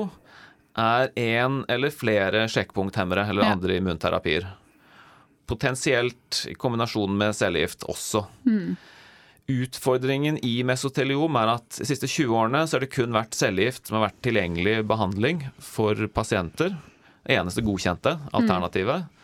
er 0.79 1.13
én 1.19 1.61
eller 1.71 1.95
flere 1.95 2.47
sjekkpunkthemmere 2.51 3.29
eller 3.31 3.47
ja. 3.47 3.55
andre 3.55 3.79
immunterapier 3.79 4.55
potensielt 5.49 6.45
i 6.49 6.55
kombinasjon 6.57 7.17
med 7.17 7.35
cellegift 7.37 7.85
også. 7.89 8.23
Mm. 8.45 8.77
Utfordringen 9.49 10.37
i 10.45 10.59
mesoteliom 10.67 11.37
er 11.41 11.55
at 11.55 11.79
de 11.79 11.87
siste 11.89 12.05
20 12.05 12.35
årene 12.37 12.65
så 12.67 12.77
har 12.77 12.85
det 12.85 12.93
kun 12.93 13.15
vært 13.15 13.37
cellegift 13.37 13.89
som 13.89 13.97
har 13.97 14.09
vært 14.09 14.19
tilgjengelig 14.27 14.83
behandling 14.89 15.47
for 15.63 15.97
pasienter. 16.13 16.75
Det 17.25 17.37
eneste 17.37 17.65
godkjente 17.65 18.13
alternativet. 18.37 19.07
Mm. 19.07 19.15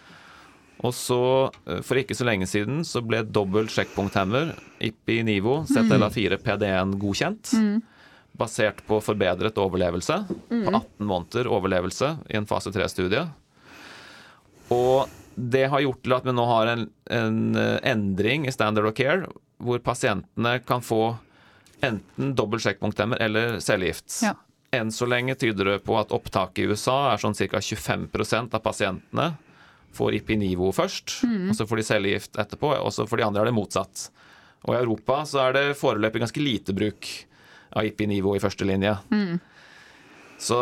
Og 0.86 0.94
så, 0.94 1.52
eh, 1.66 1.82
for 1.86 2.00
ikke 2.00 2.18
så 2.18 2.28
lenge 2.28 2.48
siden, 2.50 2.84
så 2.84 3.02
ble 3.06 3.24
dobbelt 3.24 3.72
sjekkpunkthemmer, 3.74 4.54
IPI-NIVO, 4.84 5.64
ZLA4 5.70 6.40
PD1 6.44 6.98
godkjent. 7.00 7.54
Mm. 7.54 7.84
Basert 8.36 8.82
på 8.88 9.00
forbedret 9.00 9.58
overlevelse. 9.62 10.18
På 10.28 10.74
18 10.74 11.00
mm. 11.00 11.08
måneder 11.08 11.48
overlevelse 11.48 12.18
i 12.30 12.36
en 12.42 12.50
fase 12.50 12.74
3-studie. 12.76 13.24
Og 14.74 15.08
det 15.36 15.68
har 15.72 15.84
gjort 15.84 16.02
til 16.04 16.16
at 16.16 16.26
vi 16.28 16.34
nå 16.36 16.46
har 16.50 16.72
en, 16.72 16.88
en, 17.12 17.40
eh, 17.60 17.78
endring 17.92 18.48
i 18.48 18.54
standard 18.56 18.88
of 18.88 18.96
care, 18.96 19.28
hvor 19.58 19.80
pasientene 19.84 20.58
kan 20.68 20.84
få 20.84 21.18
enten 21.84 22.34
dobbelt 22.36 22.64
sjekkpunkthemmer 22.64 23.22
eller 23.22 23.60
cellegift. 23.64 24.22
Ja. 24.24 24.36
Enn 24.76 24.92
så 24.92 25.08
lenge 25.08 25.36
tyder 25.40 25.70
det 25.70 25.82
på 25.88 25.98
at 26.00 26.14
opptaket 26.16 26.64
i 26.64 26.70
USA 26.72 27.12
er 27.12 27.22
sånn 27.22 27.36
ca. 27.38 27.62
25% 27.62 28.56
av 28.56 28.64
pasientene 28.64 29.34
får 29.96 30.18
Ipinivo 30.18 30.72
først, 30.76 31.22
mm. 31.24 31.52
og 31.52 31.56
så 31.56 31.68
får 31.68 31.80
de 31.80 31.88
cellegift 31.88 32.40
etterpå, 32.40 32.74
og 32.82 32.92
så 32.92 33.06
for 33.08 33.20
de 33.20 33.28
andre 33.28 33.46
er 33.46 33.52
det 33.52 33.56
motsatt. 33.56 34.10
Og 34.66 34.74
i 34.74 34.80
Europa 34.82 35.22
så 35.30 35.46
er 35.46 35.56
det 35.56 35.78
foreløpig 35.80 36.24
ganske 36.24 36.44
lite 36.44 36.76
bruk 36.76 37.08
av 37.76 37.88
Ipinivo 37.88 38.34
i 38.36 38.42
første 38.44 38.68
linje. 38.68 38.96
Mm. 39.12 39.38
Så 40.42 40.60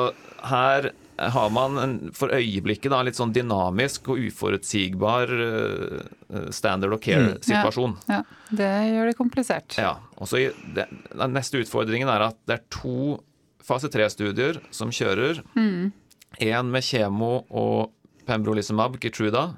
her 0.50 0.92
har 1.18 1.50
man 1.54 1.78
en, 1.78 1.96
for 2.16 2.34
øyeblikket 2.34 2.92
da, 2.92 3.02
litt 3.06 3.18
sånn 3.18 3.34
dynamisk 3.36 4.10
og 4.14 4.22
uforutsigbar 4.28 5.34
uh, 5.34 6.48
standard 6.54 6.96
of 6.96 7.04
care-situasjon. 7.04 7.96
Mm. 8.00 8.08
Ja, 8.10 8.22
ja, 8.22 8.56
det 8.62 8.72
gjør 8.90 9.12
det 9.12 9.18
komplisert. 9.20 9.78
Ja. 9.78 9.98
og 10.18 10.30
så 10.30 10.42
Den 10.74 11.36
neste 11.36 11.62
utfordringen 11.62 12.10
er 12.10 12.30
at 12.32 12.40
det 12.50 12.58
er 12.58 12.66
to 12.74 13.20
fase 13.64 13.92
tre-studier 13.94 14.60
som 14.74 14.92
kjører. 14.94 15.44
Én 15.56 15.94
mm. 15.94 16.74
med 16.74 16.84
kjemo 16.84 17.34
og 17.50 17.94
pembrolizumab, 18.28 18.98
Kitruda, 19.04 19.52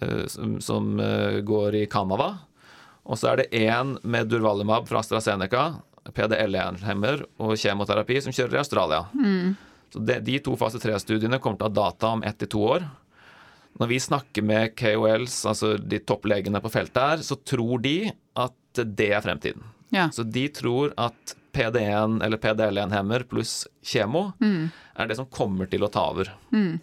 uh, 0.00 0.24
som, 0.30 0.58
som 0.62 0.94
går 1.44 1.82
i 1.82 1.86
Canada. 1.90 2.36
Og 3.04 3.20
så 3.20 3.32
er 3.32 3.42
det 3.42 3.50
én 3.66 3.98
med 4.06 4.30
durvalumab 4.32 4.86
fra 4.88 5.02
AstraZeneca, 5.02 5.82
PDL-hemmer 6.14 7.24
og 7.40 7.56
kjemoterapi, 7.60 8.20
som 8.24 8.32
kjører 8.32 8.56
i 8.56 8.60
Australia. 8.62 9.04
Mm. 9.16 9.54
Så 9.94 10.02
de, 10.02 10.18
de 10.26 10.40
to 10.42 10.56
fase 10.58 10.80
3-studiene 10.82 11.38
kommer 11.38 11.60
til 11.60 11.68
å 11.68 11.70
ha 11.70 11.76
data 11.76 12.08
om 12.16 12.24
ett 12.26 12.40
til 12.42 12.50
to 12.56 12.64
år. 12.66 12.86
Når 13.78 13.90
vi 13.90 14.00
snakker 14.02 14.42
med 14.46 14.74
KOLs, 14.78 15.36
altså 15.50 15.76
de 15.78 16.00
topplegene 16.02 16.58
på 16.62 16.72
feltet 16.74 16.98
her, 16.98 17.22
så 17.26 17.38
tror 17.46 17.82
de 17.82 18.10
at 18.42 18.82
det 18.82 19.12
er 19.14 19.22
fremtiden. 19.22 19.62
Ja. 19.94 20.08
Så 20.10 20.26
de 20.26 20.48
tror 20.50 20.90
at 20.98 21.36
PD1 21.54 22.18
eller 22.26 22.42
PDL1-hemmer 22.42 23.22
pluss 23.30 23.68
kjemo 23.86 24.32
mm. 24.42 24.66
er 24.98 25.10
det 25.10 25.18
som 25.20 25.30
kommer 25.30 25.70
til 25.70 25.86
å 25.86 25.90
ta 25.94 26.08
over. 26.10 26.32
Mm. 26.50 26.80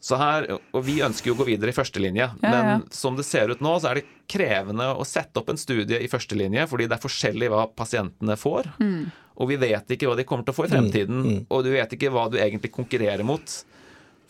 Så 0.00 0.16
her, 0.16 0.46
og 0.48 0.84
Vi 0.86 1.00
ønsker 1.04 1.28
jo 1.28 1.34
å 1.34 1.40
gå 1.42 1.50
videre 1.50 1.74
i 1.74 1.76
førstelinje, 1.76 2.30
ja, 2.30 2.38
men 2.40 2.68
ja. 2.70 2.76
som 2.94 3.18
det 3.18 3.26
ser 3.28 3.50
ut 3.50 3.60
nå, 3.60 3.74
så 3.82 3.90
er 3.90 4.00
det 4.00 4.06
krevende 4.30 4.86
å 4.94 5.04
sette 5.04 5.42
opp 5.42 5.50
en 5.52 5.60
studie 5.60 5.98
i 6.00 6.08
førstelinje, 6.08 6.64
fordi 6.70 6.86
det 6.88 6.96
er 6.96 7.02
forskjellig 7.02 7.50
hva 7.52 7.66
pasientene 7.76 8.38
får. 8.40 8.70
Mm. 8.80 9.10
Og 9.40 9.50
vi 9.50 9.58
vet 9.60 9.94
ikke 9.94 10.08
hva 10.10 10.16
de 10.18 10.26
kommer 10.28 10.46
til 10.46 10.54
å 10.54 10.58
få 10.58 10.66
i 10.66 10.72
fremtiden. 10.72 11.20
Mm, 11.20 11.34
mm. 11.34 11.42
Og 11.48 11.64
du 11.64 11.70
vet 11.74 11.92
ikke 11.96 12.10
hva 12.12 12.26
du 12.32 12.38
egentlig 12.40 12.72
konkurrerer 12.74 13.26
mot. 13.26 13.58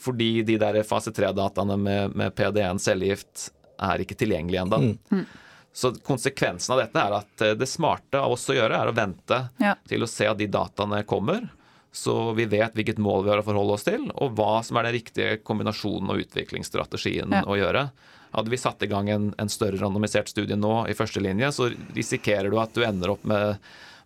Fordi 0.00 0.42
de 0.46 0.56
der 0.60 0.82
fase 0.88 1.12
3-dataene 1.14 1.76
med, 1.76 2.16
med 2.16 2.34
PD1 2.36 2.82
cellegift 2.82 3.48
er 3.80 4.02
ikke 4.04 4.18
tilgjengelige 4.20 4.66
ennå. 4.66 4.82
Mm. 4.90 4.98
mm. 5.10 5.46
Så 5.72 5.92
konsekvensen 5.94 6.72
av 6.74 6.80
dette 6.82 6.98
er 6.98 7.14
at 7.14 7.42
eh, 7.46 7.54
det 7.54 7.68
smarte 7.70 8.18
av 8.18 8.34
oss 8.34 8.48
å 8.50 8.56
gjøre, 8.56 8.74
er 8.74 8.90
å 8.90 8.94
vente 8.96 9.36
ja. 9.62 9.76
til 9.86 10.02
å 10.02 10.08
se 10.10 10.26
at 10.26 10.38
de 10.40 10.48
dataene 10.50 11.04
kommer. 11.06 11.46
Så 11.94 12.32
vi 12.38 12.46
vet 12.50 12.74
hvilket 12.74 12.98
mål 13.02 13.24
vi 13.24 13.32
har 13.32 13.42
å 13.42 13.46
forholde 13.46 13.76
oss 13.76 13.86
til, 13.86 14.08
og 14.10 14.34
hva 14.38 14.64
som 14.66 14.78
er 14.78 14.88
den 14.88 14.96
riktige 14.98 15.36
kombinasjonen 15.46 16.10
og 16.12 16.24
utviklingsstrategien 16.24 17.38
ja. 17.38 17.44
å 17.46 17.58
gjøre. 17.58 17.86
Hadde 18.30 18.52
vi 18.52 18.60
satt 18.62 18.82
i 18.86 18.90
gang 18.90 19.10
en, 19.10 19.30
en 19.42 19.50
større 19.50 19.78
randomisert 19.80 20.30
studie 20.30 20.58
nå 20.58 20.84
i 20.90 20.94
første 20.94 21.22
linje, 21.22 21.50
så 21.54 21.70
risikerer 21.96 22.50
du 22.50 22.58
at 22.62 22.74
du 22.74 22.84
ender 22.86 23.14
opp 23.16 23.24
med 23.26 23.58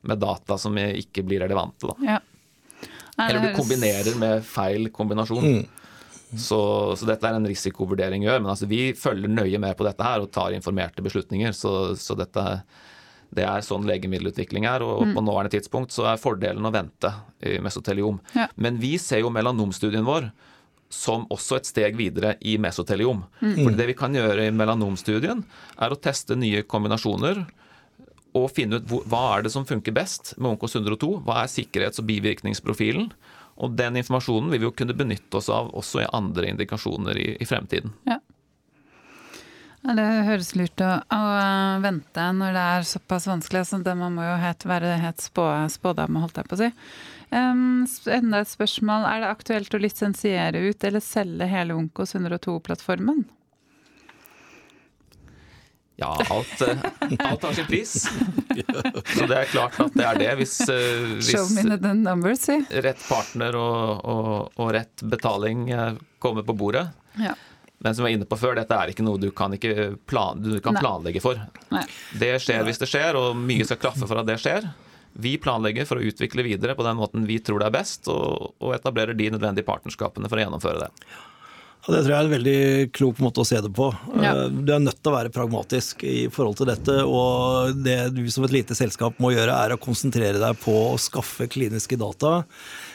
med 0.09 0.21
data 0.23 0.59
som 0.61 0.77
ikke 0.79 1.25
blir 1.27 1.45
relevante. 1.45 1.91
Da. 1.91 2.15
Ja. 2.15 2.21
Nei, 3.15 3.29
Eller 3.31 3.49
du 3.49 3.57
kombinerer 3.57 4.17
med 4.19 4.45
feil 4.47 4.89
kombinasjon. 4.95 5.45
Mm. 5.45 5.85
Så, 6.35 6.59
så, 6.99 7.07
dette 7.07 7.29
er 7.29 7.37
en 7.39 7.47
risikovurdering 7.47 8.25
gjør. 8.27 8.41
Men 8.43 8.55
altså, 8.55 8.67
vi 8.71 8.89
følger 8.99 9.31
nøye 9.31 9.61
med 9.63 9.77
på 9.79 9.87
dette 9.87 10.07
her 10.07 10.25
og 10.25 10.33
tar 10.35 10.57
informerte 10.57 11.05
beslutninger. 11.05 11.55
Så, 11.55 11.95
så 12.01 12.17
dette, 12.19 12.45
det 13.35 13.47
er 13.47 13.67
sånn 13.67 13.87
legemiddelutvikling 13.87 14.67
er. 14.71 14.83
Og 14.83 15.07
mm. 15.07 15.15
på 15.15 15.25
nåværende 15.27 15.55
tidspunkt 15.55 15.95
så 15.95 16.09
er 16.11 16.23
fordelen 16.23 16.67
å 16.67 16.75
vente 16.75 17.13
i 17.47 17.61
mesoteliom. 17.63 18.19
Ja. 18.35 18.49
Men 18.57 18.83
vi 18.83 18.97
ser 19.03 19.23
jo 19.23 19.33
melanomstudien 19.35 20.07
vår 20.07 20.33
som 20.95 21.25
også 21.33 21.59
et 21.59 21.69
steg 21.69 21.97
videre 21.99 22.37
i 22.47 22.57
mesoteliom. 22.61 23.25
Mm. 23.41 23.57
For 23.63 23.79
det 23.79 23.89
vi 23.91 23.97
kan 23.99 24.15
gjøre 24.15 24.47
i 24.47 24.55
melanomstudien, 24.55 25.43
er 25.83 25.95
å 25.95 25.99
teste 25.99 26.37
nye 26.39 26.63
kombinasjoner 26.71 27.43
og 28.35 28.51
finne 28.51 28.81
ut 28.81 28.91
hva 29.11 29.23
er 29.37 29.47
det 29.47 29.55
som 29.55 29.67
funker 29.67 29.95
best 29.95 30.35
med 30.39 30.55
Onkos 30.55 30.75
102. 30.75 31.11
Hva 31.27 31.45
er 31.45 31.53
sikkerhets- 31.53 32.03
og 32.03 32.09
bivirkningsprofilen? 32.09 33.09
Og 33.63 33.75
den 33.79 34.01
informasjonen 34.01 34.51
vil 34.51 34.65
vi 34.65 34.67
jo 34.67 34.75
kunne 34.75 34.97
benytte 34.99 35.39
oss 35.39 35.51
av 35.53 35.71
også 35.79 36.03
i 36.03 36.11
andre 36.17 36.51
indikasjoner 36.51 37.19
i, 37.21 37.29
i 37.39 37.47
fremtiden. 37.47 37.95
Ja. 38.09 38.19
ja. 39.85 39.95
Det 39.95 40.07
høres 40.27 40.55
lurt 40.59 40.83
å, 40.83 40.91
å, 41.13 41.21
vente 41.85 42.25
når 42.35 42.57
det 42.57 42.65
er 42.75 42.89
såpass 42.89 43.29
vanskelig. 43.31 43.67
Så 43.69 43.79
det 43.87 43.95
man 44.01 44.17
må 44.17 44.27
jo 44.27 44.35
het, 44.43 44.67
være 44.67 44.97
helt 45.03 45.23
spå, 45.23 45.47
spådame, 45.71 46.25
holdt 46.25 46.41
jeg 46.41 46.51
på 46.51 46.59
å 46.59 46.63
si. 46.65 46.73
Um, 47.35 47.85
enda 48.11 48.43
et 48.43 48.51
spørsmål. 48.51 49.07
Er 49.11 49.23
det 49.23 49.31
aktuelt 49.31 49.75
å 49.75 49.83
lisensiere 49.83 50.67
ut 50.67 50.89
eller 50.89 51.05
selge 51.05 51.49
hele 51.51 51.79
Onkos 51.79 52.17
102-plattformen? 52.19 53.23
Ja, 55.97 56.27
alt, 56.31 56.61
eh, 56.63 56.77
alt, 57.19 57.43
har 57.43 57.53
sin 57.53 57.67
pris. 57.67 57.93
Så 59.17 59.27
det 59.27 59.37
er 59.39 59.45
klart 59.45 59.79
at 59.81 59.95
det 59.95 60.05
er 60.05 60.19
det. 60.19 60.31
Hvis, 60.41 60.57
eh, 60.67 61.17
hvis 61.21 61.65
numbers, 61.83 62.49
rett 62.71 63.03
partner 63.09 63.59
og, 63.59 64.05
og, 64.05 64.31
og, 64.57 64.71
rett 64.75 65.05
betaling 65.07 65.69
eh, 65.71 65.93
kommer 66.19 66.43
på 66.47 66.57
bordet. 66.59 66.89
Ja. 67.21 67.37
Men 67.85 67.95
som 67.95 68.03
jeg 68.03 68.15
var 68.15 68.17
inne 68.17 68.27
på 68.29 68.39
før, 68.41 68.57
dette 68.59 68.75
er 68.75 68.91
ikke 68.91 69.05
noe 69.05 69.21
du 69.21 69.29
kan, 69.37 69.55
plan, 70.09 70.41
du 70.43 70.57
kan 70.65 70.79
planlegge 70.81 71.21
for. 71.23 71.39
Nei. 71.75 71.85
Det 72.17 72.33
skjer 72.43 72.65
hvis 72.67 72.81
det 72.81 72.89
skjer, 72.91 73.19
og 73.21 73.37
mye 73.37 73.67
skal 73.69 73.83
klaffe 73.83 74.09
for 74.09 74.23
at 74.23 74.31
det 74.31 74.39
skjer. 74.41 74.67
Vi 75.15 75.37
planlegger 75.39 75.87
for 75.87 76.01
å 76.01 76.07
utvikle 76.09 76.43
videre 76.47 76.75
på 76.75 76.87
den 76.87 76.97
måten 76.99 77.27
vi 77.29 77.37
tror 77.45 77.61
det 77.63 77.69
er 77.69 77.77
best, 77.77 78.09
og, 78.11 78.57
og 78.59 78.75
etablerer 78.75 79.15
de 79.15 79.29
nødvendige 79.31 79.69
partnerskapene 79.69 80.31
for 80.33 80.41
å 80.41 80.47
gjennomføre 80.47 80.87
det. 80.87 81.11
Det 81.85 81.99
tror 82.01 82.11
jeg 82.11 82.17
er 82.17 82.29
en 82.29 82.33
veldig 82.33 82.61
klok 82.97 83.19
måte 83.21 83.43
å 83.43 83.47
se 83.49 83.59
det 83.61 83.71
på. 83.77 83.91
Ja. 84.17 84.31
Eh, 84.33 84.55
du 84.65 84.73
er 84.73 84.81
nødt 84.81 85.03
til 85.03 85.13
å 85.13 85.17
være 85.19 85.33
pragmatisk 85.35 86.05
i 86.09 86.31
forhold 86.33 86.57
til 86.61 86.71
dette. 86.71 86.97
Og 87.05 87.77
det 87.85 87.99
du 88.17 88.23
som 88.33 88.47
et 88.47 88.55
lite 88.57 88.77
selskap 88.79 89.21
må 89.21 89.35
gjøre, 89.35 89.53
er 89.53 89.75
å 89.75 89.81
konsentrere 89.81 90.41
deg 90.41 90.57
på 90.63 90.73
å 90.95 90.97
skaffe 91.01 91.49
kliniske 91.53 91.99
data. 92.01 92.39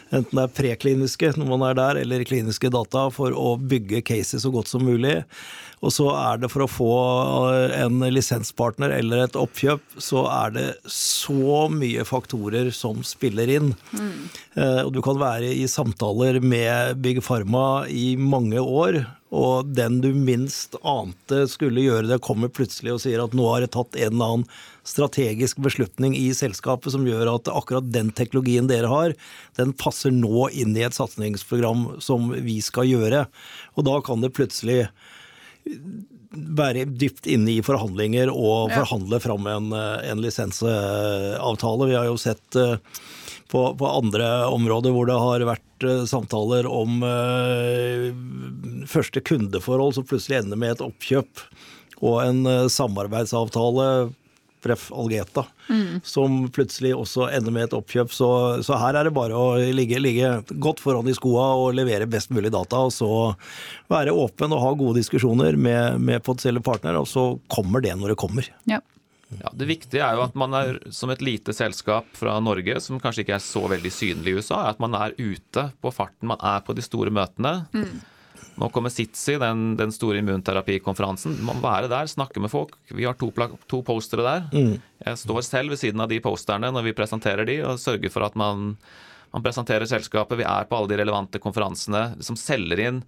Enten 0.10 0.40
det 0.40 0.46
er 0.46 0.56
prekliniske 0.58 1.34
når 1.38 1.50
man 1.50 1.66
er 1.68 1.78
der, 1.78 2.00
eller 2.02 2.26
kliniske 2.28 2.72
data 2.74 3.08
for 3.14 3.36
å 3.36 3.54
bygge 3.60 4.02
cases 4.06 4.46
så 4.46 4.52
godt 4.54 4.72
som 4.72 4.86
mulig. 4.86 5.20
Og 5.80 5.94
så 5.96 6.10
er 6.12 6.42
det 6.42 6.50
for 6.52 6.66
å 6.66 6.72
få 6.72 6.94
eh, 7.54 7.76
en 7.86 8.02
lisenspartner 8.12 8.92
eller 8.98 9.24
et 9.24 9.38
oppkjøp, 9.40 9.84
så 10.02 10.26
er 10.32 10.56
det 10.58 10.68
så 10.92 11.68
mye 11.72 12.04
faktorer 12.08 12.72
som 12.76 13.04
spiller 13.08 13.52
inn. 13.60 13.72
Mm. 13.94 14.18
Og 14.60 14.90
du 14.92 15.00
kan 15.06 15.16
være 15.22 15.54
i 15.56 15.64
samtaler 15.72 16.42
med 16.44 17.00
Big 17.00 17.22
Pharma 17.24 17.86
i 17.88 18.18
mange 18.20 18.60
år, 18.60 19.00
og 19.30 19.70
den 19.78 20.00
du 20.02 20.10
minst 20.18 20.76
ante 20.82 21.44
skulle 21.52 21.86
gjøre 21.86 22.10
det, 22.10 22.22
kommer 22.26 22.50
plutselig 22.52 22.96
og 22.96 23.02
sier 23.04 23.22
at 23.24 23.36
nå 23.38 23.46
har 23.52 23.64
det 23.64 23.72
tatt 23.76 23.96
en 23.96 24.16
eller 24.16 24.34
annen 24.34 24.48
strategisk 24.90 25.62
beslutning 25.64 26.16
i 26.18 26.28
selskapet 26.36 26.96
som 26.96 27.06
gjør 27.08 27.36
at 27.36 27.52
akkurat 27.54 27.90
den 27.94 28.10
teknologien 28.16 28.70
dere 28.70 28.90
har, 28.92 29.16
den 29.60 29.74
passer 29.78 30.14
nå 30.16 30.50
inn 30.50 30.76
i 30.78 30.86
et 30.88 30.98
satsingsprogram 30.98 32.02
som 32.04 32.32
vi 32.34 32.60
skal 32.66 32.90
gjøre. 32.90 33.26
Og 33.78 33.86
da 33.88 34.00
kan 34.06 34.26
det 34.26 34.34
plutselig 34.38 34.88
være 36.30 36.86
dypt 36.86 37.28
inne 37.30 37.56
i 37.58 37.64
forhandlinger 37.66 38.30
og 38.32 38.70
ja. 38.70 38.82
forhandle 38.84 39.20
fram 39.22 39.48
en, 39.50 39.72
en 39.74 40.22
lisensavtale. 40.22 41.90
Vi 41.90 41.98
har 41.98 42.06
jo 42.10 42.20
sett 42.22 42.58
eh, 42.60 42.78
på, 43.50 43.64
på, 43.80 43.88
andre 43.88 44.46
områder 44.54 44.94
hvor 44.94 45.10
det 45.10 45.18
har 45.18 45.48
vært 45.50 45.88
eh, 45.88 46.06
samtaler 46.10 46.70
om 46.70 47.02
uh, 47.02 48.86
første 48.90 49.24
kundeforhold 49.26 49.98
som 49.98 50.06
plutselig 50.10 50.44
ender 50.44 50.62
med 50.62 50.76
et 50.76 50.86
oppkjøp 50.86 51.46
og 52.00 52.22
en 52.24 52.46
samarbeidsavtale 52.72 53.88
Pref 54.64 54.90
Algeta, 54.92 55.46
mm. 55.70 56.02
som 56.04 56.42
plutselig 56.54 56.94
også 56.98 57.30
ender 57.32 57.56
med 57.56 57.68
et 57.68 57.76
oppkjøp. 57.78 58.14
Så, 58.14 58.30
så 58.66 58.80
her 58.82 59.00
er 59.00 59.08
det 59.08 59.16
bare 59.16 59.38
å 59.38 59.56
ligge, 59.76 60.02
ligge, 60.02 60.34
godt 60.62 60.84
foran 60.84 61.10
i 61.10 61.16
skoa 61.18 61.50
og 61.62 61.74
levere 61.78 62.10
best 62.10 62.34
mulig 62.36 62.52
data. 62.56 62.84
Og 62.88 62.94
så 62.96 63.10
være 63.92 64.16
åpen 64.16 64.56
og 64.56 64.64
ha 64.66 64.76
gode 64.80 65.00
diskusjoner 65.00 65.60
med, 65.60 66.00
med 66.04 66.24
potensielle 66.26 66.64
partnere, 66.66 67.02
og 67.02 67.10
så 67.10 67.32
kommer 67.52 67.86
det 67.86 67.96
når 68.00 68.14
det 68.14 68.22
kommer. 68.22 68.52
Ja. 68.70 68.82
Ja, 69.30 69.52
Det 69.54 69.68
viktige 69.70 70.02
er 70.02 70.18
jo 70.18 70.24
at 70.26 70.38
man 70.40 70.56
er 70.58 70.80
som 70.94 71.12
et 71.14 71.22
lite 71.22 71.54
selskap 71.54 72.08
fra 72.18 72.40
Norge, 72.42 72.80
som 72.82 72.98
kanskje 73.02 73.26
ikke 73.26 73.36
er 73.38 73.44
så 73.46 73.62
veldig 73.70 73.92
synlig 73.94 74.34
i 74.34 74.40
USA, 74.42 74.64
at 74.72 74.80
man 74.82 74.96
er 74.98 75.14
ute 75.20 75.70
på 75.82 75.92
farten, 75.94 76.32
man 76.32 76.42
er 76.42 76.64
på 76.66 76.74
de 76.74 76.86
store 76.86 77.14
møtene. 77.14 77.60
Mm. 77.76 78.00
Nå 78.60 78.68
kommer 78.76 78.92
SITSI, 78.92 79.38
den, 79.40 79.74
den 79.80 79.92
store 79.96 80.20
immunterapikonferansen. 80.20 81.38
Du 81.40 81.46
må 81.48 81.56
være 81.64 81.88
der, 81.92 82.10
snakke 82.12 82.42
med 82.44 82.52
folk. 82.52 82.76
Vi 82.92 83.08
har 83.08 83.16
to, 83.20 83.32
to 83.72 83.82
postere 83.88 84.26
der. 84.26 84.48
Mm. 84.52 84.74
Jeg 85.06 85.22
står 85.22 85.42
selv 85.48 85.74
ved 85.74 85.80
siden 85.80 86.04
av 86.04 86.12
de 86.12 86.20
posterne 86.24 86.72
når 86.76 86.90
vi 86.90 86.96
presenterer 86.98 87.48
de, 87.48 87.62
og 87.64 87.80
sørger 87.80 88.12
for 88.12 88.28
at 88.28 88.36
man, 88.40 88.74
man 89.32 89.46
presenterer 89.46 89.88
selskapet. 89.88 90.42
Vi 90.42 90.48
er 90.48 90.68
på 90.68 90.76
alle 90.76 90.92
de 90.92 91.00
relevante 91.00 91.40
konferansene 91.40 92.10
som 92.26 92.40
selger 92.40 92.84
inn. 92.90 93.04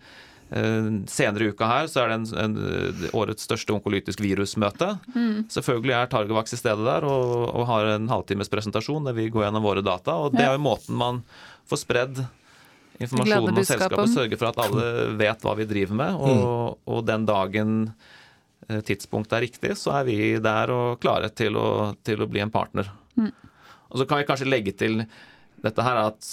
Uh, 0.51 1.03
senere 1.07 1.45
i 1.47 1.51
uka 1.53 1.67
her 1.67 1.85
så 1.87 2.01
er 2.01 2.09
det 2.11 2.15
en, 2.17 2.25
en, 2.43 3.05
årets 3.15 3.45
største 3.47 3.75
onkolytisk 3.75 4.23
virusmøte. 4.23 4.93
Mm. 5.11 5.47
Selvfølgelig 5.51 5.95
er 5.95 6.11
Targovax 6.11 6.55
i 6.55 6.59
stedet 6.59 6.87
der 6.87 7.07
og, 7.07 7.47
og 7.51 7.67
har 7.69 7.93
en 7.93 8.11
halvtimes 8.11 8.51
presentasjon 8.51 9.07
der 9.07 9.15
vi 9.15 9.29
går 9.31 9.49
gjennom 9.49 9.67
våre 9.67 9.83
data. 9.83 10.15
og 10.15 10.35
Det 10.35 10.47
er 10.47 10.55
jo 10.55 10.63
måten 10.63 10.99
man 10.99 11.25
får 11.71 11.83
spredd 11.85 12.23
informasjonen 12.99 13.57
og 13.57 13.67
selskapet, 13.67 14.13
sørge 14.13 14.39
for 14.39 14.51
at 14.51 14.59
alle 14.65 14.87
vet 15.19 15.45
hva 15.45 15.55
vi 15.59 15.67
driver 15.69 15.99
med. 16.01 16.17
Og, 16.17 16.41
mm. 16.41 16.89
og 16.95 17.05
den 17.07 17.27
dagen 17.29 17.77
eh, 18.67 18.81
tidspunktet 18.87 19.37
er 19.37 19.45
riktig, 19.47 19.75
så 19.79 19.95
er 19.99 20.09
vi 20.09 20.17
der 20.43 20.73
og 20.75 20.99
klare 21.03 21.31
til 21.33 21.57
å, 21.59 21.69
til 22.05 22.23
å 22.23 22.29
bli 22.31 22.43
en 22.43 22.53
partner. 22.53 22.91
Mm. 23.15 23.31
Og 23.91 23.99
så 23.99 24.07
kan 24.07 24.21
vi 24.21 24.27
kanskje 24.29 24.49
legge 24.49 24.75
til 24.77 25.01
dette 25.61 25.85
her 25.85 26.05
at 26.07 26.27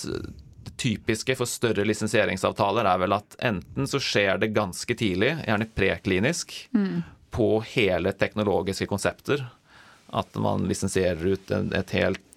det 0.69 0.77
typiske 0.81 1.37
for 1.39 1.49
større 1.49 1.85
lisensieringsavtaler 1.89 2.87
er 2.89 3.01
vel 3.03 3.17
at 3.17 3.37
enten 3.45 3.89
så 3.89 4.01
skjer 4.03 4.41
det 4.43 4.53
ganske 4.57 4.95
tidlig, 4.99 5.35
gjerne 5.47 5.69
preklinisk, 5.75 6.55
mm. 6.77 7.01
på 7.35 7.51
hele 7.75 8.13
teknologiske 8.17 8.89
konsepter. 8.91 9.47
At 10.09 10.37
man 10.41 10.65
lisensierer 10.69 11.35
ut 11.35 11.51
et 11.53 11.97
helt 11.97 12.28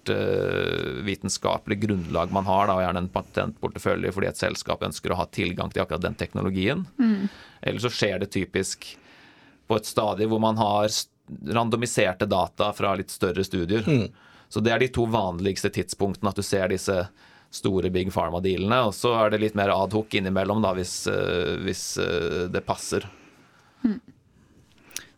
vitenskapelig 1.06 1.78
grunnlag 1.84 2.32
man 2.34 2.48
har, 2.48 2.66
da, 2.66 2.74
og 2.74 2.82
gjerne 2.82 3.02
en 3.04 3.12
patentportefølje 3.12 4.12
fordi 4.14 4.28
et 4.30 4.40
selskap 4.40 4.82
ønsker 4.82 5.12
å 5.12 5.20
ha 5.20 5.26
tilgang 5.30 5.70
til 5.70 5.84
akkurat 5.84 6.02
den 6.04 6.18
teknologien. 6.18 6.82
Mm. 6.98 7.28
Eller 7.62 7.84
så 7.84 7.92
skjer 7.92 8.22
det 8.22 8.32
typisk 8.34 8.88
på 9.70 9.78
et 9.78 9.88
stadie 9.88 10.28
hvor 10.28 10.42
man 10.42 10.58
har 10.60 10.90
randomiserte 11.54 12.26
data 12.26 12.72
fra 12.76 12.94
litt 12.98 13.10
større 13.10 13.44
studier. 13.44 13.86
Mm. 13.86 14.08
Så 14.52 14.60
det 14.60 14.72
er 14.74 14.82
de 14.82 14.90
to 14.92 15.06
vanligste 15.08 15.70
tidspunktene 15.72 16.32
at 16.32 16.36
du 16.36 16.44
ser 16.44 16.72
disse 16.72 16.96
store 17.52 17.90
big 17.92 18.10
pharma-dealene. 18.12 18.82
Og 18.88 18.94
så 18.96 19.14
er 19.16 19.32
det 19.32 19.42
litt 19.44 19.56
mer 19.58 19.72
adhoc 19.72 20.14
innimellom, 20.18 20.62
da, 20.64 20.74
hvis, 20.76 20.96
uh, 21.08 21.56
hvis 21.64 21.84
uh, 22.00 22.48
det 22.52 22.64
passer. 22.66 23.06
Hmm. 23.84 24.00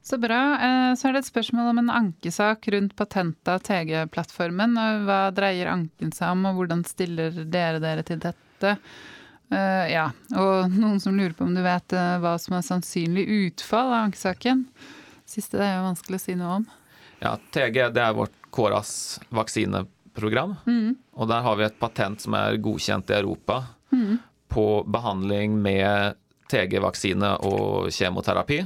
Så 0.04 0.18
bra. 0.20 0.40
Eh, 0.60 0.92
så 1.00 1.08
er 1.08 1.16
det 1.16 1.24
et 1.24 1.30
spørsmål 1.30 1.70
om 1.72 1.80
en 1.80 1.92
ankesak 1.92 2.68
rundt 2.74 2.92
patentet 2.98 3.48
av 3.48 3.64
TG-plattformen. 3.64 4.76
Hva 5.08 5.18
dreier 5.32 5.72
anken 5.72 6.12
seg 6.12 6.34
om, 6.36 6.44
og 6.50 6.60
hvordan 6.60 6.84
stiller 6.88 7.44
dere 7.48 7.80
dere 7.82 8.04
til 8.06 8.20
dette? 8.22 8.76
Ja, 9.54 10.06
og 10.40 10.72
noen 10.72 10.96
som 11.02 11.14
lurer 11.14 11.34
på 11.36 11.44
om 11.44 11.52
du 11.54 11.60
vet 11.62 11.92
hva 11.92 12.32
som 12.40 12.56
er 12.56 12.64
sannsynlig 12.64 13.26
utfall 13.28 13.92
av 13.92 14.06
ankesaken? 14.08 14.64
Siste 15.28 15.60
det 15.60 15.66
er 15.68 15.76
jo 15.76 15.88
vanskelig 15.90 16.18
å 16.18 16.22
si 16.24 16.34
noe 16.38 16.56
om. 16.60 16.64
Ja, 17.24 17.36
TG 17.54 17.88
det 17.94 18.02
er 18.02 18.16
vårt 18.16 18.34
KORAS 18.54 19.20
vaksineprogram. 19.34 20.56
Mm. 20.66 20.96
Og 21.16 21.28
der 21.30 21.44
har 21.46 21.56
vi 21.58 21.66
et 21.66 21.80
patent 21.80 22.20
som 22.24 22.36
er 22.36 22.60
godkjent 22.62 23.10
i 23.10 23.18
Europa 23.18 23.62
mm. 23.94 24.18
på 24.52 24.66
behandling 24.84 25.56
med 25.62 26.18
TG-vaksine 26.52 27.36
og 27.48 27.92
kjemoterapi. 27.94 28.60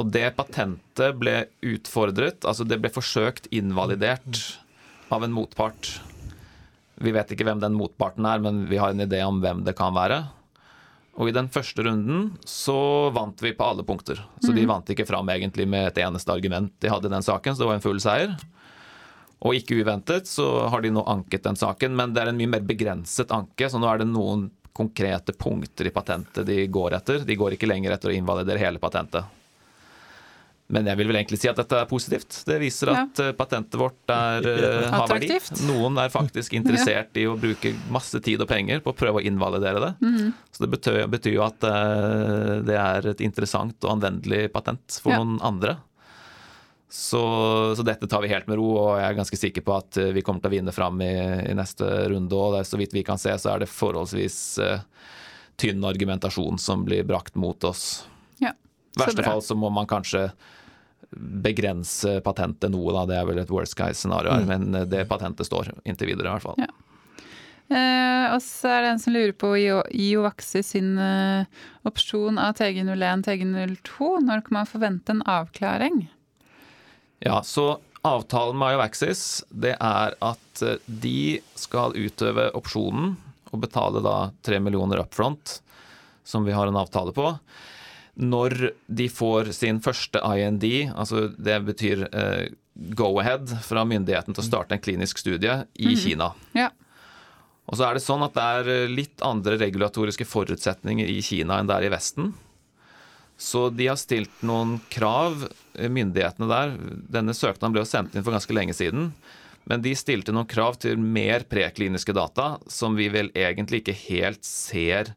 Og 0.00 0.08
det 0.12 0.30
patentet 0.38 1.18
ble 1.20 1.34
utfordret, 1.68 2.46
altså 2.48 2.64
det 2.64 2.80
ble 2.80 2.92
forsøkt 2.92 3.50
invalidert 3.52 4.40
av 5.12 5.24
en 5.26 5.34
motpart. 5.34 5.98
Vi 7.02 7.12
vet 7.12 7.34
ikke 7.34 7.44
hvem 7.44 7.60
den 7.60 7.76
motparten 7.76 8.24
er, 8.28 8.40
men 8.40 8.64
vi 8.70 8.78
har 8.80 8.94
en 8.94 9.04
idé 9.04 9.20
om 9.26 9.42
hvem 9.42 9.64
det 9.66 9.76
kan 9.76 9.92
være. 9.96 10.22
Og 11.20 11.28
i 11.28 11.34
den 11.36 11.50
første 11.52 11.84
runden 11.84 12.30
så 12.48 13.10
vant 13.12 13.42
vi 13.44 13.52
på 13.52 13.66
alle 13.68 13.84
punkter. 13.84 14.22
Så 14.40 14.54
de 14.56 14.64
vant 14.68 14.88
ikke 14.88 15.04
fram 15.08 15.28
egentlig 15.28 15.66
med 15.68 15.90
et 15.90 16.00
eneste 16.06 16.32
argument 16.32 16.72
de 16.80 16.88
hadde 16.88 17.10
i 17.10 17.12
den 17.12 17.26
saken, 17.26 17.52
så 17.52 17.64
det 17.64 17.68
var 17.68 17.80
en 17.80 17.84
full 17.84 18.00
seier. 18.00 18.32
Og 19.42 19.58
ikke 19.58 19.82
uventet 19.82 20.30
så 20.30 20.46
har 20.72 20.80
de 20.80 20.92
nå 20.94 21.04
anket 21.10 21.44
den 21.44 21.58
saken, 21.58 21.92
men 21.98 22.14
det 22.14 22.22
er 22.22 22.32
en 22.32 22.38
mye 22.38 22.54
mer 22.54 22.64
begrenset 22.64 23.34
anke, 23.34 23.68
så 23.68 23.80
nå 23.82 23.90
er 23.90 24.00
det 24.00 24.08
noen 24.08 24.48
konkrete 24.72 25.34
punkter 25.36 25.90
i 25.90 25.92
patentet 25.92 26.48
de 26.48 26.62
går 26.72 26.96
etter. 26.96 27.26
De 27.28 27.36
går 27.36 27.58
ikke 27.58 27.68
lenger 27.68 27.92
etter 27.92 28.08
å 28.12 28.16
invalidere 28.16 28.62
hele 28.62 28.80
patentet. 28.80 29.41
Men 30.72 30.88
jeg 30.88 30.98
vil 31.00 31.10
vel 31.10 31.18
egentlig 31.20 31.38
si 31.42 31.50
at 31.50 31.58
dette 31.60 31.76
er 31.76 31.88
positivt. 31.90 32.40
Det 32.48 32.56
viser 32.62 32.92
at 32.94 33.20
ja. 33.20 33.28
Eh, 33.28 33.36
patentet 33.36 33.76
vårt 33.80 34.12
er, 34.12 34.46
uh, 34.48 34.88
har 34.94 35.10
verdi. 35.10 35.36
Noen 35.68 36.00
er 36.00 36.12
faktisk 36.12 36.54
interessert 36.60 37.12
ja. 37.12 37.22
i 37.22 37.28
å 37.28 37.36
bruke 37.36 37.74
masse 37.92 38.20
tid 38.24 38.40
og 38.40 38.48
penger 38.48 38.80
på 38.84 38.94
å 38.94 38.96
prøve 38.96 39.20
å 39.20 39.26
invalidere 39.28 39.82
det. 39.84 39.92
Mm. 40.00 40.32
Så 40.48 40.64
det 40.64 40.70
betyr, 40.72 41.04
betyr 41.12 41.36
jo 41.36 41.44
at 41.44 41.68
uh, 41.68 42.58
det 42.64 42.78
er 42.80 43.12
et 43.12 43.24
interessant 43.24 43.76
og 43.84 43.98
anvendelig 43.98 44.46
patent 44.54 45.00
for 45.02 45.12
ja. 45.12 45.20
noen 45.20 45.40
andre. 45.44 45.76
Så, 46.92 47.20
så, 47.76 47.82
dette 47.82 48.06
tar 48.06 48.20
vi 48.20 48.28
helt 48.28 48.48
med 48.50 48.58
ro, 48.60 48.66
og 48.76 48.98
jeg 49.00 49.06
er 49.06 49.14
ganske 49.16 49.36
sikker 49.40 49.64
på 49.64 49.72
at 49.72 49.96
eh, 49.96 50.10
vi 50.12 50.20
kommer 50.20 50.44
til 50.44 50.50
å 50.50 50.52
vinne 50.52 50.74
fram 50.76 50.98
i, 51.00 51.14
i 51.48 51.54
neste 51.56 51.86
runde 52.12 52.36
òg. 52.36 52.58
Så 52.68 52.76
vidt 52.76 52.92
vi 52.92 53.00
kan 53.06 53.16
se, 53.16 53.32
så 53.40 53.54
er 53.54 53.62
det 53.62 53.70
forholdsvis 53.72 54.36
uh, 54.60 54.82
tynn 55.56 55.80
argumentasjon 55.88 56.60
som 56.60 56.84
blir 56.84 57.06
brakt 57.08 57.38
mot 57.40 57.64
oss. 57.64 58.04
Ja, 58.44 58.52
I 58.52 59.00
verste 59.06 59.24
fall 59.24 59.40
så 59.40 59.56
må 59.56 59.72
man 59.72 59.88
kanskje 59.88 60.26
begrense 61.16 62.20
patentet 62.24 62.72
noe, 62.72 62.94
da. 62.94 63.04
Det 63.08 63.18
er 63.18 63.28
vel 63.28 63.42
et 63.42 63.52
worst 63.52 63.76
guy-scenario 63.78 64.32
her, 64.32 64.46
mm. 64.46 64.50
men 64.50 64.80
eh, 64.80 64.88
det 64.88 65.04
patentet 65.10 65.48
står 65.48 65.72
inntil 65.84 66.12
videre, 66.12 66.30
i 66.30 66.34
hvert 66.36 66.46
fall. 66.46 66.62
Ja. 66.62 66.72
Eh, 67.72 68.26
og 68.34 68.40
så 68.44 68.68
er 68.68 68.82
det 68.82 68.90
en 68.92 69.00
som 69.00 69.14
lurer 69.14 69.32
på 69.38 69.52
IOVaxi 69.56 70.60
sin 70.66 70.96
uh, 70.98 71.46
opsjon 71.88 72.40
av 72.40 72.58
TG01 72.58 73.24
TG02. 73.28 74.10
Når 74.26 74.44
kan 74.44 74.58
man 74.58 74.68
forvente 74.68 75.14
en 75.14 75.24
avklaring? 75.28 76.04
Ja, 77.22 77.40
så 77.46 77.78
avtalen 78.02 78.58
med 78.58 78.74
Iovaxis 78.74 79.44
det 79.48 79.76
er 79.78 80.16
at 80.18 80.62
eh, 80.64 80.80
de 80.86 81.38
skal 81.54 81.94
utøve 81.94 82.48
opsjonen 82.58 83.14
og 83.52 83.60
betale 83.62 84.02
da 84.02 84.16
3 84.42 84.58
millioner 84.64 85.04
up 85.04 85.14
front, 85.14 85.60
som 86.24 86.44
vi 86.44 86.54
har 86.56 86.66
en 86.66 86.80
avtale 86.80 87.12
på. 87.14 87.28
Når 88.20 88.72
de 88.92 89.08
får 89.08 89.54
sin 89.56 89.80
første 89.80 90.20
IND, 90.20 90.66
altså 90.92 91.30
det 91.32 91.56
betyr 91.64 92.04
eh, 92.12 92.52
go-ahead 92.98 93.54
fra 93.64 93.86
myndigheten 93.88 94.36
til 94.36 94.44
å 94.44 94.46
starte 94.46 94.76
en 94.76 94.82
klinisk 94.84 95.20
studie 95.22 95.62
i 95.80 95.94
mm. 95.94 95.98
Kina. 96.02 96.32
Ja. 96.56 96.68
Og 97.70 97.78
så 97.78 97.86
er 97.86 97.96
det 97.96 98.04
sånn 98.04 98.24
at 98.26 98.36
det 98.36 98.46
er 98.58 98.72
eh, 98.72 98.92
litt 98.92 99.24
andre 99.24 99.56
regulatoriske 99.60 100.26
forutsetninger 100.28 101.08
i 101.08 101.20
Kina 101.24 101.60
enn 101.60 101.70
det 101.70 101.78
er 101.78 101.88
i 101.88 101.92
Vesten. 101.94 102.32
Så 103.40 103.68
de 103.74 103.88
har 103.88 103.98
stilt 103.98 104.42
noen 104.46 104.76
krav, 104.92 105.48
eh, 105.78 105.88
myndighetene 105.88 106.50
der. 106.50 106.76
Denne 107.16 107.36
søknaden 107.36 107.74
ble 107.74 107.86
jo 107.86 107.90
sendt 107.90 108.16
inn 108.16 108.26
for 108.26 108.36
ganske 108.36 108.56
lenge 108.56 108.76
siden. 108.76 109.12
Men 109.64 109.82
de 109.82 109.94
stilte 109.96 110.34
noen 110.34 110.50
krav 110.50 110.76
til 110.82 110.98
mer 110.98 111.46
prekliniske 111.48 112.14
data 112.16 112.56
som 112.70 112.98
vi 112.98 113.08
vel 113.14 113.30
egentlig 113.30 113.82
ikke 113.82 113.98
helt 114.08 114.44
ser 114.44 115.14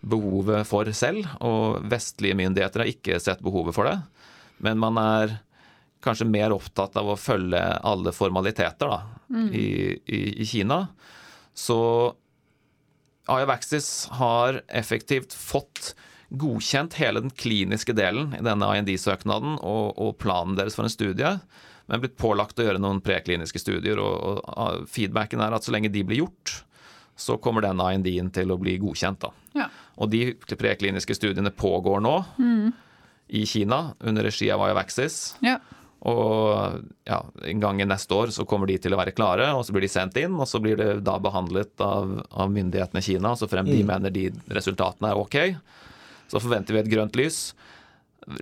behovet 0.00 0.66
for 0.68 0.88
selv. 0.96 1.26
Og 1.44 1.82
vestlige 1.90 2.36
myndigheter 2.38 2.84
har 2.84 2.92
ikke 2.92 3.20
sett 3.22 3.42
behovet 3.44 3.76
for 3.76 3.88
det. 3.90 3.98
Men 4.64 4.80
man 4.82 4.98
er 5.00 5.38
kanskje 6.04 6.28
mer 6.30 6.54
opptatt 6.54 6.96
av 6.98 7.10
å 7.10 7.18
følge 7.18 7.60
alle 7.86 8.12
formaliteter 8.14 8.90
da, 8.90 8.98
mm. 9.34 9.48
i, 9.50 9.68
i, 10.06 10.20
i, 10.42 10.46
Kina. 10.46 10.84
Så 11.54 11.78
Ayavaxis 13.28 14.08
har 14.20 14.62
effektivt 14.68 15.34
fått 15.34 15.94
godkjent 16.28 16.98
hele 17.00 17.22
den 17.24 17.32
kliniske 17.32 17.94
delen 17.96 18.34
i 18.36 18.44
denne 18.44 18.68
IND-søknaden 18.78 19.58
og, 19.58 19.96
og, 19.96 20.14
planen 20.20 20.58
deres 20.58 20.76
for 20.76 20.86
en 20.86 20.92
studie, 20.92 21.34
men 21.88 22.02
blitt 22.02 22.18
pålagt 22.20 22.60
å 22.60 22.66
gjøre 22.66 22.82
noen 22.84 23.02
prekliniske 23.04 23.60
studier. 23.62 24.00
Og, 24.00 24.42
og, 24.44 24.88
feedbacken 24.92 25.42
er 25.42 25.56
at 25.56 25.66
så 25.66 25.74
lenge 25.74 25.90
de 25.92 26.04
blir 26.06 26.22
gjort, 26.22 26.60
så 27.18 27.38
kommer 27.42 27.64
den 27.64 27.80
IND-en 27.82 28.30
til 28.30 28.52
å 28.54 28.58
bli 28.60 28.76
godkjent. 28.78 29.24
Da. 29.24 29.32
Ja. 29.64 29.68
Og 29.98 30.12
de 30.12 30.22
prekliniske 30.38 31.16
studiene 31.18 31.50
pågår 31.50 32.04
nå 32.04 32.14
mm. 32.38 32.68
i 33.34 33.42
Kina 33.50 33.88
under 33.98 34.28
regi 34.28 34.50
av 34.54 34.62
Iovaxis. 34.68 35.18
Ja. 35.44 35.58
Og 36.06 36.78
ja, 37.08 37.18
en 37.50 37.62
gang 37.62 37.82
i 37.82 37.88
neste 37.88 38.14
år 38.14 38.30
så 38.30 38.46
kommer 38.46 38.70
de 38.70 38.76
til 38.78 38.94
å 38.94 39.00
være 39.00 39.16
klare, 39.16 39.50
og 39.58 39.64
så 39.66 39.74
blir 39.74 39.82
de 39.82 39.90
sendt 39.90 40.20
inn. 40.22 40.36
Og 40.38 40.46
så 40.46 40.62
blir 40.62 40.78
det 40.78 40.92
da 41.06 41.16
behandlet 41.22 41.74
av, 41.82 42.14
av 42.30 42.54
myndighetene 42.54 43.02
i 43.02 43.08
Kina, 43.08 43.34
så 43.34 43.50
frem 43.50 43.66
de 43.66 43.82
mm. 43.82 43.90
mener 43.90 44.14
de 44.14 44.30
resultatene 44.54 45.10
er 45.10 45.26
ok 45.26 45.38
så 46.28 46.40
forventer 46.42 46.76
vi 46.76 46.82
et 46.82 46.92
grønt 46.92 47.16
lys. 47.18 47.40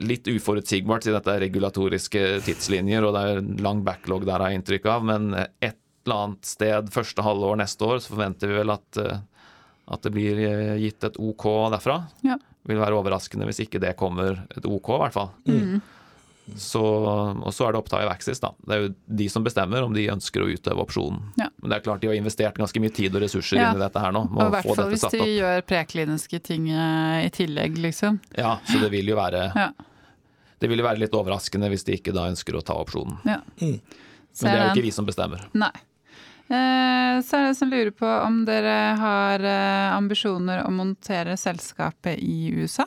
Litt 0.03 0.27
uforutsigbart 0.31 1.07
siden 1.07 1.21
dette 1.21 1.35
er 1.37 1.45
regulatoriske 1.47 2.25
tidslinjer, 2.47 3.07
og 3.07 3.15
det 3.15 3.23
er 3.23 3.43
en 3.43 3.53
lang 3.63 3.85
backlog 3.87 4.27
der, 4.27 4.41
har 4.43 4.51
jeg 4.51 4.63
inntrykk 4.63 4.89
av. 4.91 5.07
Men 5.07 5.29
et 5.39 5.79
eller 6.07 6.25
annet 6.25 6.49
sted 6.49 6.91
første 6.95 7.23
halvår 7.27 7.61
neste 7.63 7.87
år 7.87 8.03
så 8.03 8.15
forventer 8.15 8.51
vi 8.51 8.59
vel 8.61 8.75
at, 8.75 9.01
eh, 9.03 9.23
at 9.87 10.03
det 10.03 10.13
blir 10.15 10.41
eh, 10.43 10.77
gitt 10.83 11.05
et 11.07 11.19
OK 11.23 11.47
derfra. 11.75 12.01
Ja. 12.27 12.39
Vil 12.67 12.81
være 12.83 12.99
overraskende 12.99 13.47
hvis 13.47 13.63
ikke 13.63 13.83
det 13.83 13.95
kommer 13.99 14.43
et 14.57 14.67
OK, 14.67 14.91
i 14.97 15.03
hvert 15.05 15.15
fall. 15.15 15.31
Mm. 15.47 15.79
Så, 16.55 16.81
og 16.81 17.51
så 17.55 17.67
er 17.67 17.75
det 17.75 17.79
opp 17.81 17.89
til 17.91 18.05
Ivaxis. 18.05 18.39
Da. 18.43 18.53
Det 18.63 18.75
er 18.75 18.83
jo 18.85 18.91
de 19.19 19.27
som 19.31 19.47
bestemmer 19.47 19.83
om 19.83 19.95
de 19.95 20.05
ønsker 20.13 20.45
å 20.45 20.47
utøve 20.51 20.85
opsjonen. 20.85 21.25
Ja. 21.41 21.49
Men 21.59 21.73
det 21.73 21.79
er 21.79 21.85
klart 21.89 22.05
de 22.05 22.11
har 22.11 22.19
investert 22.19 22.59
ganske 22.59 22.83
mye 22.83 22.95
tid 22.95 23.19
og 23.19 23.25
ressurser 23.25 23.59
ja. 23.59 23.71
inn 23.71 23.81
i 23.81 23.83
dette 23.83 24.03
her 24.03 24.15
nå. 24.15 24.23
Og 24.31 24.43
I 24.45 24.55
hvert 24.55 24.71
fall 24.71 24.93
hvis 24.95 25.07
de 25.11 25.27
gjør 25.27 25.67
prekliniske 25.67 26.43
ting 26.47 26.71
eh, 26.71 27.27
i 27.27 27.33
tillegg, 27.35 27.79
liksom. 27.83 28.21
Ja, 28.39 28.57
så 28.67 28.79
det 28.83 28.93
vil 28.95 29.11
jo 29.11 29.19
være 29.19 29.49
ja. 29.51 29.71
Det 30.57 30.71
vil 30.71 30.81
jo 30.81 30.87
være 30.87 31.03
litt 31.03 31.13
overraskende 31.13 31.69
hvis 31.69 31.85
de 31.85 31.99
ikke 31.99 32.15
da 32.17 32.31
ønsker 32.31 32.57
å 32.57 32.63
ta 32.65 32.79
opsjonen. 32.81 33.19
Ja. 33.29 33.43
Mm. 33.61 33.77
Men 33.77 34.47
det 34.47 34.55
er 34.55 34.63
jo 34.63 34.71
ikke 34.73 34.87
vi 34.87 34.95
som 34.95 35.09
bestemmer. 35.09 35.43
Nei. 35.57 35.73
Eh, 36.47 37.17
så 37.27 37.39
er 37.39 37.49
det 37.49 37.57
som 37.59 37.71
lurer 37.73 37.91
på 37.91 38.07
om 38.07 38.45
dere 38.47 38.75
har 39.01 39.43
eh, 39.43 39.95
ambisjoner 39.97 40.63
å 40.63 40.71
montere 40.71 41.35
selskapet 41.41 42.21
i 42.23 42.53
USA? 42.55 42.87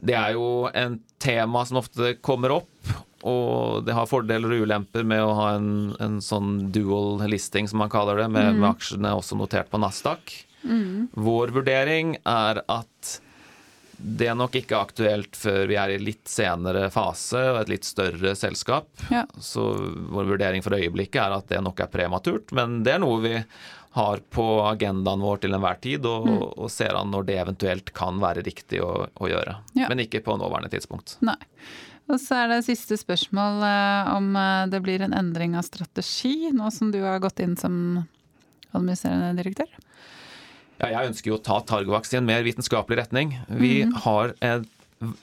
Det 0.00 0.16
er 0.16 0.34
jo 0.34 0.66
en 0.74 0.98
tema 1.20 1.62
som 1.68 1.78
ofte 1.82 2.16
kommer 2.24 2.56
opp, 2.56 2.92
og 3.28 3.84
det 3.84 3.94
har 3.94 4.08
fordeler 4.08 4.56
og 4.56 4.64
ulemper 4.64 5.04
med 5.06 5.22
å 5.22 5.34
ha 5.36 5.48
en, 5.58 5.72
en 6.00 6.18
sånn 6.24 6.70
dual 6.72 7.20
listing, 7.28 7.68
som 7.68 7.82
man 7.84 7.92
kaller 7.92 8.24
det, 8.24 8.30
med, 8.32 8.54
mm. 8.54 8.62
med 8.62 8.70
aksjene 8.72 9.12
også 9.18 9.38
notert 9.38 9.70
på 9.70 9.78
Nasdaq. 9.82 10.32
Mm. 10.64 11.10
Vår 11.14 11.52
vurdering 11.54 12.16
er 12.24 12.64
at 12.64 13.20
det 14.02 14.30
er 14.30 14.36
nok 14.38 14.54
ikke 14.56 14.78
aktuelt 14.78 15.36
før 15.36 15.66
vi 15.70 15.76
er 15.80 15.94
i 15.94 15.98
litt 16.00 16.28
senere 16.30 16.88
fase 16.92 17.40
og 17.52 17.60
et 17.62 17.74
litt 17.74 17.88
større 17.88 18.32
selskap. 18.38 18.88
Ja. 19.12 19.26
Så 19.40 19.66
vår 20.12 20.30
vurdering 20.34 20.64
for 20.64 20.76
øyeblikket 20.78 21.20
er 21.22 21.36
at 21.36 21.50
det 21.52 21.60
nok 21.64 21.82
er 21.84 21.92
prematurt, 21.92 22.54
men 22.56 22.80
det 22.86 22.96
er 22.96 23.04
noe 23.04 23.20
vi 23.24 23.34
har 23.92 24.22
på 24.30 24.46
agendaen 24.62 25.22
vår 25.24 25.42
til 25.42 25.54
enhver 25.56 25.78
tid, 25.82 26.06
og, 26.06 26.28
mm. 26.28 26.42
og 26.62 26.70
ser 26.70 26.94
an 26.94 27.10
når 27.10 27.26
det 27.26 27.38
eventuelt 27.42 27.92
kan 27.96 28.20
være 28.22 28.44
riktig 28.46 28.78
å, 28.86 28.92
å 29.10 29.30
gjøre. 29.30 29.56
Ja. 29.74 29.88
Men 29.90 30.04
ikke 30.04 30.22
på 30.22 30.36
nåværende 30.38 30.70
tidspunkt. 30.70 31.16
Nei. 31.26 31.38
Og 32.10 32.18
så 32.22 32.40
er 32.42 32.50
det 32.50 32.64
siste 32.66 32.96
spørsmål 32.98 33.64
eh, 33.66 34.12
om 34.16 34.32
eh, 34.38 34.64
det 34.70 34.80
blir 34.82 35.02
en 35.04 35.14
endring 35.14 35.56
av 35.58 35.66
strategi, 35.66 36.50
nå 36.54 36.70
som 36.74 36.90
du 36.94 37.00
har 37.02 37.22
gått 37.22 37.42
inn 37.42 37.56
som 37.58 37.74
administrerende 38.70 39.34
direktør? 39.38 39.70
Ja, 40.80 40.94
jeg 40.94 41.10
ønsker 41.10 41.32
jo 41.32 41.36
å 41.36 41.44
ta 41.44 41.58
Targovax 41.68 42.14
i 42.14 42.18
en 42.20 42.28
mer 42.28 42.44
vitenskapelig 42.46 43.02
retning. 43.02 43.34
Vi 43.52 43.82
mm. 43.84 43.98
har 44.06 44.32
en, 44.44 44.64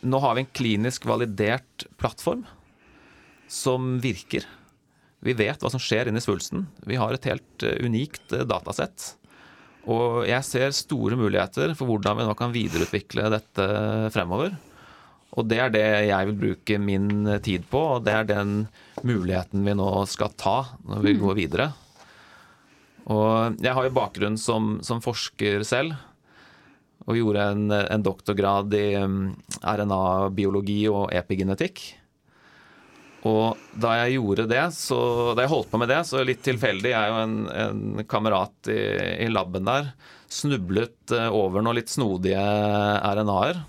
nå 0.06 0.22
har 0.22 0.38
vi 0.38 0.44
en 0.46 0.54
klinisk 0.60 1.08
validert 1.10 1.88
plattform 1.98 2.46
som 3.50 3.96
virker. 4.04 4.46
Vi 5.26 5.34
vet 5.34 5.64
hva 5.64 5.72
som 5.74 5.82
skjer 5.82 6.12
inni 6.12 6.22
svulsten. 6.22 6.68
Vi 6.86 7.00
har 7.02 7.16
et 7.16 7.26
helt 7.26 7.66
eh, 7.66 7.80
unikt 7.82 8.36
eh, 8.38 8.46
datasett. 8.46 9.16
Og 9.90 10.28
jeg 10.28 10.46
ser 10.46 10.76
store 10.76 11.18
muligheter 11.18 11.74
for 11.80 11.90
hvordan 11.90 12.20
vi 12.20 12.28
nå 12.28 12.38
kan 12.38 12.54
videreutvikle 12.54 13.32
dette 13.34 13.68
fremover. 14.14 14.54
Og 15.38 15.48
det 15.50 15.60
er 15.64 15.74
det 15.74 15.88
jeg 16.10 16.30
vil 16.30 16.40
bruke 16.44 16.80
min 16.82 17.10
eh, 17.26 17.42
tid 17.42 17.66
på, 17.72 17.82
og 17.98 18.06
det 18.06 18.14
er 18.14 18.30
den 18.30 18.56
muligheten 19.02 19.66
vi 19.66 19.76
nå 19.78 19.90
skal 20.12 20.38
ta 20.38 20.60
når 20.86 21.02
vi 21.02 21.18
mm. 21.18 21.22
går 21.26 21.42
videre. 21.42 21.70
Og 23.08 23.62
jeg 23.64 23.74
har 23.74 23.88
jo 23.88 23.96
bakgrunn 23.96 24.38
som, 24.40 24.78
som 24.84 25.04
forsker 25.04 25.64
selv, 25.68 25.96
og 27.08 27.16
gjorde 27.16 27.46
en, 27.54 27.70
en 27.72 28.04
doktorgrad 28.04 28.74
i 28.76 28.90
mm, 29.00 29.22
RNA-biologi 29.64 30.82
og 30.92 31.14
epigenetikk. 31.16 31.86
Og 33.28 33.58
da 33.80 33.94
jeg 34.02 34.18
gjorde 34.18 34.46
det, 34.52 34.66
så, 34.76 35.00
da 35.36 35.46
jeg 35.46 35.54
holdt 35.54 35.72
på 35.72 35.80
med 35.82 35.90
det, 35.92 36.02
så 36.08 36.22
litt 36.28 36.44
tilfeldig, 36.46 36.92
jeg 36.92 37.14
og 37.14 37.22
en, 37.22 37.38
en 37.48 38.06
kamerat 38.10 38.70
i, 38.72 38.82
i 39.24 39.32
laben 39.32 39.68
der 39.68 39.90
snublet 40.28 41.16
eh, 41.16 41.32
over 41.32 41.64
noen 41.64 41.80
litt 41.80 41.92
snodige 41.92 42.38
RNA-er. 42.38 43.64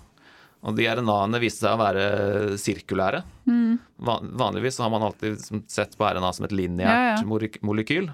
Og 0.67 0.75
de 0.75 0.87
RNA-ene 0.91 1.39
viste 1.39 1.63
seg 1.63 1.77
å 1.77 1.79
være 1.79 2.57
sirkulære. 2.59 3.21
Mm. 3.47 3.77
Vanligvis 4.03 4.81
har 4.83 4.91
man 4.91 5.05
alltid 5.07 5.39
sett 5.71 5.95
på 5.95 6.07
RNA 6.07 6.33
som 6.35 6.47
et 6.49 6.55
lineært 6.55 7.23
ja, 7.23 7.23
ja. 7.23 7.61
molekyl. 7.63 8.11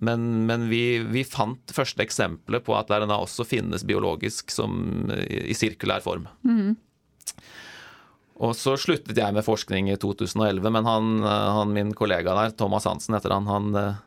Men, 0.00 0.46
men 0.48 0.68
vi, 0.70 1.00
vi, 1.04 1.24
fant 1.28 1.74
første 1.76 2.00
eksempelet 2.04 2.64
på 2.64 2.72
at 2.78 2.88
RNA 2.88 3.18
også 3.20 3.44
finnes 3.44 3.84
biologisk 3.84 4.52
som, 4.52 4.72
i, 5.12 5.52
sirkulær 5.56 6.00
form. 6.04 6.24
Mm. 6.40 6.78
Og 8.40 8.54
så 8.56 8.72
sluttet 8.80 9.18
jeg 9.20 9.36
med 9.36 9.44
forskning 9.44 9.90
i 9.92 9.98
2011, 10.00 10.64
men 10.72 10.88
han, 10.88 11.10
han 11.28 11.74
min 11.76 11.92
kollega 11.96 12.32
der, 12.38 12.54
Thomas 12.56 12.88
Hansen 12.88 13.18
heter 13.18 13.36
han, 13.36 13.50
han, 13.50 13.98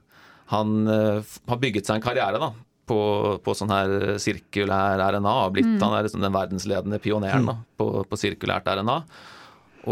han 0.49 0.87
eh, 0.89 1.35
har 1.51 1.61
bygget 1.61 1.85
seg 1.85 1.99
en 1.99 2.05
karriere 2.07 2.41
da, 2.41 2.49
på, 2.89 2.99
på 3.45 3.55
sånn 3.55 3.71
her 3.71 4.15
sirkulær 4.21 5.01
RNA. 5.13 5.35
og 5.45 5.53
blitt, 5.55 5.69
mm. 5.75 5.79
Han 5.83 5.97
er 5.97 6.07
liksom 6.07 6.25
den 6.25 6.35
verdensledende 6.35 6.99
pioneren 7.03 7.47
da, 7.51 7.57
på, 7.77 7.89
på, 8.09 8.19
sirkulært 8.19 8.67
RNA. 8.67 8.99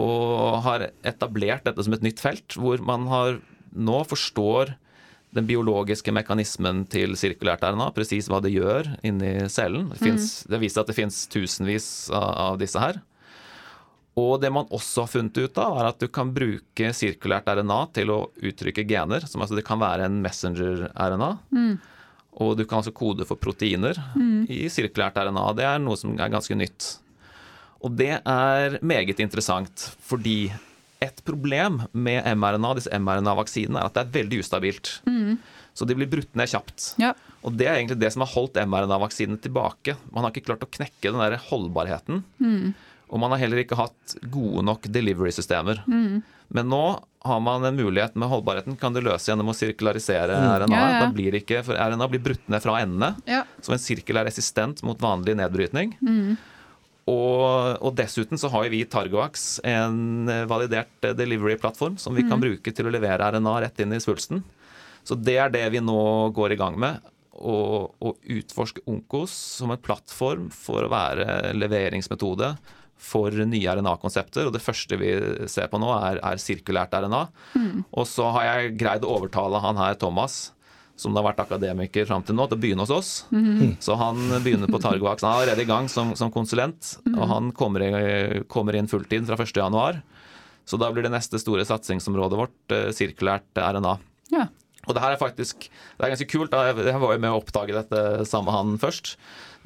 Og 0.02 0.62
har 0.66 0.90
etablert 1.08 1.68
dette 1.68 1.86
som 1.86 1.94
et 1.94 2.06
nytt 2.06 2.24
felt, 2.24 2.58
hvor 2.58 2.82
man 2.88 3.06
har, 3.12 3.42
nå 3.72 4.02
forstår 4.10 4.74
den 5.32 5.48
biologiske 5.48 6.12
mekanismen 6.14 6.84
til 6.92 7.16
sirkulært 7.20 7.64
RNA, 7.64 7.92
presis 7.96 8.28
hva 8.32 8.42
det 8.44 8.52
gjør 8.54 8.90
inni 9.08 9.48
cellen. 9.52 9.88
Det, 9.94 10.02
finnes, 10.02 10.28
mm. 10.44 10.52
det 10.52 10.60
viser 10.66 10.84
at 10.84 10.92
det 10.92 10.98
fins 10.98 11.22
tusenvis 11.32 11.88
av, 12.12 12.30
av 12.52 12.60
disse 12.60 12.82
her. 12.82 13.00
Og 14.20 14.42
det 14.44 14.52
man 14.52 14.68
også 14.76 15.06
har 15.06 15.12
funnet 15.14 15.40
ut 15.40 15.60
av, 15.62 15.78
er 15.80 15.88
at 15.94 16.02
du 16.04 16.10
kan 16.12 16.34
bruke 16.36 16.92
sirkulært 16.96 17.48
RNA 17.48 17.80
til 17.96 18.12
å 18.12 18.20
uttrykke 18.44 18.84
gener. 18.88 19.24
Som 19.24 19.44
altså 19.46 19.56
det 19.56 19.64
kan 19.68 19.80
være 19.80 20.10
en 20.10 20.20
messenger-RNA. 20.26 21.30
Mm. 21.56 21.78
Og 22.44 22.58
du 22.60 22.66
kan 22.66 22.82
altså 22.82 22.94
kode 22.96 23.28
for 23.28 23.40
proteiner 23.40 23.96
mm. 24.16 24.50
i 24.52 24.66
sirkulært 24.72 25.16
RNA. 25.16 25.46
Det 25.56 25.68
er 25.68 25.80
noe 25.84 26.00
som 26.00 26.12
er 26.18 26.34
ganske 26.34 26.60
nytt. 26.60 26.90
Og 27.82 27.96
det 27.98 28.18
er 28.20 28.78
meget 28.84 29.24
interessant, 29.24 29.88
fordi 30.04 30.52
et 31.02 31.24
problem 31.26 31.82
med 31.92 32.28
mRNA, 32.38 32.76
disse 32.78 32.94
mRNA-vaksinene, 32.94 33.80
er 33.82 33.90
at 33.90 33.98
det 33.98 34.04
er 34.04 34.14
veldig 34.20 34.42
ustabilt. 34.44 34.94
Mm. 35.10 35.40
Så 35.74 35.88
de 35.88 35.96
blir 35.98 36.10
brutt 36.12 36.36
ned 36.38 36.52
kjapt. 36.52 36.92
Ja. 37.02 37.14
Og 37.48 37.56
det 37.58 37.68
er 37.68 37.80
egentlig 37.80 38.02
det 38.02 38.12
som 38.14 38.26
har 38.26 38.32
holdt 38.34 38.60
mRNA-vaksinene 38.60 39.42
tilbake. 39.42 39.96
Man 40.12 40.26
har 40.26 40.34
ikke 40.34 40.52
klart 40.52 40.66
å 40.66 40.70
knekke 40.70 41.10
den 41.10 41.22
der 41.24 41.40
holdbarheten. 41.48 42.22
Mm. 42.44 42.74
Og 43.12 43.20
man 43.20 43.34
har 43.34 43.42
heller 43.42 43.64
ikke 43.64 43.80
hatt 43.80 44.16
gode 44.32 44.64
nok 44.68 44.86
delivery-systemer. 44.94 45.82
Mm. 45.90 46.22
Men 46.52 46.70
nå 46.72 46.84
har 47.24 47.42
man 47.44 47.66
en 47.66 47.76
mulighet 47.76 48.16
med 48.20 48.30
holdbarheten. 48.32 48.78
Kan 48.80 48.96
du 48.96 49.02
løse 49.04 49.32
gjennom 49.32 49.52
å 49.52 49.56
sirkularisere 49.56 50.38
mm. 50.38 50.48
RNA? 50.64 50.78
Ja, 50.78 50.88
ja. 50.94 51.02
Da 51.06 51.12
blir 51.16 51.36
ikke, 51.40 51.64
for 51.66 51.80
RNA 51.80 52.08
blir 52.12 52.24
brutt 52.24 52.48
ned 52.52 52.64
fra 52.64 52.78
endene. 52.84 53.14
Ja. 53.30 53.44
Så 53.64 53.76
en 53.76 53.84
sirkel 53.84 54.20
er 54.20 54.28
resistent 54.28 54.84
mot 54.88 55.00
vanlig 55.02 55.38
nedbrytning. 55.40 55.96
Mm. 56.04 56.36
Og, 57.10 57.82
og, 57.82 57.94
dessuten 57.98 58.38
så 58.38 58.52
har 58.54 58.68
vi 58.70 58.84
Targovax 58.86 59.60
en 59.66 60.30
validert 60.48 61.08
delivery-plattform 61.18 61.98
som 61.98 62.14
vi 62.14 62.26
kan 62.28 62.38
mm. 62.38 62.44
bruke 62.46 62.74
til 62.78 62.88
å 62.88 62.94
levere 62.94 63.32
RNA 63.34 63.56
rett 63.66 63.82
inn 63.82 63.96
i 63.98 64.02
svulsten. 64.04 64.44
Så 65.04 65.18
det 65.18 65.40
er 65.42 65.50
det 65.54 65.64
vi 65.74 65.82
nå 65.82 66.30
går 66.36 66.54
i 66.54 66.60
gang 66.62 66.78
med. 66.80 67.02
Å 67.42 68.14
utforske 68.30 68.84
Onkos 68.86 69.34
som 69.34 69.74
en 69.74 69.82
plattform 69.82 70.52
for 70.54 70.86
å 70.86 70.92
være 70.94 71.56
leveringsmetode 71.58 72.54
for 73.02 73.34
nye 73.34 73.76
RNA-konsepter. 73.76 74.46
Og 74.46 74.54
det 74.54 74.62
første 74.62 74.98
vi 75.02 75.12
ser 75.50 75.72
på 75.72 75.80
nå, 75.82 75.90
er, 75.98 76.22
er 76.22 76.42
sirkulært 76.42 76.94
RNA. 76.94 77.24
Mm. 77.58 77.84
Og 77.90 78.06
så 78.10 78.30
har 78.38 78.48
jeg 78.48 78.76
greid 78.82 79.08
å 79.08 79.16
overtale 79.18 79.62
han 79.64 79.80
her, 79.82 79.98
Thomas, 80.00 80.52
som 81.02 81.16
har 81.18 81.26
vært 81.26 81.42
akademiker 81.42 82.06
fram 82.06 82.22
til 82.26 82.38
nå, 82.38 82.46
til 82.46 82.60
å 82.60 82.62
begynne 82.62 82.86
hos 82.86 82.94
oss. 82.94 83.12
Mm. 83.34 83.78
Så 83.82 83.98
han 83.98 84.20
begynner 84.46 84.70
på 84.70 84.82
Targovax. 84.84 85.26
Han 85.26 85.34
er 85.34 85.42
allerede 85.42 85.66
i 85.66 85.70
gang 85.70 85.90
som, 85.90 86.14
som 86.20 86.30
konsulent, 86.34 86.96
mm. 87.08 87.16
og 87.18 87.30
han 87.32 87.52
kommer, 87.58 87.86
i, 87.88 88.42
kommer, 88.52 88.78
inn 88.78 88.90
fulltid 88.92 89.26
fra 89.30 89.40
1.1. 89.42 90.02
Så 90.70 90.78
da 90.78 90.92
blir 90.94 91.08
det 91.08 91.14
neste 91.14 91.42
store 91.42 91.66
satsingsområdet 91.66 92.38
vårt 92.38 92.76
eh, 92.76 92.92
sirkulært 92.94 93.58
RNA. 93.58 93.96
Ja. 94.32 94.46
Og 94.86 94.94
det 94.98 95.02
her 95.04 95.16
er 95.16 95.22
faktisk 95.22 95.68
det 95.68 96.06
er 96.06 96.14
ganske 96.14 96.30
kult. 96.30 96.54
Jeg 96.54 97.02
var 97.02 97.16
jo 97.16 97.24
med 97.26 97.34
å 97.34 97.42
oppdage 97.42 97.76
dette 97.76 98.30
samme 98.30 98.54
han 98.54 98.78
først. 98.82 99.16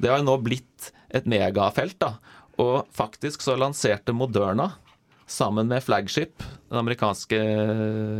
Det 0.00 0.10
har 0.12 0.20
jo 0.20 0.28
nå 0.28 0.38
blitt 0.44 0.90
et 1.14 1.28
megafelt. 1.28 1.98
da, 2.00 2.16
og 2.62 2.88
faktisk 2.96 3.44
så 3.44 3.56
lanserte 3.60 4.16
Moderna 4.16 4.72
sammen 5.26 5.68
med 5.68 5.82
Flagship, 5.82 6.42
det 6.70 6.78
amerikanske 6.78 7.38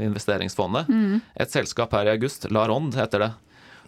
investeringsfondet, 0.06 0.88
mm. 0.88 1.20
et 1.34 1.52
selskap 1.54 1.94
her 1.94 2.08
i 2.08 2.14
august, 2.16 2.48
Larond 2.50 2.96
heter 2.98 3.22
det, 3.22 3.30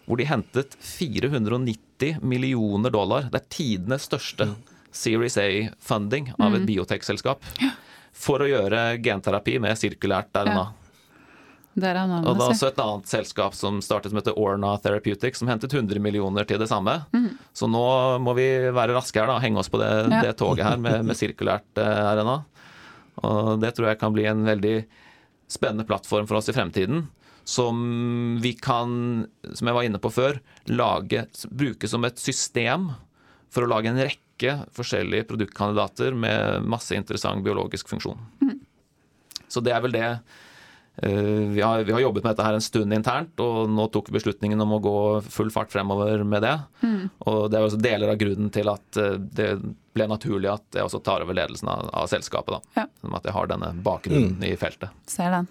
hvor 0.07 0.17
de 0.17 0.25
hentet 0.25 0.73
490 0.79 2.23
millioner 2.25 2.89
dollar. 2.89 3.27
Det 3.29 3.43
er 3.43 3.51
tidenes 3.53 4.07
største 4.09 4.49
Series 4.91 5.37
A-funding 5.37 6.31
av 6.39 6.55
et 6.55 6.63
mm. 6.63 6.69
biotekselskap 6.71 7.43
for 8.15 8.41
å 8.41 8.49
gjøre 8.49 8.97
genterapi 9.05 9.59
med 9.61 9.77
sirkulært 9.77 10.33
RNA. 10.33 10.63
Ja. 10.65 10.67
Det 11.79 11.91
er 11.93 11.99
og 12.01 12.25
det 12.25 12.43
er 12.43 12.51
også 12.51 12.69
et 12.71 12.79
annet 12.81 13.07
selskap 13.07 13.53
som 13.55 13.77
startet 13.85 14.11
som 14.11 14.17
heter 14.19 14.35
Orna 14.41 14.73
Therapeutics, 14.81 15.39
som 15.39 15.47
hentet 15.47 15.71
100 15.71 16.01
millioner 16.03 16.47
til 16.49 16.59
det 16.59 16.67
samme. 16.67 16.97
Mm. 17.13 17.29
Så 17.55 17.69
nå 17.71 17.83
må 18.25 18.33
vi 18.35 18.47
være 18.73 18.97
raske 18.97 19.21
her, 19.21 19.29
da, 19.29 19.37
henge 19.39 19.61
oss 19.61 19.69
på 19.71 19.79
det, 19.79 19.89
ja. 20.09 20.23
det 20.25 20.33
toget 20.41 20.65
her 20.65 20.81
med, 20.81 21.05
med 21.07 21.19
sirkulært 21.19 21.79
eh, 21.79 22.09
RNA. 22.17 22.39
Og 23.25 23.59
det 23.61 23.73
tror 23.75 23.89
jeg 23.89 23.99
kan 24.01 24.15
bli 24.15 24.25
en 24.29 24.45
veldig 24.47 24.75
spennende 25.49 25.87
plattform 25.89 26.27
for 26.29 26.39
oss 26.39 26.49
i 26.51 26.55
fremtiden. 26.55 27.07
Som 27.49 28.37
vi 28.43 28.53
kan, 28.53 29.25
som 29.53 29.69
jeg 29.69 29.77
var 29.77 29.87
inne 29.87 30.01
på 30.01 30.11
før, 30.13 30.37
lage, 30.69 31.25
bruke 31.49 31.89
som 31.89 32.05
et 32.05 32.21
system 32.21 32.91
for 33.49 33.65
å 33.65 33.71
lage 33.71 33.89
en 33.89 34.01
rekke 34.01 34.59
forskjellige 34.75 35.27
produktkandidater 35.31 36.13
med 36.15 36.67
masse 36.69 36.93
interessant 36.95 37.43
biologisk 37.43 37.89
funksjon. 37.89 38.21
Mm. 38.43 38.59
Så 39.49 39.63
det 39.65 39.73
er 39.73 39.81
vel 39.83 39.95
det 39.95 40.05
vi 41.01 41.61
har, 41.61 41.83
vi 41.83 41.91
har, 41.91 41.99
jobbet 41.99 42.23
med 42.23 42.33
dette 42.33 42.45
her 42.45 42.57
en 42.57 42.63
stund 42.63 42.93
internt, 42.93 43.39
og 43.39 43.69
nå 43.71 43.85
tok 43.93 44.09
vi 44.09 44.17
beslutningen 44.17 44.59
om 44.61 44.73
å 44.75 44.81
gå 44.83 44.97
full 45.31 45.51
fart 45.53 45.71
fremover 45.71 46.23
med 46.27 46.43
det. 46.43 46.55
Mm. 46.81 47.09
Og 47.31 47.39
det 47.51 47.59
er 47.59 47.67
også 47.67 47.79
deler 47.79 48.11
av 48.11 48.19
grunnen 48.19 48.51
til 48.53 48.71
at 48.71 48.99
eh, 48.99 49.15
det 49.15 49.49
ble 49.95 50.09
naturlig 50.11 50.51
at 50.51 50.79
jeg 50.79 50.85
også 50.85 51.01
tar 51.05 51.23
over 51.23 51.37
ledelsen 51.37 51.71
av, 51.71 51.87
av 52.01 52.09
selskapet. 52.11 52.57
da. 52.57 52.83
Ja. 52.83 53.15
At 53.15 53.27
jeg 53.29 53.35
har 53.37 53.51
denne 53.51 53.73
bakgrunnen 53.85 54.37
mm. 54.41 54.47
i 54.51 54.53
feltet. 54.59 54.95
Ser 55.09 55.31
den. 55.35 55.49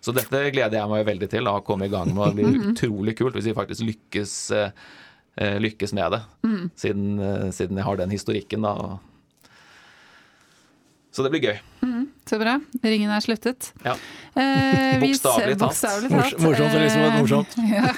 Så 0.00 0.14
dette 0.16 0.46
gleder 0.54 0.80
jeg 0.80 0.92
meg 0.92 1.04
veldig 1.08 1.28
til, 1.32 1.48
å 1.48 1.60
komme 1.64 1.88
i 1.88 1.92
gang 1.92 2.12
med. 2.12 2.32
Det 2.32 2.40
blir 2.40 2.50
mm-hmm. 2.54 2.74
utrolig 2.74 3.16
kult 3.18 3.36
hvis 3.36 3.50
vi 3.50 3.56
faktisk 3.56 3.86
lykkes, 3.88 4.34
eh, 4.56 5.56
lykkes 5.64 5.96
med 5.96 6.16
det. 6.16 6.24
Mm. 6.44 6.64
Siden, 6.76 7.06
siden, 7.56 7.80
jeg 7.80 7.88
har 7.88 8.00
den 8.00 8.12
historikken. 8.16 8.68
da. 8.68 8.98
Så 11.10 11.24
det 11.26 11.32
blir 11.32 11.42
gøy. 11.42 11.56
Mm. 11.82 12.04
Så 12.28 12.36
bra. 12.38 12.52
Ringen 12.86 13.10
er 13.10 13.22
sluttet. 13.24 13.72
Ja. 13.82 13.96
Eh, 14.38 15.00
Bokstavelig 15.02 15.56
talt. 15.58 15.80
talt. 15.82 16.36
Morsomt 16.38 16.76
og 16.76 16.84
liksom 16.84 17.16
morsomt. 17.18 17.56
ja. 17.74 17.88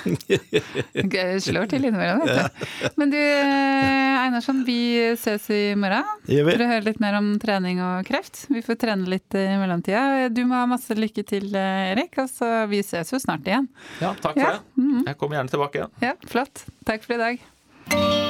Slår 1.45 1.69
til 1.69 1.85
innimellom, 1.85 2.23
vet 2.25 2.57
du. 2.57 2.89
Men 2.97 3.13
du, 3.13 3.19
eh, 3.21 4.23
Einarsson, 4.23 4.65
vi 4.65 4.79
ses 5.21 5.51
i 5.53 5.61
morgen 5.77 6.09
for 6.25 6.65
å 6.65 6.71
høre 6.73 6.87
litt 6.89 7.05
mer 7.05 7.21
om 7.21 7.35
trening 7.43 7.85
og 7.85 8.09
kreft. 8.09 8.47
Vi 8.49 8.65
får 8.65 8.81
trene 8.87 9.13
litt 9.13 9.37
i 9.37 9.45
mellomtida. 9.61 10.31
Du 10.33 10.45
må 10.47 10.63
ha 10.63 10.65
masse 10.73 10.97
lykke 10.97 11.27
til, 11.29 11.53
Erik. 11.53 12.17
Og 12.23 12.33
så 12.33 12.65
vi 12.73 12.81
ses 12.87 13.13
jo 13.13 13.21
snart 13.21 13.45
igjen. 13.45 13.69
Ja, 14.01 14.17
takk 14.17 14.41
for 14.41 14.47
ja. 14.47 14.57
det. 14.57 14.81
Mm. 14.81 15.01
Jeg 15.05 15.21
kommer 15.21 15.43
gjerne 15.43 15.59
tilbake 15.59 15.83
igjen. 15.83 15.97
Ja, 16.09 16.17
Flott. 16.33 16.65
Takk 16.89 17.05
for 17.05 17.21
i 17.21 17.25
dag. 17.27 18.22